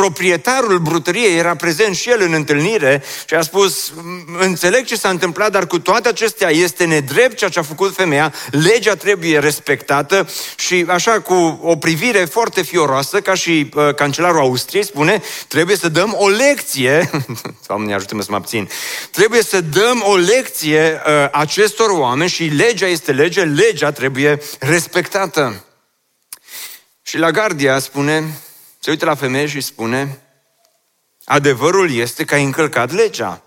Proprietarul 0.00 0.78
brutăriei 0.78 1.36
era 1.36 1.56
prezent 1.56 1.96
și 1.96 2.10
el 2.10 2.20
în 2.20 2.32
întâlnire 2.32 3.02
și 3.26 3.34
a 3.34 3.42
spus, 3.42 3.92
înțeleg 4.38 4.84
ce 4.84 4.96
s-a 4.96 5.08
întâmplat, 5.08 5.50
dar 5.50 5.66
cu 5.66 5.78
toate 5.78 6.08
acestea 6.08 6.50
este 6.50 6.84
nedrept 6.84 7.36
ceea 7.36 7.50
ce 7.50 7.58
a 7.58 7.62
făcut 7.62 7.94
femeia, 7.94 8.34
legea 8.50 8.94
trebuie 8.94 9.38
respectată 9.38 10.28
și 10.56 10.84
așa 10.88 11.20
cu 11.20 11.60
o 11.62 11.76
privire 11.76 12.24
foarte 12.24 12.62
fioroasă, 12.62 13.20
ca 13.20 13.34
și 13.34 13.70
uh, 13.74 13.94
cancelarul 13.94 14.40
Austriei 14.40 14.84
spune, 14.84 15.22
trebuie 15.48 15.76
să 15.76 15.88
dăm 15.88 16.14
o 16.18 16.28
lecție, 16.28 17.10
Doamne 17.66 17.94
ajută-mă 17.94 18.22
să 18.22 18.30
mă 18.30 18.36
abțin, 18.36 18.68
trebuie 19.10 19.42
să 19.42 19.60
dăm 19.60 20.02
o 20.06 20.16
lecție 20.16 21.00
uh, 21.06 21.28
acestor 21.32 21.90
oameni 21.90 22.30
și 22.30 22.44
legea 22.44 22.86
este 22.86 23.12
lege, 23.12 23.42
legea 23.42 23.90
trebuie 23.90 24.40
respectată. 24.58 25.64
Și 27.02 27.18
la 27.18 27.30
Gardia 27.30 27.78
spune, 27.78 28.40
se 28.84 28.90
uită 28.90 29.04
la 29.04 29.14
femeie 29.14 29.46
și 29.46 29.60
spune, 29.60 30.22
adevărul 31.24 31.92
este 31.92 32.24
că 32.24 32.34
ai 32.34 32.44
încălcat 32.44 32.92
legea. 32.92 33.42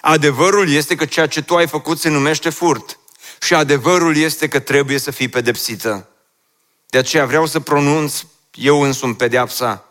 Adevărul 0.00 0.70
este 0.70 0.94
că 0.94 1.04
ceea 1.04 1.26
ce 1.26 1.42
tu 1.42 1.56
ai 1.56 1.68
făcut 1.68 1.98
se 1.98 2.08
numește 2.08 2.50
furt. 2.50 2.98
Și 3.40 3.54
adevărul 3.54 4.16
este 4.16 4.48
că 4.48 4.58
trebuie 4.58 4.98
să 4.98 5.10
fii 5.10 5.28
pedepsită. 5.28 6.08
De 6.86 6.98
aceea 6.98 7.26
vreau 7.26 7.46
să 7.46 7.60
pronunț 7.60 8.22
eu 8.54 8.82
însumi 8.82 9.16
pedeapsa. 9.16 9.84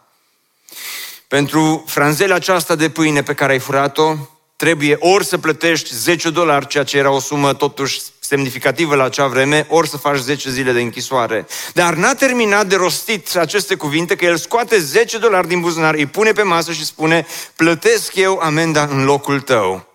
Pentru 1.28 1.84
franzela 1.88 2.36
aceasta 2.36 2.76
de 2.76 2.90
pâine 2.90 3.24
pe 3.24 3.34
care 3.34 3.52
ai 3.52 3.60
furat-o, 3.60 4.16
trebuie 4.56 4.98
ori 5.00 5.26
să 5.26 5.38
plătești 5.38 5.96
10 5.96 6.30
dolari, 6.30 6.68
ceea 6.68 6.84
ce 6.84 6.98
era 6.98 7.12
o 7.12 7.20
sumă 7.20 7.54
totuși 7.54 8.02
semnificativă 8.30 8.96
la 8.96 9.04
acea 9.04 9.28
vreme, 9.28 9.66
ori 9.70 9.90
să 9.90 9.98
faci 9.98 10.18
10 10.18 10.50
zile 10.50 10.72
de 10.72 10.82
închisoare. 10.82 11.48
Dar 11.74 11.94
n-a 11.94 12.14
terminat 12.14 12.68
de 12.68 12.76
rostit 12.76 13.36
aceste 13.36 13.76
cuvinte, 13.76 14.16
că 14.16 14.26
el 14.26 14.38
scoate 14.38 14.80
10 14.80 15.18
dolari 15.18 15.48
din 15.48 15.62
buzunar, 15.62 15.94
îi 15.94 16.06
pune 16.06 16.32
pe 16.32 16.42
masă 16.42 16.72
și 16.72 16.86
spune, 16.86 17.26
plătesc 17.56 18.16
eu 18.16 18.38
amenda 18.38 18.84
în 18.84 19.04
locul 19.04 19.42
tău. 19.42 19.88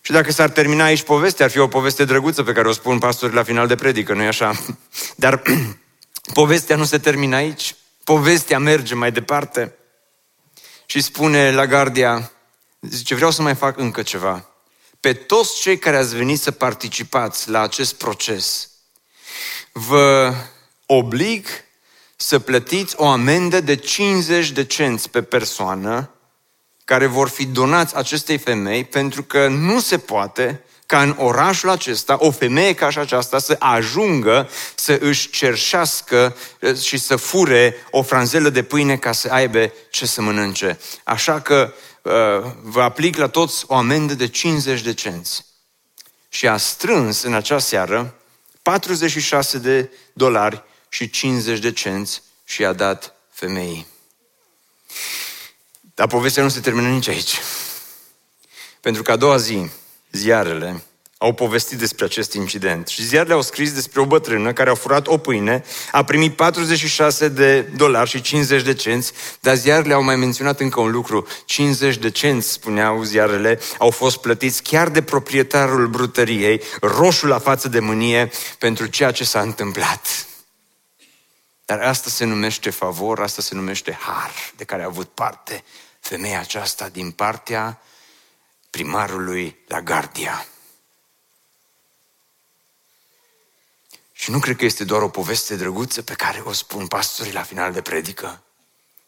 Și 0.00 0.12
dacă 0.12 0.32
s-ar 0.32 0.50
termina 0.50 0.84
aici 0.84 1.02
povestea, 1.02 1.44
ar 1.44 1.50
fi 1.50 1.58
o 1.58 1.66
poveste 1.66 2.04
drăguță 2.04 2.42
pe 2.42 2.52
care 2.52 2.68
o 2.68 2.72
spun 2.72 2.98
pastorii 2.98 3.36
la 3.36 3.42
final 3.42 3.66
de 3.66 3.74
predică, 3.74 4.12
nu-i 4.12 4.26
așa? 4.26 4.52
Dar 5.24 5.42
povestea 6.40 6.76
nu 6.76 6.84
se 6.84 6.98
termină 6.98 7.36
aici. 7.36 7.74
Povestea 8.04 8.58
merge 8.58 8.94
mai 8.94 9.12
departe 9.12 9.74
și 10.86 11.00
spune 11.00 11.50
la 11.50 11.66
Gardia, 11.66 12.30
zice, 12.80 13.14
vreau 13.14 13.30
să 13.30 13.42
mai 13.42 13.54
fac 13.54 13.78
încă 13.78 14.02
ceva 14.02 14.51
pe 15.02 15.12
toți 15.12 15.60
cei 15.60 15.78
care 15.78 15.96
ați 15.96 16.16
venit 16.16 16.40
să 16.40 16.50
participați 16.50 17.50
la 17.50 17.60
acest 17.60 17.94
proces, 17.94 18.68
vă 19.72 20.34
oblig 20.86 21.46
să 22.16 22.38
plătiți 22.38 22.94
o 22.96 23.06
amendă 23.06 23.60
de 23.60 23.76
50 23.76 24.50
de 24.50 24.64
cenți 24.64 25.10
pe 25.10 25.22
persoană 25.22 26.10
care 26.84 27.06
vor 27.06 27.28
fi 27.28 27.46
donați 27.46 27.96
acestei 27.96 28.38
femei 28.38 28.84
pentru 28.84 29.22
că 29.22 29.48
nu 29.48 29.80
se 29.80 29.98
poate 29.98 30.64
ca 30.86 31.02
în 31.02 31.14
orașul 31.18 31.68
acesta 31.68 32.16
o 32.18 32.30
femeie 32.30 32.74
ca 32.74 32.90
și 32.90 32.98
aceasta 32.98 33.38
să 33.38 33.56
ajungă 33.58 34.48
să 34.74 34.98
își 35.00 35.30
cerșească 35.30 36.36
eh, 36.58 36.76
și 36.76 36.98
să 36.98 37.16
fure 37.16 37.76
o 37.90 38.02
franzelă 38.02 38.48
de 38.48 38.62
pâine 38.62 38.96
ca 38.96 39.12
să 39.12 39.28
aibă 39.30 39.72
ce 39.90 40.06
să 40.06 40.20
mănânce. 40.20 40.78
Așa 41.04 41.40
că 41.40 41.74
Uh, 41.74 41.91
vă 42.62 42.82
aplic 42.82 43.16
la 43.16 43.28
toți 43.28 43.64
o 43.66 43.74
amendă 43.74 44.14
de 44.14 44.28
50 44.28 44.80
de 44.80 44.94
cenți. 44.94 45.44
Și 46.28 46.48
a 46.48 46.56
strâns 46.56 47.22
în 47.22 47.34
acea 47.34 47.58
seară 47.58 48.14
46 48.62 49.58
de 49.58 49.90
dolari 50.12 50.62
și 50.88 51.10
50 51.10 51.58
de 51.58 51.72
cenți 51.72 52.22
și 52.44 52.64
a 52.64 52.72
dat 52.72 53.14
femeii. 53.30 53.86
Dar 55.94 56.06
povestea 56.06 56.42
nu 56.42 56.48
se 56.48 56.60
termină 56.60 56.88
nici 56.88 57.08
aici. 57.08 57.40
Pentru 58.80 59.02
că 59.02 59.10
a 59.10 59.16
doua 59.16 59.36
zi, 59.36 59.70
ziarele 60.10 60.82
au 61.22 61.32
povestit 61.32 61.78
despre 61.78 62.04
acest 62.04 62.32
incident. 62.32 62.86
Și 62.86 63.02
ziarele 63.02 63.34
au 63.34 63.42
scris 63.42 63.72
despre 63.72 64.00
o 64.00 64.06
bătrână 64.06 64.52
care 64.52 64.70
a 64.70 64.74
furat 64.74 65.06
o 65.06 65.18
pâine, 65.18 65.64
a 65.92 66.04
primit 66.04 66.36
46 66.36 67.28
de 67.28 67.60
dolari 67.60 68.08
și 68.08 68.20
50 68.20 68.62
de 68.62 68.74
cenți, 68.74 69.12
dar 69.40 69.54
ziarele 69.54 69.94
au 69.94 70.02
mai 70.02 70.16
menționat 70.16 70.60
încă 70.60 70.80
un 70.80 70.90
lucru. 70.90 71.26
50 71.44 71.96
de 71.96 72.10
cenți, 72.10 72.48
spuneau 72.48 73.02
ziarele, 73.02 73.60
au 73.78 73.90
fost 73.90 74.16
plătiți 74.16 74.62
chiar 74.62 74.88
de 74.88 75.02
proprietarul 75.02 75.86
brutăriei, 75.86 76.62
roșu 76.80 77.26
la 77.26 77.38
față 77.38 77.68
de 77.68 77.80
mânie, 77.80 78.30
pentru 78.58 78.86
ceea 78.86 79.10
ce 79.10 79.24
s-a 79.24 79.40
întâmplat. 79.40 80.26
Dar 81.64 81.78
asta 81.80 82.10
se 82.10 82.24
numește 82.24 82.70
favor, 82.70 83.20
asta 83.20 83.42
se 83.42 83.54
numește 83.54 83.98
har 84.00 84.32
de 84.56 84.64
care 84.64 84.82
a 84.82 84.86
avut 84.86 85.08
parte 85.08 85.64
femeia 86.00 86.40
aceasta 86.40 86.88
din 86.88 87.10
partea 87.10 87.80
primarului 88.70 89.56
la 89.68 89.80
Gardia. 89.80 90.46
Și 94.22 94.30
nu 94.30 94.38
cred 94.38 94.56
că 94.56 94.64
este 94.64 94.84
doar 94.84 95.02
o 95.02 95.08
poveste 95.08 95.56
drăguță 95.56 96.02
pe 96.02 96.14
care 96.14 96.42
o 96.44 96.52
spun 96.52 96.86
pastorii 96.86 97.32
la 97.32 97.42
final 97.42 97.72
de 97.72 97.80
predică. 97.80 98.42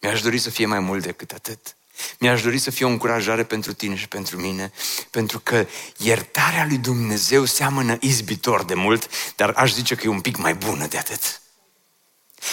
Mi-aș 0.00 0.22
dori 0.22 0.38
să 0.38 0.50
fie 0.50 0.66
mai 0.66 0.78
mult 0.78 1.02
decât 1.02 1.30
atât. 1.30 1.76
Mi-aș 2.18 2.42
dori 2.42 2.58
să 2.58 2.70
fie 2.70 2.86
o 2.86 2.88
încurajare 2.88 3.44
pentru 3.44 3.72
tine 3.72 3.96
și 3.96 4.08
pentru 4.08 4.40
mine, 4.40 4.72
pentru 5.10 5.38
că 5.38 5.66
iertarea 5.96 6.64
lui 6.66 6.78
Dumnezeu 6.78 7.44
seamănă 7.44 7.96
izbitor 8.00 8.64
de 8.64 8.74
mult, 8.74 9.08
dar 9.36 9.50
aș 9.56 9.72
zice 9.72 9.94
că 9.94 10.02
e 10.04 10.08
un 10.08 10.20
pic 10.20 10.36
mai 10.36 10.54
bună 10.54 10.86
de 10.86 10.98
atât. 10.98 11.40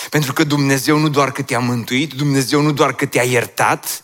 Pentru 0.10 0.34
că 0.34 0.44
Dumnezeu 0.44 0.98
nu 0.98 1.10
doar 1.10 1.32
că 1.32 1.42
te-a 1.42 1.60
mântuit, 1.60 2.14
Dumnezeu 2.14 2.62
nu 2.62 2.72
doar 2.72 2.96
că 2.96 3.06
te-a 3.06 3.24
iertat, 3.24 4.04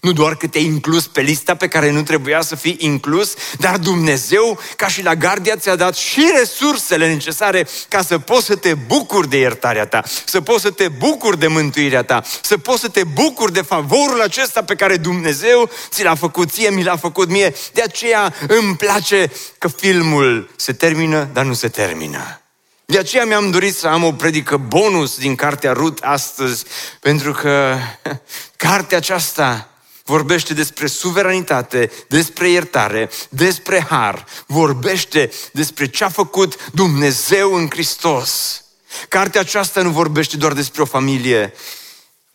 nu 0.00 0.12
doar 0.12 0.36
că 0.36 0.46
te-ai 0.46 0.64
inclus 0.64 1.06
pe 1.06 1.20
lista 1.20 1.54
pe 1.54 1.68
care 1.68 1.90
nu 1.90 2.02
trebuia 2.02 2.40
să 2.40 2.56
fii 2.56 2.76
inclus, 2.78 3.34
dar 3.58 3.76
Dumnezeu, 3.76 4.58
ca 4.76 4.88
și 4.88 5.02
la 5.02 5.14
Gardia, 5.14 5.56
ți-a 5.56 5.76
dat 5.76 5.96
și 5.96 6.32
resursele 6.38 7.12
necesare 7.12 7.68
ca 7.88 8.02
să 8.02 8.18
poți 8.18 8.46
să 8.46 8.56
te 8.56 8.74
bucuri 8.74 9.28
de 9.28 9.38
iertarea 9.38 9.86
ta, 9.86 10.02
să 10.24 10.40
poți 10.40 10.62
să 10.62 10.70
te 10.70 10.88
bucuri 10.88 11.38
de 11.38 11.46
mântuirea 11.46 12.02
ta, 12.02 12.22
să 12.42 12.58
poți 12.58 12.80
să 12.80 12.88
te 12.88 13.04
bucuri 13.04 13.52
de 13.52 13.62
favorul 13.62 14.20
acesta 14.20 14.62
pe 14.62 14.74
care 14.74 14.96
Dumnezeu 14.96 15.70
ți 15.88 16.02
l-a 16.02 16.14
făcut 16.14 16.50
ție, 16.50 16.70
mi 16.70 16.84
l-a 16.84 16.96
făcut 16.96 17.28
mie. 17.28 17.54
De 17.72 17.82
aceea 17.82 18.34
îmi 18.48 18.76
place 18.76 19.30
că 19.58 19.68
filmul 19.68 20.50
se 20.56 20.72
termină, 20.72 21.28
dar 21.32 21.44
nu 21.44 21.54
se 21.54 21.68
termină. 21.68 22.38
De 22.84 22.98
aceea 22.98 23.24
mi-am 23.24 23.50
dorit 23.50 23.76
să 23.76 23.86
am 23.86 24.04
o 24.04 24.12
predică 24.12 24.56
bonus 24.56 25.18
din 25.18 25.34
cartea 25.34 25.72
Rut 25.72 25.98
astăzi, 26.02 26.64
pentru 27.00 27.32
că 27.32 27.76
cartea 28.56 28.96
aceasta 28.96 29.68
vorbește 30.04 30.54
despre 30.54 30.86
suveranitate, 30.86 31.90
despre 32.08 32.48
iertare, 32.48 33.10
despre 33.28 33.80
har, 33.80 34.26
vorbește 34.46 35.32
despre 35.52 35.86
ce 35.86 36.04
a 36.04 36.08
făcut 36.08 36.70
Dumnezeu 36.70 37.54
în 37.54 37.70
Hristos. 37.70 38.62
Cartea 39.08 39.40
aceasta 39.40 39.82
nu 39.82 39.90
vorbește 39.90 40.36
doar 40.36 40.52
despre 40.52 40.82
o 40.82 40.84
familie 40.84 41.54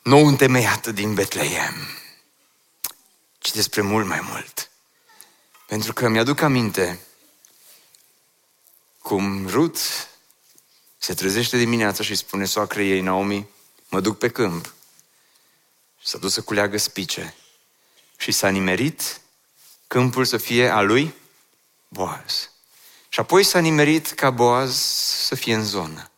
nou 0.02 0.26
întemeiată 0.26 0.92
din 0.92 1.14
Betleem, 1.14 1.88
ci 3.38 3.52
despre 3.52 3.82
mult 3.82 4.08
mai 4.08 4.20
mult. 4.22 4.70
Pentru 5.66 5.94
că 5.94 6.08
mi-aduc 6.08 6.42
aminte 6.42 7.00
cum 9.02 9.48
Ruth 9.48 9.82
se 10.98 11.14
trezește 11.14 11.58
dimineața 11.58 12.04
și 12.04 12.16
spune 12.16 12.46
soacră 12.46 12.82
ei, 12.82 13.02
Naomi, 13.02 13.48
mă 13.90 14.00
duc 14.00 14.18
pe 14.18 14.30
câmp. 14.30 14.74
Și 16.00 16.08
s-a 16.08 16.18
dus 16.18 16.34
să 16.34 16.42
culeagă 16.42 16.78
spice. 16.78 17.34
Și 18.22 18.32
s-a 18.32 18.50
nimerit 18.50 19.22
câmpul 19.88 20.26
să 20.26 20.38
fie 20.38 20.70
a 20.70 20.82
lui 20.82 21.14
Boaz. 21.88 22.50
Și 23.10 23.20
apoi 23.20 23.44
s-a 23.44 23.60
nimerit 23.60 24.12
ca 24.12 24.30
Boaz 24.30 24.76
să 25.28 25.36
fie 25.36 25.54
în 25.54 25.66
zonă. 25.66 26.12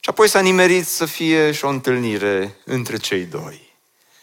Și 0.00 0.08
apoi 0.10 0.28
s-a 0.28 0.40
nimerit 0.40 0.86
să 0.86 1.06
fie 1.06 1.52
și 1.52 1.64
o 1.64 1.68
întâlnire 1.68 2.56
între 2.64 2.96
cei 2.96 3.24
doi. 3.24 3.74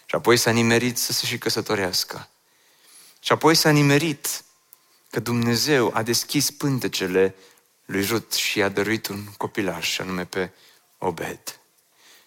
Și 0.06 0.16
apoi 0.16 0.38
s-a 0.38 0.52
nimerit 0.52 0.98
să 0.98 1.12
se 1.12 1.26
și 1.26 1.38
căsătorească. 1.38 2.30
Și 3.20 3.32
apoi 3.32 3.56
s-a 3.56 3.70
nimerit 3.70 4.44
că 5.10 5.20
Dumnezeu 5.20 5.92
a 5.94 6.04
deschis 6.04 6.52
pântecele 6.52 7.36
lui 7.86 8.06
Rut 8.06 8.34
și 8.34 8.58
i-a 8.58 8.70
dăruit 8.70 9.08
un 9.08 9.26
copilaș, 9.38 9.90
și 9.90 10.02
anume 10.02 10.26
pe 10.26 10.52
Obed. 10.98 11.60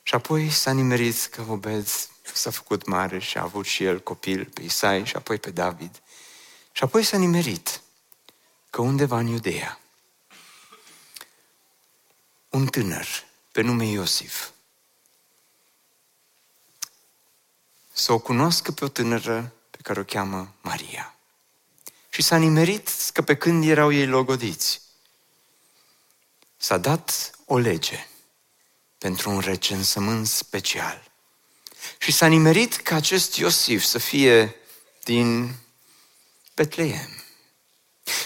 Și 0.02 0.14
apoi 0.14 0.50
s-a 0.50 0.72
nimerit 0.72 1.24
că 1.24 1.44
Obed 1.48 1.88
s-a 2.34 2.50
făcut 2.50 2.86
mare 2.86 3.18
și 3.18 3.38
a 3.38 3.42
avut 3.42 3.66
și 3.66 3.84
el 3.84 4.00
copil 4.00 4.44
pe 4.44 4.62
Isai 4.62 5.04
și 5.04 5.16
apoi 5.16 5.38
pe 5.38 5.50
David. 5.50 6.02
Și 6.72 6.82
apoi 6.82 7.02
s-a 7.02 7.16
nimerit 7.16 7.80
că 8.70 8.80
undeva 8.80 9.18
în 9.18 9.26
Iudeea, 9.26 9.80
un 12.48 12.66
tânăr 12.66 13.06
pe 13.52 13.60
nume 13.60 13.86
Iosif 13.86 14.50
să 17.92 18.12
o 18.12 18.18
cunoască 18.18 18.72
pe 18.72 18.84
o 18.84 18.88
tânără 18.88 19.52
pe 19.70 19.78
care 19.82 20.00
o 20.00 20.04
cheamă 20.04 20.54
Maria. 20.60 21.14
Și 22.08 22.22
s-a 22.22 22.36
nimerit 22.36 22.90
că 23.12 23.22
pe 23.22 23.36
când 23.36 23.64
erau 23.64 23.92
ei 23.92 24.06
logodiți, 24.06 24.80
s-a 26.56 26.78
dat 26.78 27.30
o 27.44 27.58
lege 27.58 28.06
pentru 28.98 29.30
un 29.30 29.40
recensământ 29.40 30.26
special. 30.26 31.07
Și 31.98 32.12
s-a 32.12 32.26
nimerit 32.26 32.76
ca 32.76 32.94
acest 32.94 33.36
Iosif 33.36 33.84
să 33.84 33.98
fie 33.98 34.56
din 35.04 35.54
Betleem. 36.54 37.22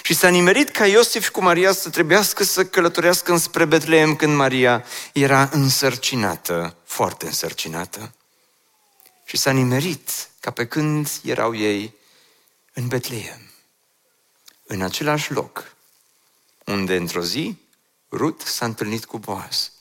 Și 0.02 0.14
s-a 0.14 0.28
nimerit 0.28 0.70
ca 0.70 0.86
Iosif 0.86 1.28
cu 1.28 1.42
Maria 1.42 1.72
să 1.72 1.90
trebuiască 1.90 2.44
să 2.44 2.66
călătorească 2.66 3.32
înspre 3.32 3.64
Betleem 3.64 4.16
când 4.16 4.36
Maria 4.36 4.84
era 5.12 5.48
însărcinată, 5.52 6.76
foarte 6.84 7.26
însărcinată. 7.26 8.14
Și 9.24 9.36
s-a 9.36 9.50
nimerit 9.50 10.30
ca 10.40 10.50
pe 10.50 10.66
când 10.66 11.08
erau 11.22 11.56
ei 11.56 11.94
în 12.72 12.88
Betleem, 12.88 13.50
în 14.66 14.82
același 14.82 15.32
loc, 15.32 15.74
unde 16.64 16.96
într-o 16.96 17.22
zi 17.22 17.56
Rut 18.10 18.40
s-a 18.40 18.64
întâlnit 18.64 19.04
cu 19.04 19.18
Boaz. 19.18 19.72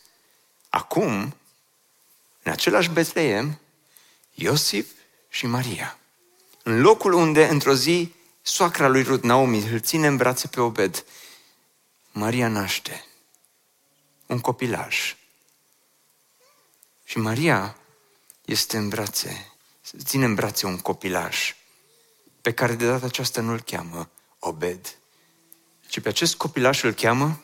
Acum, 0.69 1.35
în 2.43 2.51
același 2.51 2.89
Betleem, 2.89 3.59
Iosif 4.33 4.91
și 5.29 5.45
Maria. 5.45 5.99
În 6.63 6.81
locul 6.81 7.13
unde, 7.13 7.47
într-o 7.47 7.73
zi, 7.73 8.13
soacra 8.41 8.87
lui 8.87 9.03
Rut, 9.03 9.23
Naomi, 9.23 9.67
îl 9.67 9.79
ține 9.79 10.07
în 10.07 10.17
brațe 10.17 10.47
pe 10.47 10.59
Obed, 10.59 11.05
Maria 12.11 12.47
naște 12.47 13.05
un 14.25 14.39
copilaj. 14.39 15.15
Și 17.03 17.17
Maria 17.17 17.77
este 18.45 18.77
în 18.77 18.89
brațe, 18.89 19.51
ține 20.03 20.25
în 20.25 20.35
brațe 20.35 20.65
un 20.65 20.77
copilaj 20.77 21.55
pe 22.41 22.53
care 22.53 22.73
de 22.73 22.85
data 22.85 23.05
aceasta 23.05 23.41
nu 23.41 23.51
îl 23.51 23.61
cheamă 23.61 24.09
Obed, 24.39 24.97
ci 25.87 25.99
pe 25.99 26.09
acest 26.09 26.35
copilaj 26.35 26.83
îl 26.83 26.93
cheamă 26.93 27.41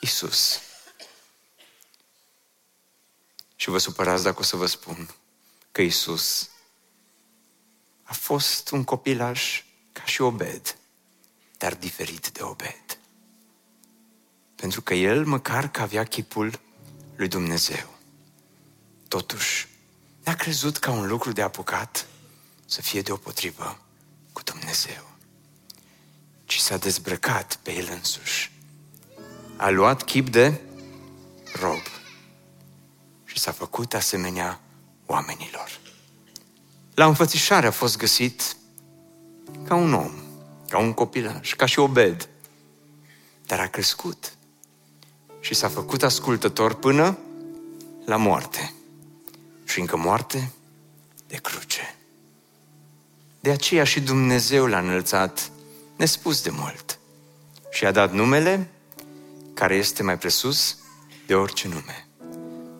Isus. 0.00 0.60
Și 3.56 3.68
vă 3.68 3.78
supărați 3.78 4.22
dacă 4.22 4.38
o 4.40 4.42
să 4.42 4.56
vă 4.56 4.66
spun 4.66 5.08
că 5.72 5.82
Isus 5.82 6.50
a 8.02 8.12
fost 8.12 8.70
un 8.70 8.84
copilaș 8.84 9.62
ca 9.92 10.04
și 10.04 10.20
Obed, 10.20 10.76
dar 11.58 11.74
diferit 11.74 12.30
de 12.30 12.42
Obed. 12.42 12.98
Pentru 14.54 14.82
că 14.82 14.94
el, 14.94 15.26
măcar 15.26 15.70
că 15.70 15.80
avea 15.80 16.04
chipul 16.04 16.60
lui 17.16 17.28
Dumnezeu, 17.28 17.96
totuși 19.08 19.68
n-a 20.24 20.34
crezut 20.34 20.76
ca 20.76 20.90
un 20.90 21.06
lucru 21.06 21.32
de 21.32 21.42
apucat 21.42 22.06
să 22.66 22.80
fie 22.80 23.02
deopotrivă 23.02 23.78
cu 24.32 24.42
Dumnezeu, 24.42 25.08
ci 26.44 26.58
s-a 26.58 26.76
dezbrăcat 26.76 27.56
pe 27.56 27.74
el 27.74 27.88
însuși 27.92 28.56
a 29.58 29.70
luat 29.70 30.02
chip 30.02 30.28
de 30.28 30.60
rob 31.60 31.82
și 33.24 33.38
s-a 33.38 33.52
făcut 33.52 33.94
asemenea 33.94 34.60
oamenilor. 35.08 35.80
La 36.94 37.06
înfățișare 37.06 37.66
a 37.66 37.70
fost 37.70 37.96
găsit 37.96 38.56
ca 39.64 39.74
un 39.74 39.94
om, 39.94 40.12
ca 40.68 40.78
un 40.78 40.92
copilaj, 40.92 41.54
ca 41.54 41.66
și 41.66 41.78
Obed, 41.78 42.28
dar 43.46 43.60
a 43.60 43.66
crescut 43.66 44.32
și 45.40 45.54
s-a 45.54 45.68
făcut 45.68 46.02
ascultător 46.02 46.74
până 46.74 47.18
la 48.04 48.16
moarte 48.16 48.72
și 49.64 49.80
încă 49.80 49.96
moarte 49.96 50.52
de 51.26 51.36
cruce. 51.36 51.96
De 53.40 53.50
aceea 53.50 53.84
și 53.84 54.00
Dumnezeu 54.00 54.66
l-a 54.66 54.78
înălțat 54.78 55.50
nespus 55.96 56.42
de 56.42 56.50
mult 56.50 56.98
și 57.70 57.84
a 57.84 57.90
dat 57.90 58.12
numele 58.12 58.70
care 59.54 59.74
este 59.74 60.02
mai 60.02 60.18
presus 60.18 60.76
de 61.26 61.34
orice 61.34 61.68
nume. 61.68 62.07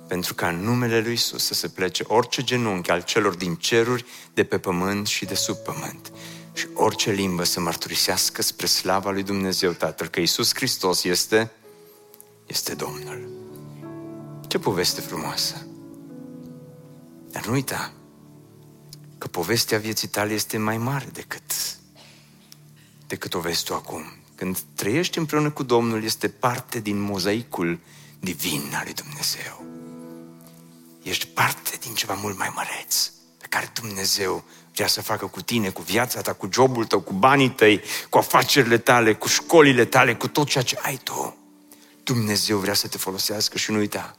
Pentru 0.09 0.34
ca 0.34 0.48
în 0.48 0.61
numele 0.61 1.00
Lui 1.00 1.12
Isus 1.12 1.44
să 1.44 1.54
se 1.54 1.68
plece 1.68 2.04
orice 2.06 2.42
genunchi 2.42 2.90
al 2.90 3.02
celor 3.02 3.34
din 3.34 3.54
ceruri, 3.54 4.04
de 4.34 4.44
pe 4.44 4.59
pământ 4.59 5.06
și 5.06 5.24
de 5.24 5.34
sub 5.34 5.56
pământ. 5.56 6.12
Și 6.52 6.66
orice 6.74 7.11
limbă 7.11 7.44
să 7.44 7.61
mărturisească 7.61 8.42
spre 8.42 8.66
slava 8.66 9.11
lui 9.11 9.22
Dumnezeu 9.22 9.72
Tatăl 9.72 10.09
că 10.09 10.20
Isus 10.20 10.54
Hristos 10.54 11.04
este, 11.04 11.50
este 12.46 12.74
Domnul. 12.74 13.28
Ce 14.46 14.59
poveste 14.59 15.00
frumoasă! 15.00 15.66
Dar 17.30 17.46
nu 17.46 17.52
uita 17.52 17.92
că 19.18 19.26
povestea 19.26 19.78
vieții 19.78 20.09
tale 20.09 20.32
este 20.32 20.59
mai 20.59 20.76
mare 20.76 21.09
decât, 21.12 21.76
decât 23.06 23.34
o 23.34 23.40
vezi 23.40 23.64
tu 23.64 23.74
acum. 23.74 24.02
Când 24.34 24.59
trăiești 24.74 25.18
împreună 25.18 25.50
cu 25.50 25.62
Domnul, 25.62 26.04
este 26.04 26.28
parte 26.28 26.80
din 26.80 27.00
mozaicul 27.00 27.78
divin 28.20 28.70
al 28.74 28.82
lui 28.84 28.94
Dumnezeu. 28.94 29.78
Ești 31.09 31.26
parte 31.26 31.76
din 31.80 31.94
ceva 31.94 32.14
mult 32.14 32.38
mai 32.38 32.52
măreț 32.54 33.11
pe 33.38 33.46
care 33.48 33.70
Dumnezeu 33.74 34.44
vrea 34.74 34.86
să 34.86 35.02
facă 35.02 35.26
cu 35.26 35.42
tine, 35.42 35.70
cu 35.70 35.82
viața 35.82 36.20
ta, 36.20 36.32
cu 36.32 36.48
jobul 36.52 36.84
tău, 36.84 37.00
cu 37.00 37.12
banii 37.12 37.50
tăi, 37.50 37.80
cu 38.09 38.18
afacerile 38.18 38.78
tale, 38.78 39.14
cu 39.14 39.28
școlile 39.28 39.84
tale, 39.84 40.14
cu 40.14 40.28
tot 40.28 40.48
ceea 40.48 40.64
ce 40.64 40.78
ai 40.82 41.00
tu. 41.02 41.36
Dumnezeu 42.02 42.59
vrea 42.59 42.74
să 42.74 42.88
te 42.88 42.98
folosească 42.98 43.59
și 43.59 43.70
nu 43.70 43.78
uita 43.78 44.16